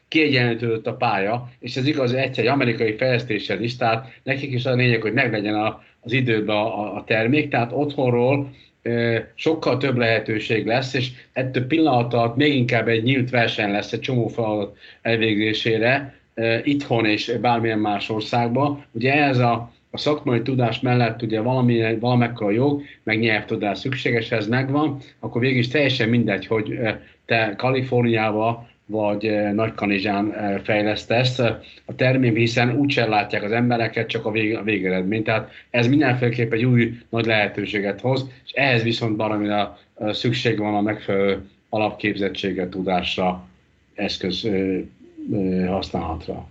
kiegyenlítődött 0.09 0.87
a 0.87 0.95
pálya, 0.95 1.49
és 1.59 1.77
ez 1.77 1.87
igaz 1.87 2.13
egy, 2.13 2.39
egy 2.39 2.47
amerikai 2.47 2.93
fejlesztéssel 2.93 3.63
is, 3.63 3.77
tehát 3.77 4.21
nekik 4.23 4.53
is 4.53 4.65
a 4.65 4.75
lényeg, 4.75 5.03
hogy 5.03 5.13
meglegyen 5.13 5.55
a, 5.55 5.83
az 6.01 6.13
időben 6.13 6.57
a, 6.57 6.97
a 6.97 7.05
termék, 7.07 7.49
tehát 7.49 7.73
otthonról 7.73 8.51
sokkal 9.35 9.77
több 9.77 9.97
lehetőség 9.97 10.67
lesz, 10.67 10.95
és 10.95 11.11
ettől 11.33 11.67
pillanat 11.67 12.15
alatt 12.15 12.37
még 12.37 12.55
inkább 12.55 12.89
egy 12.89 13.03
nyílt 13.03 13.31
verseny 13.31 13.71
lesz 13.71 13.93
egy 13.93 14.01
csomó 14.01 14.29
feladat 14.29 14.77
elvégzésére, 15.03 16.15
itthon 16.63 17.07
és 17.07 17.33
bármilyen 17.41 17.79
más 17.79 18.11
országban. 18.11 18.85
Ugye 18.93 19.13
ez 19.13 19.39
a, 19.39 19.73
a 19.91 19.99
szakmai 19.99 20.43
tudás 20.43 20.81
mellett 20.81 21.23
ugye 21.23 21.41
valami, 21.41 21.99
valamekkora 21.99 22.51
jog, 22.51 22.83
meg 23.03 23.19
nyelvtudás 23.19 23.79
szükséges, 23.79 24.31
ez 24.31 24.49
megvan, 24.49 24.99
akkor 25.21 25.41
végig 25.41 25.59
is 25.59 25.69
teljesen 25.69 26.09
mindegy, 26.09 26.47
hogy 26.47 26.79
te 27.27 27.55
Kaliforniába 27.57 28.69
vagy 28.87 29.27
eh, 29.27 29.53
Nagykanizsán 29.53 30.33
eh, 30.33 30.61
fejlesztesz 30.65 31.39
eh, 31.39 31.57
a 31.85 31.95
termék, 31.95 32.37
hiszen 32.37 32.77
úgyse 32.77 33.07
látják 33.07 33.43
az 33.43 33.53
embereket, 33.53 34.09
csak 34.09 34.27
a, 34.27 34.31
vég, 34.31 34.57
a 34.57 34.63
végeredmény. 34.63 35.23
Tehát 35.23 35.51
ez 35.71 35.87
mindenféleképp 35.87 36.53
egy 36.53 36.65
új 36.65 36.99
nagy 37.09 37.27
lehetőséget 37.27 38.01
hoz, 38.01 38.29
és 38.45 38.53
ehhez 38.53 38.83
viszont 38.83 39.17
valamire 39.17 39.77
szükség 40.01 40.59
van 40.59 40.75
a 40.75 40.81
megfelelő 40.81 41.51
alapképzettséget, 41.69 42.69
tudásra, 42.69 43.47
eszköz 43.95 44.49
használatra. 45.67 46.49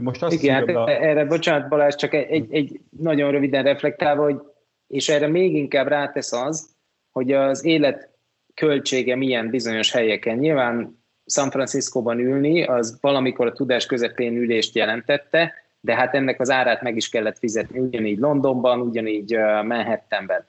Most 0.00 0.22
azt 0.22 0.42
Igen, 0.42 0.54
hát 0.54 0.76
a... 0.76 0.90
erre, 0.90 1.24
bocsánat 1.24 1.68
Balázs, 1.68 1.94
csak 1.94 2.14
egy, 2.14 2.30
egy, 2.30 2.46
egy 2.50 2.80
nagyon 3.00 3.30
röviden 3.30 3.62
reflektálva, 3.62 4.22
hogy, 4.22 4.40
és 4.86 5.08
erre 5.08 5.26
még 5.26 5.54
inkább 5.54 5.86
rátesz 5.86 6.32
az, 6.32 6.70
hogy 7.12 7.32
az 7.32 7.64
élet 7.64 8.10
költsége 8.54 9.16
milyen 9.16 9.50
bizonyos 9.50 9.92
helyeken. 9.92 10.36
Nyilván 10.38 10.97
San 11.28 11.50
Franciscóban 11.50 12.18
ülni, 12.18 12.64
az 12.64 12.98
valamikor 13.00 13.46
a 13.46 13.52
tudás 13.52 13.86
közepén 13.86 14.36
ülést 14.36 14.74
jelentette, 14.74 15.52
de 15.80 15.94
hát 15.94 16.14
ennek 16.14 16.40
az 16.40 16.50
árát 16.50 16.82
meg 16.82 16.96
is 16.96 17.08
kellett 17.08 17.38
fizetni, 17.38 17.78
ugyanígy 17.78 18.18
Londonban, 18.18 18.80
ugyanígy 18.80 19.36
Manhattanben. 19.64 20.46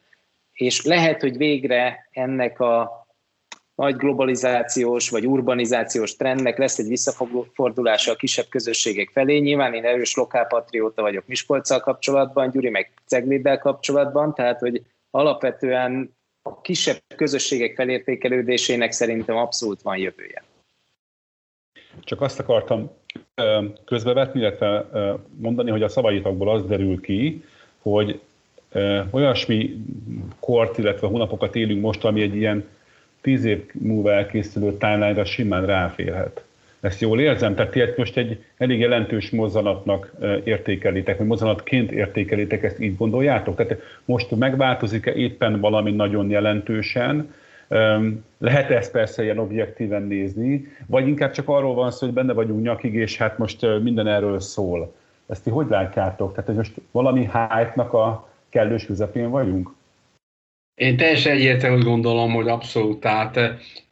És 0.54 0.86
lehet, 0.86 1.22
hogy 1.22 1.38
végre 1.38 2.08
ennek 2.12 2.60
a 2.60 3.00
nagy 3.76 3.96
globalizációs 3.96 5.10
vagy 5.10 5.28
urbanizációs 5.28 6.16
trendnek 6.16 6.58
lesz 6.58 6.80
egy 6.80 6.88
visszafordulása 6.88 8.12
a 8.12 8.16
kisebb 8.16 8.46
közösségek 8.50 9.10
felé. 9.10 9.38
Nyilván 9.38 9.74
én 9.74 9.86
erős 9.86 10.16
lokálpatrióta 10.16 11.02
vagyok 11.02 11.28
Miskolccal 11.28 11.80
kapcsolatban, 11.80 12.50
Gyuri 12.50 12.70
meg 12.70 12.92
Cegléddel 13.06 13.58
kapcsolatban, 13.58 14.34
tehát 14.34 14.60
hogy 14.60 14.82
alapvetően 15.12 16.18
a 16.42 16.62
kisebb 16.62 16.98
közösségek 17.16 17.76
felértékelődésének 17.76 18.92
szerintem 18.92 19.36
abszolút 19.36 19.82
van 19.82 19.98
jövője. 19.98 20.44
Csak 22.04 22.22
azt 22.22 22.40
akartam 22.40 22.90
közbevetni, 23.86 24.40
illetve 24.40 24.86
mondani, 25.38 25.70
hogy 25.70 25.84
a 25.84 25.88
szavaitokból 25.88 26.50
az 26.50 26.66
derül 26.66 27.02
ki, 27.02 27.44
hogy 27.82 28.20
olyasmi 29.10 29.84
kort, 30.40 30.78
illetve 30.78 31.08
hónapokat 31.08 31.56
élünk 31.56 31.82
most, 31.82 32.06
ami 32.06 32.22
egy 32.22 32.36
ilyen 32.36 32.66
tíz 33.22 33.46
év 33.46 33.64
múlva 33.74 34.12
elkészülő 34.12 34.78
timeline-ra 34.78 35.26
simán 35.26 35.66
ráférhet. 35.66 36.44
Ezt 36.80 37.02
jól 37.02 37.20
érzem? 37.20 37.56
Tehát 37.56 37.72
ti 37.72 37.82
most 37.98 38.18
egy 38.18 38.44
elég 38.58 38.80
jelentős 38.80 39.30
mozzanatnak 39.30 40.12
értékelitek, 40.44 41.18
vagy 41.18 41.28
mozzanatként 41.28 41.92
értékelitek, 41.92 42.64
ezt 42.64 42.80
így 42.80 42.98
gondoljátok? 42.98 43.56
Tehát 43.56 43.82
most 44.06 44.36
megváltozik-e 44.36 45.14
éppen 45.14 45.60
valami 45.60 45.92
nagyon 45.92 46.30
jelentősen, 46.30 47.34
lehet 48.38 48.70
ezt 48.70 48.92
persze 48.92 49.24
ilyen 49.24 49.38
objektíven 49.38 50.04
nézni, 50.04 50.68
vagy 50.88 51.08
inkább 51.08 51.32
csak 51.32 51.48
arról 51.48 51.74
van 51.74 51.92
szó, 51.92 52.06
hogy 52.06 52.16
benne 52.16 52.34
vagyunk 52.34 52.62
nyakig, 52.62 52.94
és 52.94 53.18
hát 53.18 53.38
most 53.38 53.62
minden 53.82 54.08
erről 54.08 54.40
szól. 54.40 54.94
Ezt 55.28 55.44
ti 55.44 55.50
hogy 55.50 55.68
látjátok? 55.70 56.30
Tehát, 56.30 56.46
hogy 56.46 56.56
most 56.56 56.74
valami 56.92 57.20
hype-nak 57.20 57.94
a 57.94 58.30
kellős 58.50 58.86
közepén 58.86 59.30
vagyunk? 59.30 59.74
Én 60.76 60.98
teljesen 60.98 61.32
egyértelműen 61.32 61.84
gondolom, 61.84 62.34
hogy 62.34 62.48
abszolút. 62.48 63.00
Tehát 63.00 63.40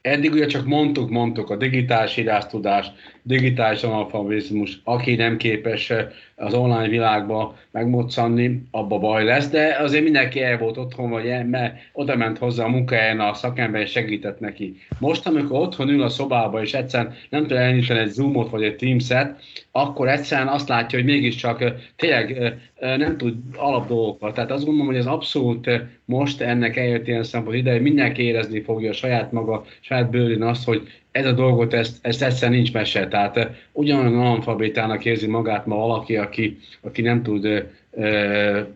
eddig 0.08 0.32
ugye 0.32 0.46
csak 0.46 0.66
mondtuk, 0.66 1.10
mondtuk 1.10 1.50
a 1.50 1.56
digitális 1.56 2.18
írástudás, 2.18 2.88
digitális 3.22 3.84
analfabetizmus, 3.84 4.80
aki 4.84 5.16
nem 5.16 5.38
képes 5.38 5.94
az 6.36 6.54
online 6.54 6.88
világba 6.88 7.58
megmoccanni, 7.72 8.62
abba 8.72 8.98
baj 9.00 9.24
lesz, 9.24 9.50
de 9.50 9.78
azért 9.80 10.04
mindenki 10.04 10.42
el 10.42 10.58
volt 10.58 10.78
otthon, 10.78 11.10
vagy 11.10 11.28
el, 11.28 11.46
mert 11.46 11.78
oda 11.94 12.16
ment 12.16 12.38
hozzá 12.38 12.64
a 12.64 12.70
munkahelyen, 12.70 13.20
a 13.20 13.34
szakember 13.34 13.88
segített 13.88 14.40
neki. 14.40 14.78
Most, 15.00 15.28
amikor 15.28 15.60
otthon 15.60 15.90
ül 15.90 16.02
a 16.02 16.10
szobába, 16.10 16.62
és 16.62 16.74
egyszerűen 16.74 17.14
nem 17.30 17.48
tud 17.48 17.58
elindítani 17.58 18.00
egy 18.00 18.10
Zoomot 18.10 18.50
vagy 18.50 18.64
egy 18.64 18.76
Teams-et, 18.76 19.40
akkor 19.72 20.08
egyszerűen 20.08 20.48
azt 20.48 20.68
látja, 20.68 20.98
hogy 20.98 21.08
mégiscsak 21.08 21.64
tényleg 21.96 22.54
nem 22.80 23.18
tud 23.18 23.36
alap 23.56 23.88
dolgokat. 23.88 24.34
Tehát 24.34 24.52
azt 24.52 24.66
gondolom, 24.66 24.88
hogy 24.88 25.00
ez 25.00 25.06
abszolút 25.06 25.70
most 26.06 26.42
ennek 26.42 26.78
eljött 26.78 27.08
ilyen 27.08 27.24
szempont 27.24 27.56
ide, 27.56 27.80
mindenki 27.80 28.22
érezni 28.22 28.62
fogja 28.62 28.90
a 28.90 28.94
saját 28.94 29.32
maga, 29.32 29.66
saját 29.82 29.97
bőrén 30.06 30.42
azt, 30.42 30.66
hogy 30.66 30.88
ez 31.12 31.26
a 31.26 31.32
dolgot, 31.32 31.74
ezt, 31.74 31.98
ezt 32.02 32.24
egyszerűen 32.24 32.58
nincs 32.58 32.74
mese. 32.74 33.08
Tehát 33.08 33.50
ugyanolyan 33.72 34.20
analfabétának 34.20 35.06
érzi 35.06 35.28
magát 35.28 35.66
ma 35.66 35.76
valaki, 35.76 36.18
aki, 36.18 36.58
aki 36.82 37.02
nem 37.02 37.24
tud 37.24 37.46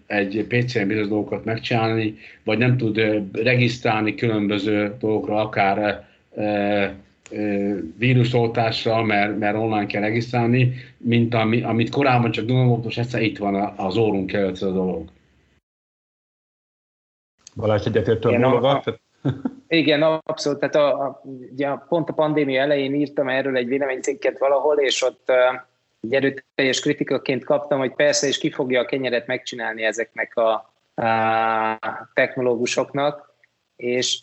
egy 0.06 0.46
PC-en 0.48 0.88
bizonyos 0.88 1.08
dolgokat 1.08 1.46
megcsinálni, 1.46 2.18
vagy 2.44 2.58
nem 2.58 2.78
tud 2.78 2.98
regisztrálni 3.32 4.16
különböző 4.16 4.96
dolgokra, 5.00 5.36
akár 5.36 6.08
vírusoltásra, 7.98 9.04
mert, 9.04 9.40
mert 9.40 9.56
online 9.56 9.86
kell 9.86 10.02
regisztrálni, 10.02 10.74
mint 10.98 11.34
ami, 11.34 11.62
amit 11.62 11.90
korábban 11.90 12.32
csak 12.32 12.46
Dunamot, 12.46 12.84
most 12.84 13.00
egyszer 13.00 13.22
itt 13.22 13.38
van 13.38 13.74
az 13.76 13.98
órunk 13.98 14.34
előtt 14.34 14.56
ez 14.56 14.62
a 14.62 14.72
dolog. 14.72 15.10
Balázs 17.56 17.86
egyetértő 17.86 18.30
a 18.30 18.98
Igen, 19.68 20.02
abszolút. 20.02 20.60
Tehát 20.60 20.76
a, 20.76 21.06
a, 21.06 21.22
ugye 21.24 21.70
pont 21.90 22.10
a 22.10 22.14
pandémia 22.14 22.62
elején 22.62 22.96
írtam 22.96 23.30
erről 23.30 23.58
egy 23.58 23.68
véleménycikket 23.68 24.38
valahol, 24.38 24.78
és 24.78 25.04
ott 25.04 25.32
egy 26.02 26.14
erőteljes 26.14 26.80
kritikaként 26.80 27.44
kaptam, 27.44 27.80
hogy 27.80 27.94
persze, 27.94 28.28
és 28.28 28.38
ki 28.38 28.52
fogja 28.52 28.80
a 28.80 28.86
kenyeret 28.86 29.28
megcsinálni 29.28 29.84
ezeknek 29.84 30.36
a, 30.36 30.52
a 31.06 32.12
technológusoknak, 32.14 33.36
és 33.76 34.20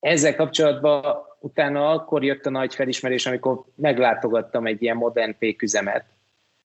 ezzel 0.00 0.36
kapcsolatban 0.36 1.16
utána 1.40 1.90
akkor 1.90 2.24
jött 2.24 2.46
a 2.46 2.50
nagy 2.50 2.74
felismerés, 2.74 3.26
amikor 3.26 3.62
meglátogattam 3.74 4.66
egy 4.66 4.82
ilyen 4.82 4.96
modern 4.96 5.38
péküzemet. 5.38 6.04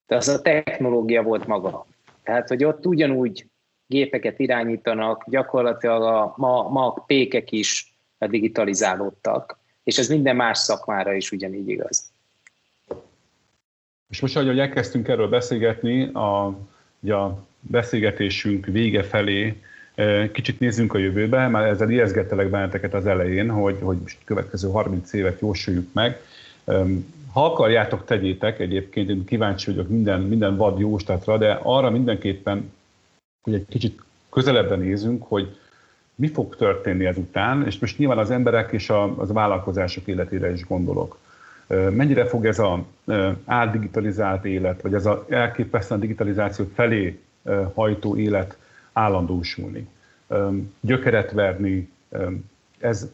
De 0.07 0.15
az 0.15 0.27
a 0.27 0.41
technológia 0.41 1.23
volt 1.23 1.47
maga. 1.47 1.85
Tehát, 2.23 2.47
hogy 2.47 2.63
ott 2.63 2.85
ugyanúgy 2.85 3.45
gépeket 3.87 4.39
irányítanak, 4.39 5.23
gyakorlatilag 5.27 6.01
a, 6.01 6.33
ma, 6.37 6.69
ma 6.69 6.87
a 6.87 7.03
pékek 7.07 7.51
is 7.51 7.95
digitalizálódtak, 8.19 9.59
és 9.83 9.97
ez 9.97 10.07
minden 10.07 10.35
más 10.35 10.57
szakmára 10.57 11.13
is 11.13 11.31
ugyanígy 11.31 11.69
igaz. 11.69 12.11
És 14.09 14.21
most, 14.21 14.35
ahogy 14.37 14.59
elkezdtünk 14.59 15.07
erről 15.07 15.29
beszélgetni, 15.29 16.03
a, 16.03 16.57
ugye 16.99 17.13
a 17.13 17.45
beszélgetésünk 17.59 18.65
vége 18.65 19.03
felé 19.03 19.61
kicsit 20.31 20.59
nézzünk 20.59 20.93
a 20.93 20.97
jövőbe, 20.97 21.47
már 21.47 21.67
ezzel 21.67 21.89
ijeszgettelek 21.89 22.49
benneteket 22.49 22.93
az 22.93 23.07
elején, 23.07 23.49
hogy, 23.49 23.77
hogy 23.81 23.97
most 24.01 24.17
következő 24.25 24.69
30 24.69 25.13
évet 25.13 25.39
jósoljuk 25.39 25.93
meg. 25.93 26.21
Ha 27.33 27.45
akarjátok, 27.45 28.05
tegyétek, 28.05 28.59
egyébként 28.59 29.09
én 29.09 29.25
kíváncsi 29.25 29.71
vagyok 29.71 29.89
minden, 29.89 30.21
minden 30.21 30.57
vad 30.57 30.79
jóstatra, 30.79 31.37
de 31.37 31.59
arra 31.63 31.89
mindenképpen, 31.89 32.71
hogy 33.47 33.55
egy 33.55 33.65
kicsit 33.69 34.01
közelebben 34.29 34.79
nézünk, 34.79 35.23
hogy 35.27 35.57
mi 36.15 36.27
fog 36.27 36.55
történni 36.55 37.05
ezután, 37.05 37.65
és 37.65 37.79
most 37.79 37.97
nyilván 37.97 38.17
az 38.17 38.31
emberek 38.31 38.71
és 38.71 38.89
a, 38.89 39.19
az 39.19 39.31
vállalkozások 39.31 40.07
életére 40.07 40.51
is 40.51 40.65
gondolok. 40.65 41.17
Mennyire 41.67 42.25
fog 42.25 42.45
ez 42.45 42.59
a 42.59 42.85
átdigitalizált 43.45 44.45
élet, 44.45 44.81
vagy 44.81 44.93
ez 44.93 45.05
az 45.05 45.17
elképesztően 45.29 45.99
digitalizáció 45.99 46.69
felé 46.73 47.19
hajtó 47.73 48.17
élet 48.17 48.57
állandósulni, 48.93 49.87
gyökeret 50.79 51.31
verni, 51.31 51.89
ez, 52.79 53.11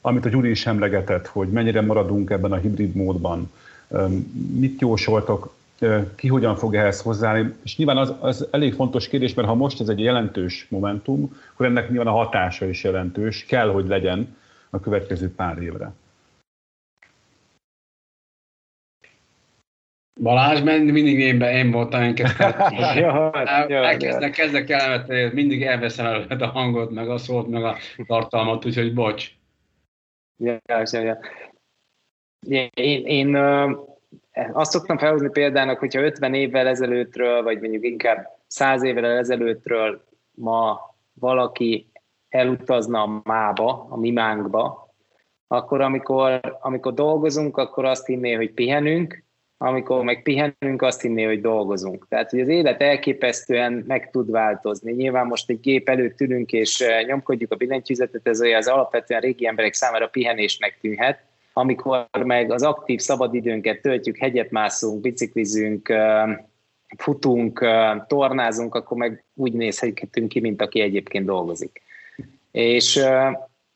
amit 0.00 0.24
a 0.24 0.28
Gyuri 0.28 0.50
is 0.50 0.66
emlegetett, 0.66 1.26
hogy 1.26 1.48
mennyire 1.48 1.80
maradunk 1.80 2.30
ebben 2.30 2.52
a 2.52 2.56
hibrid 2.56 2.94
módban, 2.94 3.52
mit 4.52 4.80
jósoltok, 4.80 5.54
ki 6.16 6.28
hogyan 6.28 6.56
fog 6.56 6.74
ehhez 6.74 7.02
hozzáállni, 7.02 7.54
és 7.64 7.76
nyilván 7.76 7.96
az, 7.96 8.14
az 8.20 8.48
elég 8.50 8.74
fontos 8.74 9.08
kérdés, 9.08 9.34
mert 9.34 9.48
ha 9.48 9.54
most 9.54 9.80
ez 9.80 9.88
egy 9.88 10.00
jelentős 10.00 10.66
momentum, 10.68 11.36
akkor 11.52 11.66
ennek 11.66 11.88
nyilván 11.88 12.06
a 12.06 12.16
hatása 12.16 12.66
is 12.66 12.84
jelentős, 12.84 13.44
kell, 13.44 13.70
hogy 13.70 13.86
legyen 13.86 14.36
a 14.70 14.80
következő 14.80 15.34
pár 15.34 15.58
évre. 15.58 15.92
Balázs, 20.20 20.60
mindig 20.62 21.18
én, 21.18 21.38
be, 21.38 21.52
én 21.52 21.70
voltam, 21.70 22.02
én 22.02 22.14
kezdek, 23.98 24.30
kezdek 24.30 24.70
elmet, 24.70 25.32
mindig 25.32 25.62
elveszem 25.62 26.06
előtt 26.06 26.40
a 26.40 26.46
hangot, 26.46 26.90
meg 26.90 27.10
a 27.10 27.18
szót, 27.18 27.48
meg 27.48 27.64
a 27.64 27.76
tartalmat, 28.06 28.66
úgyhogy 28.66 28.94
bocs. 28.94 29.30
Ja, 30.36 30.58
ja, 30.66 31.00
ja. 31.00 31.18
Én, 32.74 33.04
én 33.04 33.36
azt 34.52 34.70
szoktam 34.70 34.98
felhozni 34.98 35.30
példának, 35.30 35.78
hogyha 35.78 36.00
50 36.00 36.34
évvel 36.34 36.66
ezelőttről, 36.66 37.42
vagy 37.42 37.60
mondjuk 37.60 37.84
inkább 37.84 38.38
100 38.46 38.82
évvel 38.82 39.04
ezelőttről 39.04 40.04
ma 40.30 40.80
valaki 41.12 41.90
elutazna 42.28 43.02
a 43.02 43.20
mába, 43.24 43.86
a 43.90 43.96
mimánkba, 43.96 44.94
akkor 45.46 45.80
amikor, 45.80 46.58
amikor 46.60 46.94
dolgozunk, 46.94 47.56
akkor 47.56 47.84
azt 47.84 48.06
hinné, 48.06 48.32
hogy 48.32 48.52
pihenünk, 48.52 49.24
amikor 49.56 50.04
meg 50.04 50.22
pihenünk, 50.22 50.82
azt 50.82 51.00
hinné, 51.00 51.24
hogy 51.24 51.40
dolgozunk. 51.40 52.06
Tehát, 52.08 52.30
hogy 52.30 52.40
az 52.40 52.48
élet 52.48 52.82
elképesztően 52.82 53.84
meg 53.86 54.10
tud 54.10 54.30
változni. 54.30 54.92
Nyilván 54.92 55.26
most 55.26 55.50
egy 55.50 55.60
gép 55.60 55.88
előtt 55.88 56.20
ülünk, 56.20 56.52
és 56.52 56.80
eh, 56.80 57.06
nyomkodjuk 57.06 57.52
a 57.52 57.56
billentyűzetet, 57.56 58.26
ez 58.26 58.40
olyan 58.40 58.58
az 58.58 58.68
alapvetően 58.68 59.20
régi 59.20 59.46
emberek 59.46 59.72
számára 59.72 60.08
pihenésnek 60.08 60.78
tűnhet, 60.80 61.29
amikor 61.60 62.08
meg 62.24 62.52
az 62.52 62.62
aktív 62.62 63.00
szabadidőnket 63.00 63.80
töltjük, 63.80 64.16
hegyet 64.16 64.50
mászunk, 64.50 65.00
biciklizünk, 65.00 65.92
futunk, 66.96 67.66
tornázunk, 68.06 68.74
akkor 68.74 68.96
meg 68.96 69.24
úgy 69.34 69.52
nézhetünk 69.52 70.28
ki, 70.28 70.40
mint 70.40 70.62
aki 70.62 70.80
egyébként 70.80 71.24
dolgozik. 71.24 71.82
És 72.50 72.96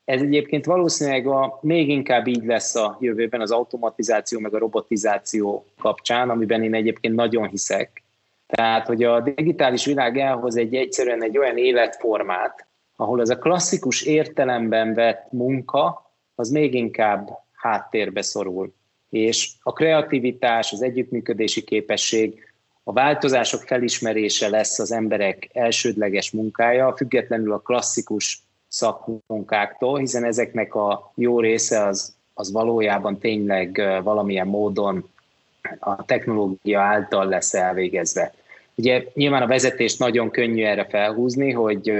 ez 0.05 0.21
egyébként 0.21 0.65
valószínűleg 0.65 1.27
a, 1.27 1.59
még 1.61 1.89
inkább 1.89 2.27
így 2.27 2.45
lesz 2.45 2.75
a 2.75 2.97
jövőben 2.99 3.41
az 3.41 3.51
automatizáció 3.51 4.39
meg 4.39 4.53
a 4.53 4.59
robotizáció 4.59 5.65
kapcsán, 5.77 6.29
amiben 6.29 6.63
én 6.63 6.73
egyébként 6.73 7.15
nagyon 7.15 7.47
hiszek. 7.47 8.03
Tehát, 8.47 8.87
hogy 8.87 9.03
a 9.03 9.19
digitális 9.19 9.85
világ 9.85 10.17
elhoz 10.17 10.55
egy 10.57 10.75
egyszerűen 10.75 11.23
egy 11.23 11.37
olyan 11.37 11.57
életformát, 11.57 12.67
ahol 12.95 13.21
ez 13.21 13.29
a 13.29 13.37
klasszikus 13.37 14.01
értelemben 14.01 14.93
vett 14.93 15.31
munka, 15.31 16.11
az 16.35 16.49
még 16.49 16.73
inkább 16.73 17.44
háttérbe 17.65 18.21
szorul. 18.21 18.73
És 19.09 19.51
a 19.61 19.73
kreativitás, 19.73 20.71
az 20.71 20.81
együttműködési 20.81 21.63
képesség, 21.63 22.53
a 22.83 22.93
változások 22.93 23.61
felismerése 23.61 24.49
lesz 24.49 24.79
az 24.79 24.91
emberek 24.91 25.49
elsődleges 25.53 26.31
munkája, 26.31 26.93
függetlenül 26.95 27.53
a 27.53 27.59
klasszikus 27.59 28.41
szakmunkáktól, 28.67 29.99
hiszen 29.99 30.23
ezeknek 30.23 30.75
a 30.75 31.11
jó 31.15 31.39
része 31.39 31.85
az, 31.85 32.15
az 32.33 32.51
valójában 32.51 33.19
tényleg 33.19 33.81
valamilyen 34.03 34.47
módon 34.47 35.09
a 35.79 36.05
technológia 36.05 36.81
által 36.81 37.25
lesz 37.25 37.53
elvégezve. 37.53 38.33
Ugye 38.75 39.03
nyilván 39.13 39.41
a 39.41 39.47
vezetést 39.47 39.99
nagyon 39.99 40.29
könnyű 40.29 40.63
erre 40.63 40.85
felhúzni, 40.85 41.51
hogy, 41.51 41.91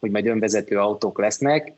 hogy 0.00 0.10
majd 0.10 0.26
önvezető 0.26 0.78
autók 0.78 1.18
lesznek, 1.18 1.72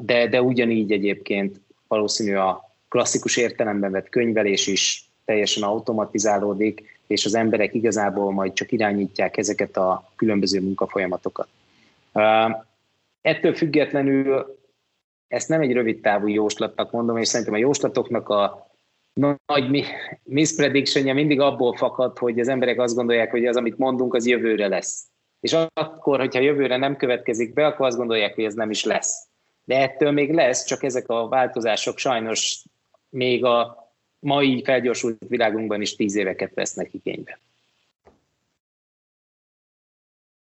de, 0.00 0.28
de 0.30 0.42
ugyanígy 0.42 0.92
egyébként 0.92 1.60
valószínű 1.90 2.34
a 2.34 2.74
klasszikus 2.88 3.36
értelemben 3.36 3.90
vett 3.90 4.08
könyvelés 4.08 4.66
is 4.66 5.10
teljesen 5.24 5.62
automatizálódik, 5.62 7.00
és 7.06 7.24
az 7.24 7.34
emberek 7.34 7.74
igazából 7.74 8.32
majd 8.32 8.52
csak 8.52 8.72
irányítják 8.72 9.36
ezeket 9.36 9.76
a 9.76 10.12
különböző 10.16 10.60
munkafolyamatokat. 10.60 11.48
Ettől 13.20 13.54
függetlenül 13.54 14.58
ezt 15.28 15.48
nem 15.48 15.60
egy 15.60 15.72
rövid 15.72 16.00
távú 16.00 16.26
jóslatnak 16.26 16.90
mondom, 16.90 17.16
és 17.16 17.28
szerintem 17.28 17.54
a 17.54 17.58
jóslatoknak 17.58 18.28
a 18.28 18.70
nagy 19.46 19.86
misprediction 20.22 21.14
mindig 21.14 21.40
abból 21.40 21.76
fakad, 21.76 22.18
hogy 22.18 22.40
az 22.40 22.48
emberek 22.48 22.80
azt 22.80 22.94
gondolják, 22.94 23.30
hogy 23.30 23.46
az, 23.46 23.56
amit 23.56 23.78
mondunk, 23.78 24.14
az 24.14 24.26
jövőre 24.26 24.68
lesz. 24.68 25.04
És 25.40 25.56
akkor, 25.72 26.18
hogyha 26.18 26.40
jövőre 26.40 26.76
nem 26.76 26.96
következik 26.96 27.52
be, 27.52 27.66
akkor 27.66 27.86
azt 27.86 27.96
gondolják, 27.96 28.34
hogy 28.34 28.44
ez 28.44 28.54
nem 28.54 28.70
is 28.70 28.84
lesz. 28.84 29.29
De 29.64 29.80
ettől 29.80 30.10
még 30.10 30.32
lesz, 30.32 30.64
csak 30.64 30.82
ezek 30.82 31.08
a 31.08 31.28
változások 31.28 31.98
sajnos 31.98 32.64
még 33.08 33.44
a 33.44 33.88
mai 34.18 34.62
felgyorsult 34.64 35.18
világunkban 35.28 35.80
is 35.80 35.96
tíz 35.96 36.16
éveket 36.16 36.54
vesznek 36.54 36.94
igénybe. 36.94 37.38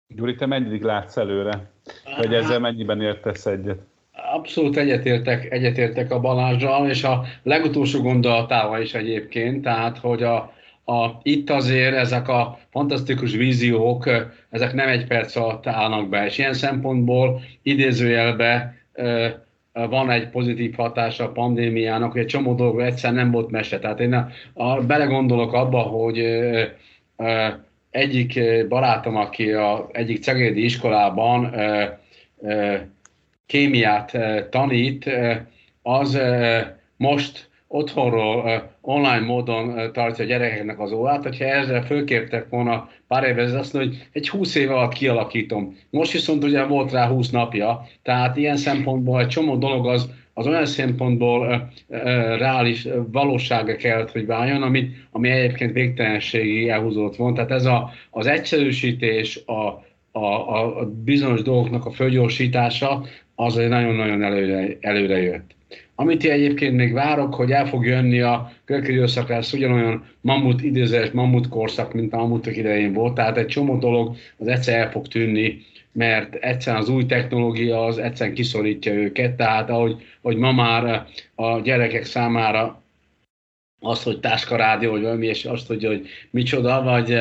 Gyuri, 0.07 0.35
te 0.35 0.45
mennyit 0.45 0.83
látsz 0.83 1.17
előre? 1.17 1.71
Vagy 2.17 2.33
ezzel 2.33 2.59
mennyiben 2.59 3.01
értesz 3.01 3.45
egyet? 3.45 3.79
Abszolút 4.33 4.77
egyetértek, 4.77 5.51
egyetértek 5.51 6.11
a 6.11 6.19
Balázsral, 6.19 6.89
és 6.89 7.03
a 7.03 7.25
legutolsó 7.43 8.01
gondolatával 8.01 8.81
is 8.81 8.93
egyébként, 8.93 9.61
tehát 9.61 9.97
hogy 9.97 10.23
a, 10.23 10.53
a, 10.85 11.19
itt 11.23 11.49
azért 11.49 11.95
ezek 11.95 12.27
a 12.27 12.59
fantasztikus 12.69 13.31
víziók, 13.31 14.09
ezek 14.49 14.73
nem 14.73 14.87
egy 14.87 15.07
perc 15.07 15.35
alatt 15.35 15.67
állnak 15.67 16.09
be, 16.09 16.25
és 16.25 16.37
ilyen 16.37 16.53
szempontból 16.53 17.41
idézőjelbe 17.61 18.75
van 19.73 20.09
egy 20.09 20.29
pozitív 20.29 20.75
hatása 20.75 21.23
a 21.23 21.31
pandémiának, 21.31 22.11
hogy 22.11 22.21
egy 22.21 22.27
csomó 22.27 22.53
dolog 22.53 22.79
egyszer 22.79 23.13
nem 23.13 23.31
volt 23.31 23.51
mese. 23.51 23.79
Tehát 23.79 23.99
én 23.99 24.13
a, 24.13 24.29
a, 24.53 24.81
belegondolok 24.81 25.53
abba, 25.53 25.79
hogy 25.79 26.23
egyik 27.95 28.35
eh, 28.35 28.65
barátom, 28.67 29.15
aki 29.15 29.51
a 29.51 29.89
egyik 29.91 30.23
cegédi 30.23 30.63
iskolában 30.63 31.53
eh, 31.53 31.89
eh, 32.41 32.81
kémiát 33.45 34.17
tanít, 34.49 35.09
az 35.81 36.19
most 36.97 37.49
otthonról 37.75 38.71
online 38.81 39.19
módon 39.19 39.91
tartja 39.93 40.23
a 40.23 40.27
gyerekeknek 40.27 40.79
az 40.79 40.91
órát, 40.91 41.23
hogyha 41.23 41.45
ezzel 41.45 41.83
fölkértek 41.83 42.49
volna 42.49 42.89
pár 43.07 43.23
évvel, 43.23 43.45
ez 43.45 43.53
azt 43.53 43.71
hogy 43.71 44.07
egy 44.11 44.29
20 44.29 44.55
év 44.55 44.71
alatt 44.71 44.93
kialakítom. 44.93 45.77
Most 45.89 46.11
viszont 46.11 46.43
ugye 46.43 46.63
volt 46.63 46.91
rá 46.91 47.07
20 47.07 47.29
napja, 47.29 47.87
tehát 48.03 48.37
ilyen 48.37 48.57
szempontból 48.57 49.19
egy 49.19 49.27
csomó 49.27 49.55
dolog 49.55 49.87
az, 49.87 50.09
az 50.33 50.47
olyan 50.47 50.65
szempontból 50.65 51.47
uh, 51.47 51.53
uh, 51.87 52.03
reális 52.37 52.87
valósága 53.11 53.75
kellett, 53.75 54.11
hogy 54.11 54.25
váljon, 54.25 54.61
ami, 54.61 54.89
ami 55.11 55.29
egyébként 55.29 55.73
végtelenségi 55.73 56.69
elhúzott 56.69 57.15
van. 57.15 57.33
Tehát 57.33 57.51
ez 57.51 57.65
a, 57.65 57.91
az 58.09 58.27
egyszerűsítés, 58.27 59.39
a, 59.45 59.83
a, 60.19 60.79
a 60.79 60.85
bizonyos 61.03 61.41
dolgoknak 61.41 61.85
a 61.85 61.91
fölgyorsítása, 61.91 63.03
az 63.35 63.55
nagyon-nagyon 63.55 64.23
előre, 64.23 64.77
előre 64.79 65.21
jött. 65.21 65.54
Amit 65.95 66.23
én 66.23 66.31
egyébként 66.31 66.75
még 66.75 66.93
várok, 66.93 67.33
hogy 67.33 67.51
el 67.51 67.67
fog 67.67 67.85
jönni 67.85 68.19
a 68.21 68.51
következő 68.65 68.93
időszak 68.93 69.29
lesz 69.29 69.53
ugyanolyan 69.53 70.05
mamut 70.21 70.61
idézés, 70.61 71.11
mamut 71.11 71.47
korszak, 71.47 71.93
mint 71.93 72.13
a 72.13 72.17
mamutok 72.17 72.57
idején 72.57 72.93
volt, 72.93 73.13
tehát 73.13 73.37
egy 73.37 73.47
csomó 73.47 73.77
dolog 73.77 74.15
az 74.37 74.47
egyszer 74.47 74.79
el 74.79 74.91
fog 74.91 75.07
tűnni, 75.07 75.61
mert 75.91 76.35
egyszerűen 76.35 76.81
az 76.81 76.89
új 76.89 77.05
technológia 77.05 77.85
az 77.85 77.97
egyszerűen 77.97 78.35
kiszorítja 78.35 78.93
őket, 78.93 79.35
tehát 79.35 79.69
ahogy, 79.69 79.95
hogy 80.21 80.37
ma 80.37 80.51
már 80.51 81.05
a 81.35 81.59
gyerekek 81.59 82.03
számára 82.03 82.81
az, 83.79 84.03
hogy 84.03 84.19
táskarádió, 84.19 84.91
vagy 84.91 85.01
valami, 85.01 85.27
és 85.27 85.45
azt 85.45 85.67
tudja, 85.67 85.89
hogy 85.89 86.07
micsoda, 86.29 86.83
vagy 86.83 87.13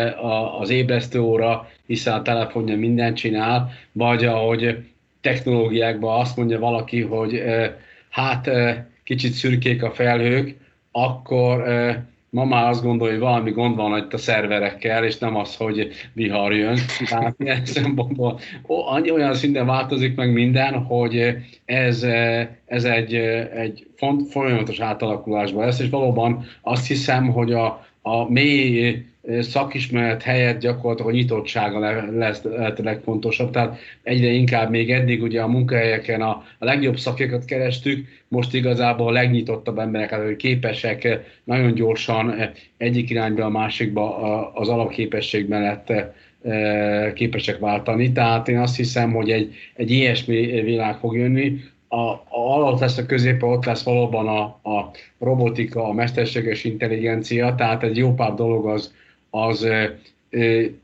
az 0.60 0.70
ébresztő 0.70 1.20
óra, 1.20 1.68
hiszen 1.86 2.14
a 2.14 2.22
telefonja 2.22 2.76
mindent 2.76 3.16
csinál, 3.16 3.72
vagy 3.92 4.24
ahogy 4.24 4.78
technológiákban 5.20 6.20
azt 6.20 6.36
mondja 6.36 6.58
valaki, 6.58 7.00
hogy 7.00 7.42
hát 8.14 8.50
kicsit 9.04 9.32
szürkék 9.32 9.82
a 9.82 9.90
felhők, 9.90 10.56
akkor 10.92 11.64
ma 12.30 12.44
már 12.44 12.68
azt 12.68 12.82
gondolja, 12.82 13.12
hogy 13.12 13.22
valami 13.22 13.50
gond 13.50 13.76
van 13.76 13.98
itt 13.98 14.12
a 14.12 14.18
szerverekkel, 14.18 15.04
és 15.04 15.18
nem 15.18 15.36
az, 15.36 15.56
hogy 15.56 15.90
vihar 16.12 16.52
jön. 16.52 16.78
Tehát 17.08 17.34
ilyen 17.38 17.64
szempontból 17.78 18.40
olyan 19.12 19.34
szinten 19.34 19.66
változik 19.66 20.14
meg 20.14 20.32
minden, 20.32 20.74
hogy 20.74 21.36
ez, 21.64 22.02
ez 22.66 22.84
egy, 22.84 23.14
egy 23.54 23.86
font, 23.96 24.30
folyamatos 24.30 24.78
átalakulásban 24.78 25.64
lesz, 25.64 25.80
és 25.80 25.88
valóban 25.88 26.44
azt 26.62 26.86
hiszem, 26.86 27.28
hogy 27.28 27.52
a, 27.52 27.86
a 28.02 28.30
mély 28.30 29.04
szakismeret 29.40 30.22
helyett 30.22 30.60
gyakorlatilag 30.60 31.10
a 31.10 31.14
nyitottsága 31.14 31.78
lesz 32.18 32.42
lehet 32.42 32.78
a 32.78 32.82
legfontosabb. 32.82 33.50
Tehát 33.50 33.78
egyre 34.02 34.28
inkább 34.28 34.70
még 34.70 34.90
eddig 34.90 35.22
ugye 35.22 35.40
a 35.40 35.48
munkahelyeken 35.48 36.22
a, 36.22 36.44
a 36.58 36.64
legjobb 36.64 36.96
szakértőket 36.98 37.44
kerestük, 37.44 38.06
most 38.28 38.54
igazából 38.54 39.08
a 39.08 39.12
legnyitottabb 39.12 39.78
emberek, 39.78 40.14
hogy 40.14 40.36
képesek 40.36 41.18
nagyon 41.44 41.74
gyorsan 41.74 42.34
egyik 42.76 43.10
irányba 43.10 43.44
a 43.44 43.48
másikba 43.48 44.16
az 44.52 44.68
alapképesség 44.68 45.48
mellett 45.48 45.92
képesek 47.14 47.58
váltani. 47.58 48.12
Tehát 48.12 48.48
én 48.48 48.58
azt 48.58 48.76
hiszem, 48.76 49.12
hogy 49.12 49.30
egy, 49.30 49.54
egy 49.74 49.90
ilyesmi 49.90 50.60
világ 50.60 50.96
fog 50.96 51.16
jönni, 51.16 51.60
a, 51.88 52.10
a, 52.10 52.24
alatt 52.28 52.80
lesz 52.80 52.98
a 52.98 53.06
középen, 53.06 53.48
ott 53.48 53.64
lesz 53.64 53.82
valóban 53.82 54.28
a, 54.28 54.42
a 54.70 54.90
robotika, 55.18 55.88
a 55.88 55.92
mesterséges 55.92 56.64
intelligencia, 56.64 57.54
tehát 57.54 57.82
egy 57.82 57.96
jó 57.96 58.14
pár 58.14 58.34
dolog 58.34 58.66
az, 58.66 58.94
az 59.34 59.68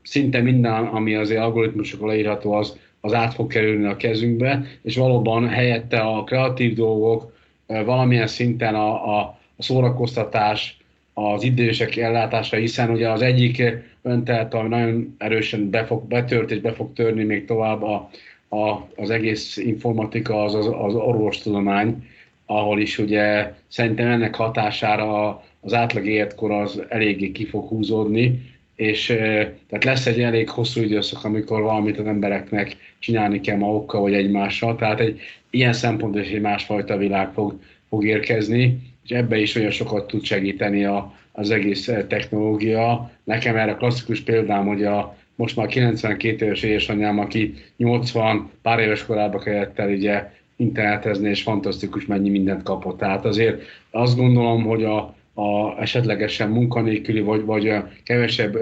szinte 0.03 0.41
minden, 0.41 0.85
ami 0.85 1.15
az 1.15 1.31
algoritmusokra 1.31 2.07
leírható, 2.07 2.53
az, 2.53 2.77
az 3.01 3.13
át 3.13 3.33
fog 3.33 3.47
kerülni 3.51 3.85
a 3.85 3.95
kezünkbe, 3.95 4.65
és 4.81 4.95
valóban 4.95 5.47
helyette 5.47 5.99
a 5.99 6.23
kreatív 6.23 6.73
dolgok, 6.73 7.33
valamilyen 7.65 8.27
szinten 8.27 8.75
a, 8.75 9.17
a, 9.17 9.19
a 9.55 9.63
szórakoztatás, 9.63 10.77
az 11.13 11.43
idősek 11.43 11.95
ellátása, 11.95 12.55
hiszen 12.55 12.89
ugye 12.89 13.09
az 13.09 13.21
egyik 13.21 13.63
öntelt, 14.01 14.53
ami 14.53 14.67
nagyon 14.67 15.15
erősen 15.17 15.69
be 15.69 15.85
fog, 15.85 16.07
betört 16.07 16.51
és 16.51 16.59
be 16.59 16.73
fog 16.73 16.93
törni 16.93 17.23
még 17.23 17.45
tovább 17.45 17.83
a, 17.83 18.09
a, 18.49 18.87
az 18.95 19.09
egész 19.09 19.57
informatika, 19.57 20.43
az, 20.43 20.55
az, 20.55 20.67
az 20.67 20.95
orvostudomány, 20.95 22.07
ahol 22.45 22.79
is 22.79 22.97
ugye 22.97 23.53
szerintem 23.67 24.07
ennek 24.07 24.35
hatására 24.35 25.43
az 25.61 25.73
átlag 25.73 26.05
életkor 26.05 26.51
az 26.51 26.81
eléggé 26.89 27.31
ki 27.31 27.45
fog 27.45 27.67
húzódni, 27.67 28.49
és 28.75 29.05
tehát 29.67 29.83
lesz 29.83 30.05
egy 30.05 30.21
elég 30.21 30.49
hosszú 30.49 30.81
időszak, 30.81 31.23
amikor 31.23 31.61
valamit 31.61 31.99
az 31.99 32.05
embereknek 32.05 32.75
csinálni 32.99 33.41
kell 33.41 33.57
magukkal 33.57 34.01
vagy 34.01 34.13
egymással, 34.13 34.75
tehát 34.75 34.99
egy 34.99 35.19
ilyen 35.49 35.73
szempontból 35.73 36.21
is 36.21 36.29
egy 36.29 36.41
másfajta 36.41 36.97
világ 36.97 37.33
fog, 37.33 37.59
fog 37.89 38.05
érkezni, 38.05 38.79
és 39.03 39.09
ebbe 39.09 39.37
is 39.37 39.55
olyan 39.55 39.71
sokat 39.71 40.07
tud 40.07 40.23
segíteni 40.23 40.85
a, 40.85 41.13
az 41.31 41.49
egész 41.49 41.91
technológia. 42.07 43.11
Nekem 43.23 43.55
erre 43.55 43.73
klasszikus 43.73 44.21
példám, 44.21 44.67
hogy 44.67 44.83
a, 44.83 45.17
most 45.35 45.55
már 45.55 45.67
92 45.67 46.45
éves 46.45 46.63
édesanyám, 46.63 47.19
aki 47.19 47.53
80 47.77 48.49
pár 48.61 48.79
éves 48.79 49.05
korában 49.05 49.41
kellett 49.41 49.79
el 49.79 49.89
ugye 49.89 50.31
internetezni, 50.55 51.29
és 51.29 51.41
fantasztikus 51.41 52.05
mennyi 52.05 52.29
mindent 52.29 52.63
kapott. 52.63 52.97
Tehát 52.97 53.25
azért 53.25 53.61
azt 53.91 54.17
gondolom, 54.17 54.63
hogy 54.63 54.83
a, 54.83 55.15
a 55.41 55.81
esetlegesen 55.81 56.49
munkanélküli 56.49 57.21
vagy, 57.21 57.45
vagy 57.45 57.73
kevesebb 58.03 58.57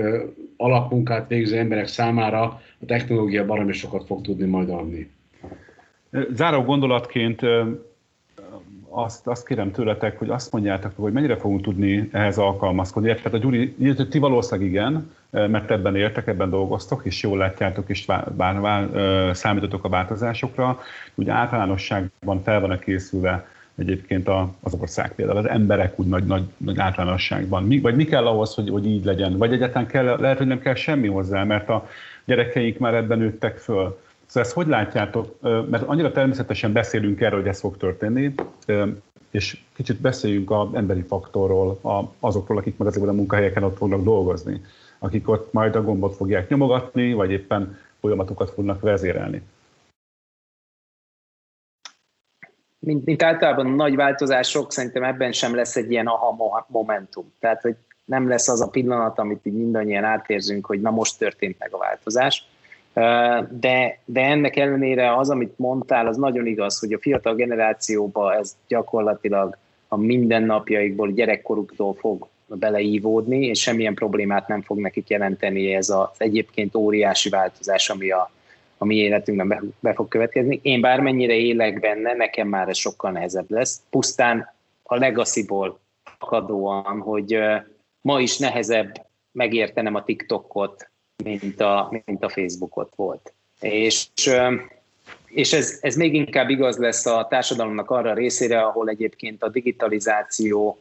alapmunkát 0.57 1.27
végző 1.27 1.57
emberek 1.57 1.87
számára 1.87 2.41
a 2.81 2.85
technológia 2.85 3.45
baromi 3.45 3.73
sokat 3.73 4.05
fog 4.05 4.21
tudni 4.21 4.45
majd 4.45 4.69
adni. 4.69 5.09
Záró 6.33 6.61
gondolatként 6.61 7.41
azt, 8.89 9.27
azt 9.27 9.47
kérem 9.47 9.71
tőletek, 9.71 10.17
hogy 10.19 10.29
azt 10.29 10.51
mondjátok, 10.51 10.91
hogy 10.95 11.11
mennyire 11.13 11.37
fogunk 11.37 11.61
tudni 11.61 12.09
ehhez 12.11 12.37
alkalmazkodni. 12.37 13.07
Tehát 13.07 13.33
a 13.33 13.37
Gyuri, 13.37 13.73
ti 14.09 14.17
valószínűleg 14.17 14.69
igen, 14.69 15.11
mert 15.31 15.71
ebben 15.71 15.95
értek, 15.95 16.27
ebben 16.27 16.49
dolgoztok, 16.49 17.01
és 17.05 17.23
jól 17.23 17.37
látjátok, 17.37 17.89
és 17.89 18.05
vár, 18.05 18.35
vár, 18.35 18.59
vár, 18.59 18.89
számítotok 19.35 19.83
a 19.83 19.89
változásokra. 19.89 20.79
Ugye 21.15 21.31
általánosságban 21.31 22.43
fel 22.43 22.59
van-e 22.59 22.79
készülve 22.79 23.47
egyébként 23.79 24.29
az 24.59 24.73
ország 24.79 25.15
például, 25.15 25.37
az 25.37 25.47
emberek 25.47 25.99
úgy 25.99 26.07
nagy, 26.07 26.23
nagy, 26.23 26.43
nagy 26.57 26.79
általánosságban. 26.79 27.63
Mi, 27.63 27.79
vagy 27.79 27.95
mi 27.95 28.05
kell 28.05 28.27
ahhoz, 28.27 28.53
hogy, 28.53 28.69
hogy 28.69 28.85
így 28.85 29.05
legyen? 29.05 29.37
Vagy 29.37 29.53
egyáltalán 29.53 29.87
kell, 29.87 30.19
lehet, 30.19 30.37
hogy 30.37 30.47
nem 30.47 30.59
kell 30.59 30.75
semmi 30.75 31.07
hozzá, 31.07 31.43
mert 31.43 31.69
a 31.69 31.87
gyerekeik 32.25 32.79
már 32.79 32.93
ebben 32.93 33.17
nőttek 33.17 33.57
föl. 33.57 33.99
Szóval 34.25 34.43
ezt 34.43 34.53
hogy 34.53 34.67
látjátok? 34.67 35.35
Mert 35.41 35.83
annyira 35.83 36.11
természetesen 36.11 36.71
beszélünk 36.71 37.21
erről, 37.21 37.39
hogy 37.39 37.49
ez 37.49 37.59
fog 37.59 37.77
történni, 37.77 38.33
és 39.31 39.57
kicsit 39.75 40.01
beszéljünk 40.01 40.51
az 40.51 40.67
emberi 40.73 41.01
faktorról, 41.01 41.79
azokról, 42.19 42.57
akik 42.57 42.77
meg 42.77 42.87
azért 42.87 43.07
a 43.07 43.13
munkahelyeken 43.13 43.63
ott 43.63 43.77
fognak 43.77 44.03
dolgozni, 44.03 44.61
akik 44.99 45.29
ott 45.29 45.53
majd 45.53 45.75
a 45.75 45.83
gombot 45.83 46.15
fogják 46.15 46.49
nyomogatni, 46.49 47.13
vagy 47.13 47.31
éppen 47.31 47.77
folyamatokat 47.99 48.49
fognak 48.49 48.81
vezérelni. 48.81 49.41
Mint, 52.79 53.05
mint 53.05 53.23
általában 53.23 53.65
a 53.65 53.75
nagy 53.75 53.95
változások, 53.95 54.71
szerintem 54.71 55.03
ebben 55.03 55.31
sem 55.31 55.55
lesz 55.55 55.75
egy 55.75 55.91
ilyen 55.91 56.07
aha 56.07 56.65
momentum. 56.69 57.33
Tehát, 57.39 57.61
hogy 57.61 57.75
nem 58.05 58.27
lesz 58.27 58.47
az 58.47 58.61
a 58.61 58.67
pillanat, 58.67 59.19
amit 59.19 59.45
így 59.45 59.53
mindannyian 59.53 60.03
átérzünk, 60.03 60.65
hogy 60.65 60.81
na 60.81 60.91
most 60.91 61.17
történt 61.17 61.55
meg 61.59 61.73
a 61.73 61.77
változás. 61.77 62.47
De, 63.49 63.99
de 64.05 64.21
ennek 64.21 64.55
ellenére 64.55 65.15
az, 65.17 65.29
amit 65.29 65.57
mondtál, 65.57 66.07
az 66.07 66.17
nagyon 66.17 66.45
igaz, 66.45 66.79
hogy 66.79 66.93
a 66.93 66.99
fiatal 66.99 67.35
generációba 67.35 68.35
ez 68.35 68.55
gyakorlatilag 68.67 69.57
a 69.87 69.97
mindennapjaikból, 69.97 71.11
gyerekkoruktól 71.11 71.93
fog 71.93 72.27
beleívódni, 72.47 73.45
és 73.45 73.61
semmilyen 73.61 73.93
problémát 73.93 74.47
nem 74.47 74.61
fog 74.61 74.79
nekik 74.79 75.09
jelenteni 75.09 75.73
ez 75.73 75.89
az 75.89 76.07
egyébként 76.17 76.75
óriási 76.75 77.29
változás, 77.29 77.89
ami 77.89 78.11
a, 78.11 78.31
a 78.81 78.85
mi 78.85 78.95
életünkben 78.95 79.47
be, 79.47 79.61
be 79.79 79.93
fog 79.93 80.07
következni. 80.07 80.59
Én 80.61 80.81
bármennyire 80.81 81.33
élek 81.33 81.79
benne, 81.79 82.13
nekem 82.13 82.47
már 82.47 82.69
ez 82.69 82.77
sokkal 82.77 83.11
nehezebb 83.11 83.51
lesz. 83.51 83.81
Pusztán 83.89 84.53
a 84.83 84.95
legacy-ból 84.95 85.79
akadóan, 86.19 86.99
hogy 86.99 87.39
ma 88.01 88.19
is 88.19 88.37
nehezebb 88.37 89.05
megértenem 89.31 89.95
a 89.95 90.03
TikTokot, 90.03 90.89
mint 91.23 91.61
a, 91.61 92.01
mint 92.05 92.23
a 92.23 92.29
Facebookot 92.29 92.95
volt. 92.95 93.33
És, 93.59 94.07
és 95.25 95.53
ez, 95.53 95.77
ez 95.81 95.95
még 95.95 96.13
inkább 96.13 96.49
igaz 96.49 96.77
lesz 96.77 97.05
a 97.05 97.27
társadalomnak 97.29 97.91
arra 97.91 98.09
a 98.09 98.13
részére, 98.13 98.61
ahol 98.61 98.89
egyébként 98.89 99.43
a 99.43 99.49
digitalizáció 99.49 100.79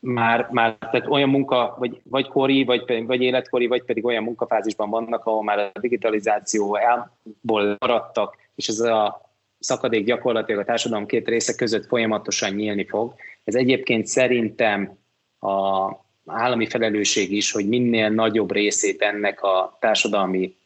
már, 0.00 0.48
már 0.50 0.76
tehát 0.78 1.06
olyan 1.08 1.28
munka, 1.28 1.76
vagy, 1.78 2.00
vagy 2.04 2.28
kori, 2.28 2.64
vagy, 2.64 3.04
vagy 3.06 3.22
életkori, 3.22 3.66
vagy 3.66 3.82
pedig 3.82 4.04
olyan 4.04 4.22
munkafázisban 4.22 4.90
vannak, 4.90 5.26
ahol 5.26 5.42
már 5.42 5.58
a 5.58 5.80
digitalizáció 5.80 6.76
elból 6.76 7.76
maradtak, 7.78 8.36
és 8.54 8.68
ez 8.68 8.78
a 8.78 9.30
szakadék 9.58 10.04
gyakorlatilag 10.04 10.60
a 10.60 10.64
társadalom 10.64 11.06
két 11.06 11.28
része 11.28 11.54
között 11.54 11.86
folyamatosan 11.86 12.54
nyílni 12.54 12.86
fog. 12.86 13.14
Ez 13.44 13.54
egyébként 13.54 14.06
szerintem 14.06 14.98
a 15.40 15.90
állami 16.26 16.66
felelősség 16.66 17.32
is, 17.32 17.52
hogy 17.52 17.68
minél 17.68 18.08
nagyobb 18.08 18.52
részét 18.52 19.02
ennek 19.02 19.42
a 19.42 19.76
társadalmi 19.80 20.56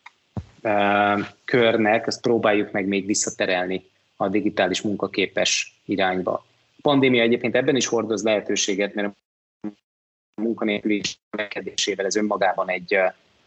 uh, 0.62 1.20
körnek, 1.45 2.07
azt 2.07 2.20
próbáljuk 2.20 2.70
meg 2.72 2.87
még 2.87 3.07
visszaterelni 3.07 3.91
a 4.16 4.28
digitális 4.28 4.82
munkaképes 4.82 5.80
irányba. 5.85 6.45
Pandémia 6.85 7.22
egyébként 7.22 7.55
ebben 7.55 7.76
is 7.76 7.87
hordoz 7.87 8.22
lehetőséget, 8.22 8.95
mert 8.95 9.16
a 9.61 10.41
munkanélküliség 10.43 11.18
növekedésével 11.30 12.07
ez 12.07 12.16
önmagában 12.16 12.70
egy, 12.70 12.97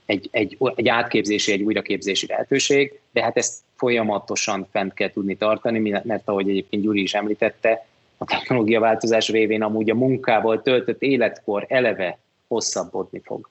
egy, 0.05 0.27
egy, 0.31 0.57
egy 0.75 0.87
átképzési, 0.87 1.51
egy 1.51 1.61
újraképzési 1.61 2.27
lehetőség, 2.27 2.99
de 3.11 3.23
hát 3.23 3.37
ezt 3.37 3.61
folyamatosan 3.75 4.67
fent 4.71 4.93
kell 4.93 5.11
tudni 5.11 5.35
tartani, 5.35 5.79
mert 6.03 6.27
ahogy 6.27 6.49
egyébként 6.49 6.83
Gyuri 6.83 7.01
is 7.01 7.13
említette, 7.13 7.85
a 8.17 8.25
technológia 8.25 8.79
változás 8.79 9.29
révén 9.29 9.61
amúgy 9.61 9.89
a 9.89 9.95
munkával 9.95 10.61
töltött 10.61 11.01
életkor 11.01 11.65
eleve 11.67 12.17
hosszabbodni 12.47 13.21
fog. 13.23 13.49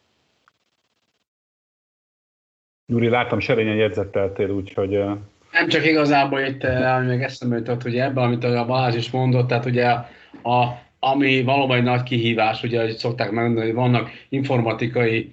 Gyuri, 2.87 3.09
láttam 3.09 3.41
serényen 3.41 3.77
jegyzetteltél, 3.77 4.51
úgyhogy... 4.51 5.01
Nem 5.59 5.69
csak 5.69 5.87
igazából 5.87 6.41
itt, 6.41 6.65
ami 6.65 7.07
még 7.07 7.23
eszembe 7.23 7.57
jutott, 7.57 7.83
hogy 7.83 7.97
ebben, 7.97 8.25
amit 8.25 8.45
a 8.45 8.65
Balázs 8.67 8.95
is 8.97 9.11
mondott, 9.11 9.49
tehát 9.49 9.65
ugye 9.65 9.87
a, 10.43 10.79
ami 10.99 11.43
valóban 11.43 11.77
egy 11.77 11.83
nagy 11.83 12.03
kihívás, 12.03 12.63
ugye, 12.63 12.83
hogy 12.83 12.97
szokták 12.97 13.31
megmondani, 13.31 13.67
hogy 13.67 13.75
vannak 13.75 14.11
informatikai 14.29 15.31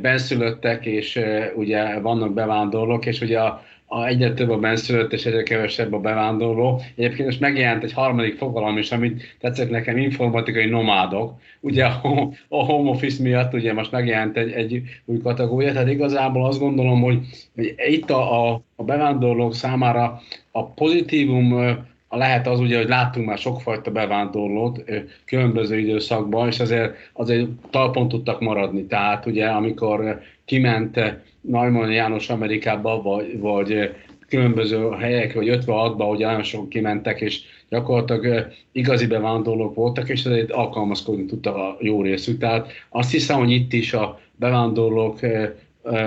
benszülöttek, 0.00 0.86
és 0.86 1.20
ugye 1.54 2.00
vannak 2.00 2.34
bevándorlók, 2.34 3.06
és 3.06 3.20
ugye 3.20 3.40
a, 3.40 3.62
a 3.94 4.06
egyre 4.06 4.32
több 4.34 4.50
a 4.50 4.58
benszülött, 4.58 5.12
és 5.12 5.26
egyre 5.26 5.42
kevesebb 5.42 5.92
a 5.92 5.98
bevándorló. 5.98 6.80
Egyébként 6.96 7.26
most 7.26 7.40
megjelent 7.40 7.82
egy 7.82 7.92
harmadik 7.92 8.36
fogalom 8.36 8.78
is, 8.78 8.92
amit 8.92 9.36
tetszett 9.40 9.70
nekem, 9.70 9.96
informatikai 9.96 10.66
nomádok. 10.66 11.32
Ugye 11.60 11.84
a, 11.84 12.30
a 12.48 12.64
home 12.64 12.90
office 12.90 13.22
miatt 13.22 13.54
ugye 13.54 13.72
most 13.72 13.90
megjelent 13.90 14.36
egy, 14.36 14.50
egy 14.50 14.82
új 15.04 15.18
kategória, 15.22 15.72
tehát 15.72 15.88
igazából 15.88 16.46
azt 16.46 16.58
gondolom, 16.58 17.02
hogy, 17.02 17.18
hogy 17.54 17.74
itt 17.86 18.10
a, 18.10 18.48
a, 18.48 18.62
a 18.76 18.82
bevándorlók 18.82 19.54
számára 19.54 20.20
a 20.50 20.66
pozitívum 20.66 21.76
lehet 22.16 22.46
az 22.46 22.60
ugye, 22.60 22.76
hogy 22.76 22.88
láttunk 22.88 23.26
már 23.26 23.38
sokfajta 23.38 23.90
bevándorlót 23.90 24.84
különböző 25.24 25.78
időszakban, 25.78 26.48
és 26.48 26.60
azért, 26.60 26.94
azért 27.12 27.48
talpon 27.70 28.08
tudtak 28.08 28.40
maradni. 28.40 28.84
Tehát 28.84 29.26
ugye, 29.26 29.46
amikor 29.46 30.20
kiment 30.44 31.00
Neumann 31.40 31.90
János 31.90 32.30
Amerikába, 32.30 33.02
vagy, 33.02 33.38
vagy 33.38 33.90
különböző 34.28 34.90
helyek, 34.90 35.32
vagy 35.32 35.48
56-ba, 35.50 36.10
ugye 36.10 36.26
nagyon 36.26 36.42
sok 36.42 36.68
kimentek, 36.68 37.20
és 37.20 37.40
gyakorlatilag 37.68 38.52
igazi 38.72 39.06
bevándorlók 39.06 39.74
voltak, 39.74 40.08
és 40.08 40.24
ezért 40.24 40.50
alkalmazkodni 40.50 41.24
tudtak 41.24 41.56
a 41.56 41.76
jó 41.80 42.02
részük. 42.02 42.38
Tehát 42.38 42.72
azt 42.88 43.10
hiszem, 43.10 43.38
hogy 43.38 43.50
itt 43.50 43.72
is 43.72 43.92
a 43.92 44.20
bevándorlók 44.36 45.20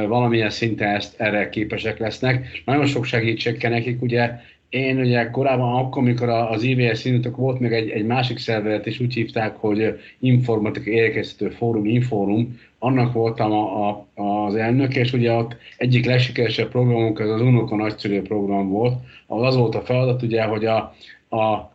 valamilyen 0.07 0.49
szinten 0.49 0.95
ezt 0.95 1.19
erre 1.19 1.49
képesek 1.49 1.99
lesznek. 1.99 2.61
Nagyon 2.65 2.85
sok 2.85 3.05
segítség 3.05 3.57
kell 3.57 3.71
nekik, 3.71 4.01
ugye 4.01 4.31
én 4.69 4.99
ugye 4.99 5.29
korábban, 5.29 5.75
akkor, 5.75 6.01
amikor 6.01 6.29
az 6.29 6.63
IVS 6.63 7.05
indítok, 7.05 7.35
volt 7.35 7.59
még 7.59 7.71
egy, 7.71 7.89
egy 7.89 8.05
másik 8.05 8.37
szervezet, 8.37 8.87
és 8.87 8.99
úgy 8.99 9.13
hívták, 9.13 9.55
hogy 9.55 9.99
Informatikai 10.19 10.93
Érkeztető 10.93 11.49
Fórum, 11.49 11.85
Inforum, 11.85 12.59
annak 12.79 13.13
voltam 13.13 13.51
a, 13.51 13.89
a, 13.89 14.05
az 14.45 14.55
elnök, 14.55 14.95
és 14.95 15.13
ugye 15.13 15.33
ott 15.33 15.55
egyik 15.77 16.05
legsikeresebb 16.05 16.69
programunk 16.69 17.19
az 17.19 17.29
az 17.29 17.41
Unoka 17.41 17.75
nagyszülő 17.75 18.21
program 18.21 18.69
volt, 18.69 18.93
ahol 19.27 19.45
az 19.45 19.55
volt 19.55 19.75
a 19.75 19.81
feladat, 19.81 20.21
ugye, 20.21 20.43
hogy 20.43 20.65
a, 20.65 20.95
a, 21.29 21.71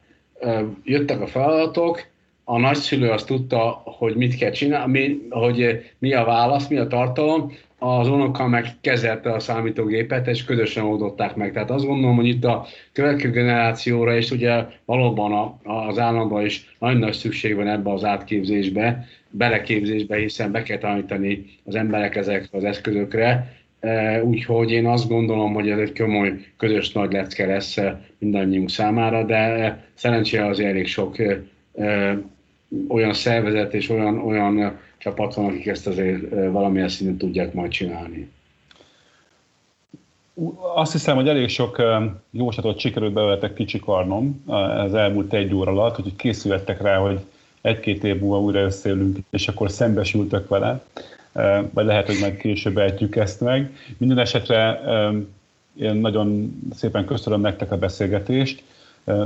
jöttek 0.85 1.21
a 1.21 1.27
feladatok, 1.27 2.11
a 2.53 2.59
nagyszülő 2.59 3.11
azt 3.11 3.27
tudta, 3.27 3.83
hogy 3.85 4.15
mit 4.15 4.37
kell 4.37 4.51
csinálni, 4.51 5.27
hogy 5.31 5.91
mi 5.99 6.13
a 6.13 6.25
válasz, 6.25 6.69
mi 6.69 6.77
a 6.77 6.87
tartalom, 6.87 7.53
az 7.79 8.09
unoka 8.09 8.47
meg 8.47 8.67
kezelte 8.81 9.33
a 9.33 9.39
számítógépet, 9.39 10.27
és 10.27 10.45
közösen 10.45 10.85
oldották 10.85 11.37
meg. 11.37 11.53
Tehát 11.53 11.71
azt 11.71 11.87
gondolom, 11.87 12.17
hogy 12.17 12.27
itt 12.27 12.45
a 12.45 12.67
következő 12.93 13.33
generációra, 13.33 14.17
és 14.17 14.31
ugye 14.31 14.65
valóban 14.85 15.33
a, 15.33 15.71
az 15.89 15.99
államban 15.99 16.45
is 16.45 16.77
nagyon 16.79 16.99
nagy 16.99 17.13
szükség 17.13 17.55
van 17.57 17.69
ebbe 17.69 17.93
az 17.93 18.05
átképzésbe, 18.05 19.07
beleképzésbe, 19.31 20.17
hiszen 20.17 20.53
be 20.53 20.63
kell 20.63 20.79
tanítani 20.79 21.45
az 21.65 21.75
emberek 21.75 22.17
ezekre 22.17 22.59
az 22.59 22.65
eszközökre, 22.65 23.57
e, 23.81 24.23
Úgyhogy 24.25 24.71
én 24.71 24.87
azt 24.87 25.09
gondolom, 25.09 25.55
hogy 25.55 25.71
ez 25.71 25.79
egy 25.79 25.99
komoly 25.99 26.33
közös 26.57 26.93
nagy 26.93 27.13
lecke 27.13 27.47
lesz 27.47 27.79
mindannyiunk 28.19 28.71
számára, 28.71 29.25
de 29.25 29.79
szerencsére 29.95 30.47
azért 30.47 30.71
elég 30.71 30.87
sok 30.87 31.17
olyan 32.89 33.13
szervezet 33.13 33.75
és 33.75 33.89
olyan, 33.89 34.19
olyan 34.19 34.79
csapat 34.99 35.35
van, 35.35 35.45
akik 35.45 35.67
ezt 35.67 35.87
azért 35.87 36.31
valamilyen 36.31 36.89
szinten 36.89 37.17
tudják 37.17 37.53
majd 37.53 37.71
csinálni. 37.71 38.31
Azt 40.75 40.93
hiszem, 40.93 41.17
hogy 41.17 41.29
elég 41.29 41.49
sok 41.49 41.83
jóslatot 42.31 42.79
sikerült 42.79 43.13
bevetek 43.13 43.55
kicsikarnom 43.55 44.43
az 44.87 44.95
elmúlt 44.95 45.33
egy 45.33 45.55
óra 45.55 45.71
alatt, 45.71 45.95
hogy 45.95 46.17
készültek 46.17 46.83
rá, 46.83 46.97
hogy 46.97 47.21
egy-két 47.61 48.05
év 48.05 48.21
múlva 48.21 48.41
újra 48.41 48.61
összeülünk, 48.61 49.19
és 49.31 49.49
akkor 49.49 49.71
szembesültek 49.71 50.49
vele, 50.49 50.85
vagy 51.71 51.85
lehet, 51.85 52.07
hogy 52.07 52.19
majd 52.21 52.37
később 52.37 52.79
ejtjük 52.79 53.17
ezt 53.17 53.41
meg. 53.41 53.77
Minden 53.99 54.19
esetre 54.19 54.81
én 55.75 55.95
nagyon 55.95 56.55
szépen 56.75 57.05
köszönöm 57.05 57.41
nektek 57.41 57.73
a 57.73 57.79
beszélgetést. 57.79 58.63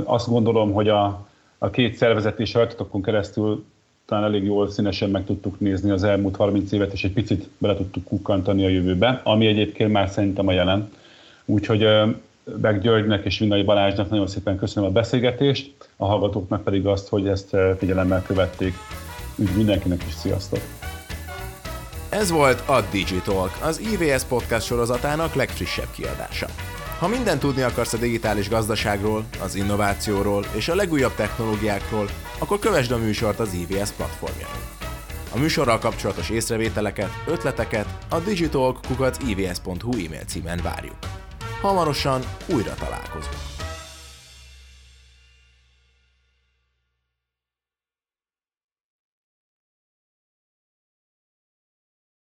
Azt 0.03 0.29
gondolom, 0.29 0.73
hogy 0.73 0.89
a, 0.89 1.27
a 1.57 1.69
két 1.69 1.95
szervezet 1.95 2.39
és 2.39 2.53
rajtatokon 2.53 3.01
keresztül 3.01 3.65
talán 4.05 4.23
elég 4.23 4.43
jól 4.43 4.69
színesen 4.69 5.09
meg 5.09 5.25
tudtuk 5.25 5.59
nézni 5.59 5.89
az 5.89 6.03
elmúlt 6.03 6.35
30 6.35 6.71
évet, 6.71 6.93
és 6.93 7.03
egy 7.03 7.11
picit 7.11 7.49
bele 7.57 7.75
tudtuk 7.75 8.03
kukkantani 8.03 8.65
a 8.65 8.69
jövőbe, 8.69 9.21
ami 9.23 9.47
egyébként 9.47 9.91
már 9.91 10.09
szerintem 10.09 10.47
a 10.47 10.51
jelen. 10.51 10.91
Úgyhogy 11.45 11.87
Beg 12.55 12.81
Györgynek 12.81 13.25
és 13.25 13.39
Vinnai 13.39 13.63
Balázsnak 13.63 14.09
nagyon 14.09 14.27
szépen 14.27 14.57
köszönöm 14.57 14.89
a 14.89 14.91
beszélgetést, 14.91 15.73
a 15.95 16.05
hallgatóknak 16.05 16.63
pedig 16.63 16.85
azt, 16.85 17.09
hogy 17.09 17.27
ezt 17.27 17.55
figyelemmel 17.77 18.23
követték. 18.23 18.73
Üdv 19.37 19.55
mindenkinek 19.55 20.03
is, 20.07 20.13
sziasztok! 20.13 20.59
Ez 22.09 22.31
volt 22.31 22.63
a 22.67 22.81
Digitalk, 22.91 23.51
az 23.63 23.79
IVS 23.79 24.23
podcast 24.23 24.65
sorozatának 24.65 25.33
legfrissebb 25.33 25.91
kiadása. 25.95 26.47
Ha 26.99 27.07
mindent 27.07 27.39
tudni 27.39 27.61
akarsz 27.61 27.93
a 27.93 27.97
digitális 27.97 28.49
gazdaságról, 28.49 29.25
az 29.43 29.55
innovációról 29.55 30.45
és 30.55 30.67
a 30.67 30.75
legújabb 30.75 31.15
technológiákról, 31.15 32.09
akkor 32.37 32.59
kövesd 32.59 32.91
a 32.91 32.97
műsort 32.97 33.39
az 33.39 33.53
IVS 33.53 33.89
platformjain. 33.89 34.61
A 35.33 35.37
műsorral 35.37 35.79
kapcsolatos 35.79 36.29
észrevételeket, 36.29 37.09
ötleteket 37.27 37.97
a 38.09 38.19
digitalk.ivs.hu 38.19 39.91
e-mail 39.91 40.23
címen 40.27 40.59
várjuk. 40.63 40.97
Hamarosan 41.61 42.21
újra 42.45 42.73
találkozunk. 42.73 43.56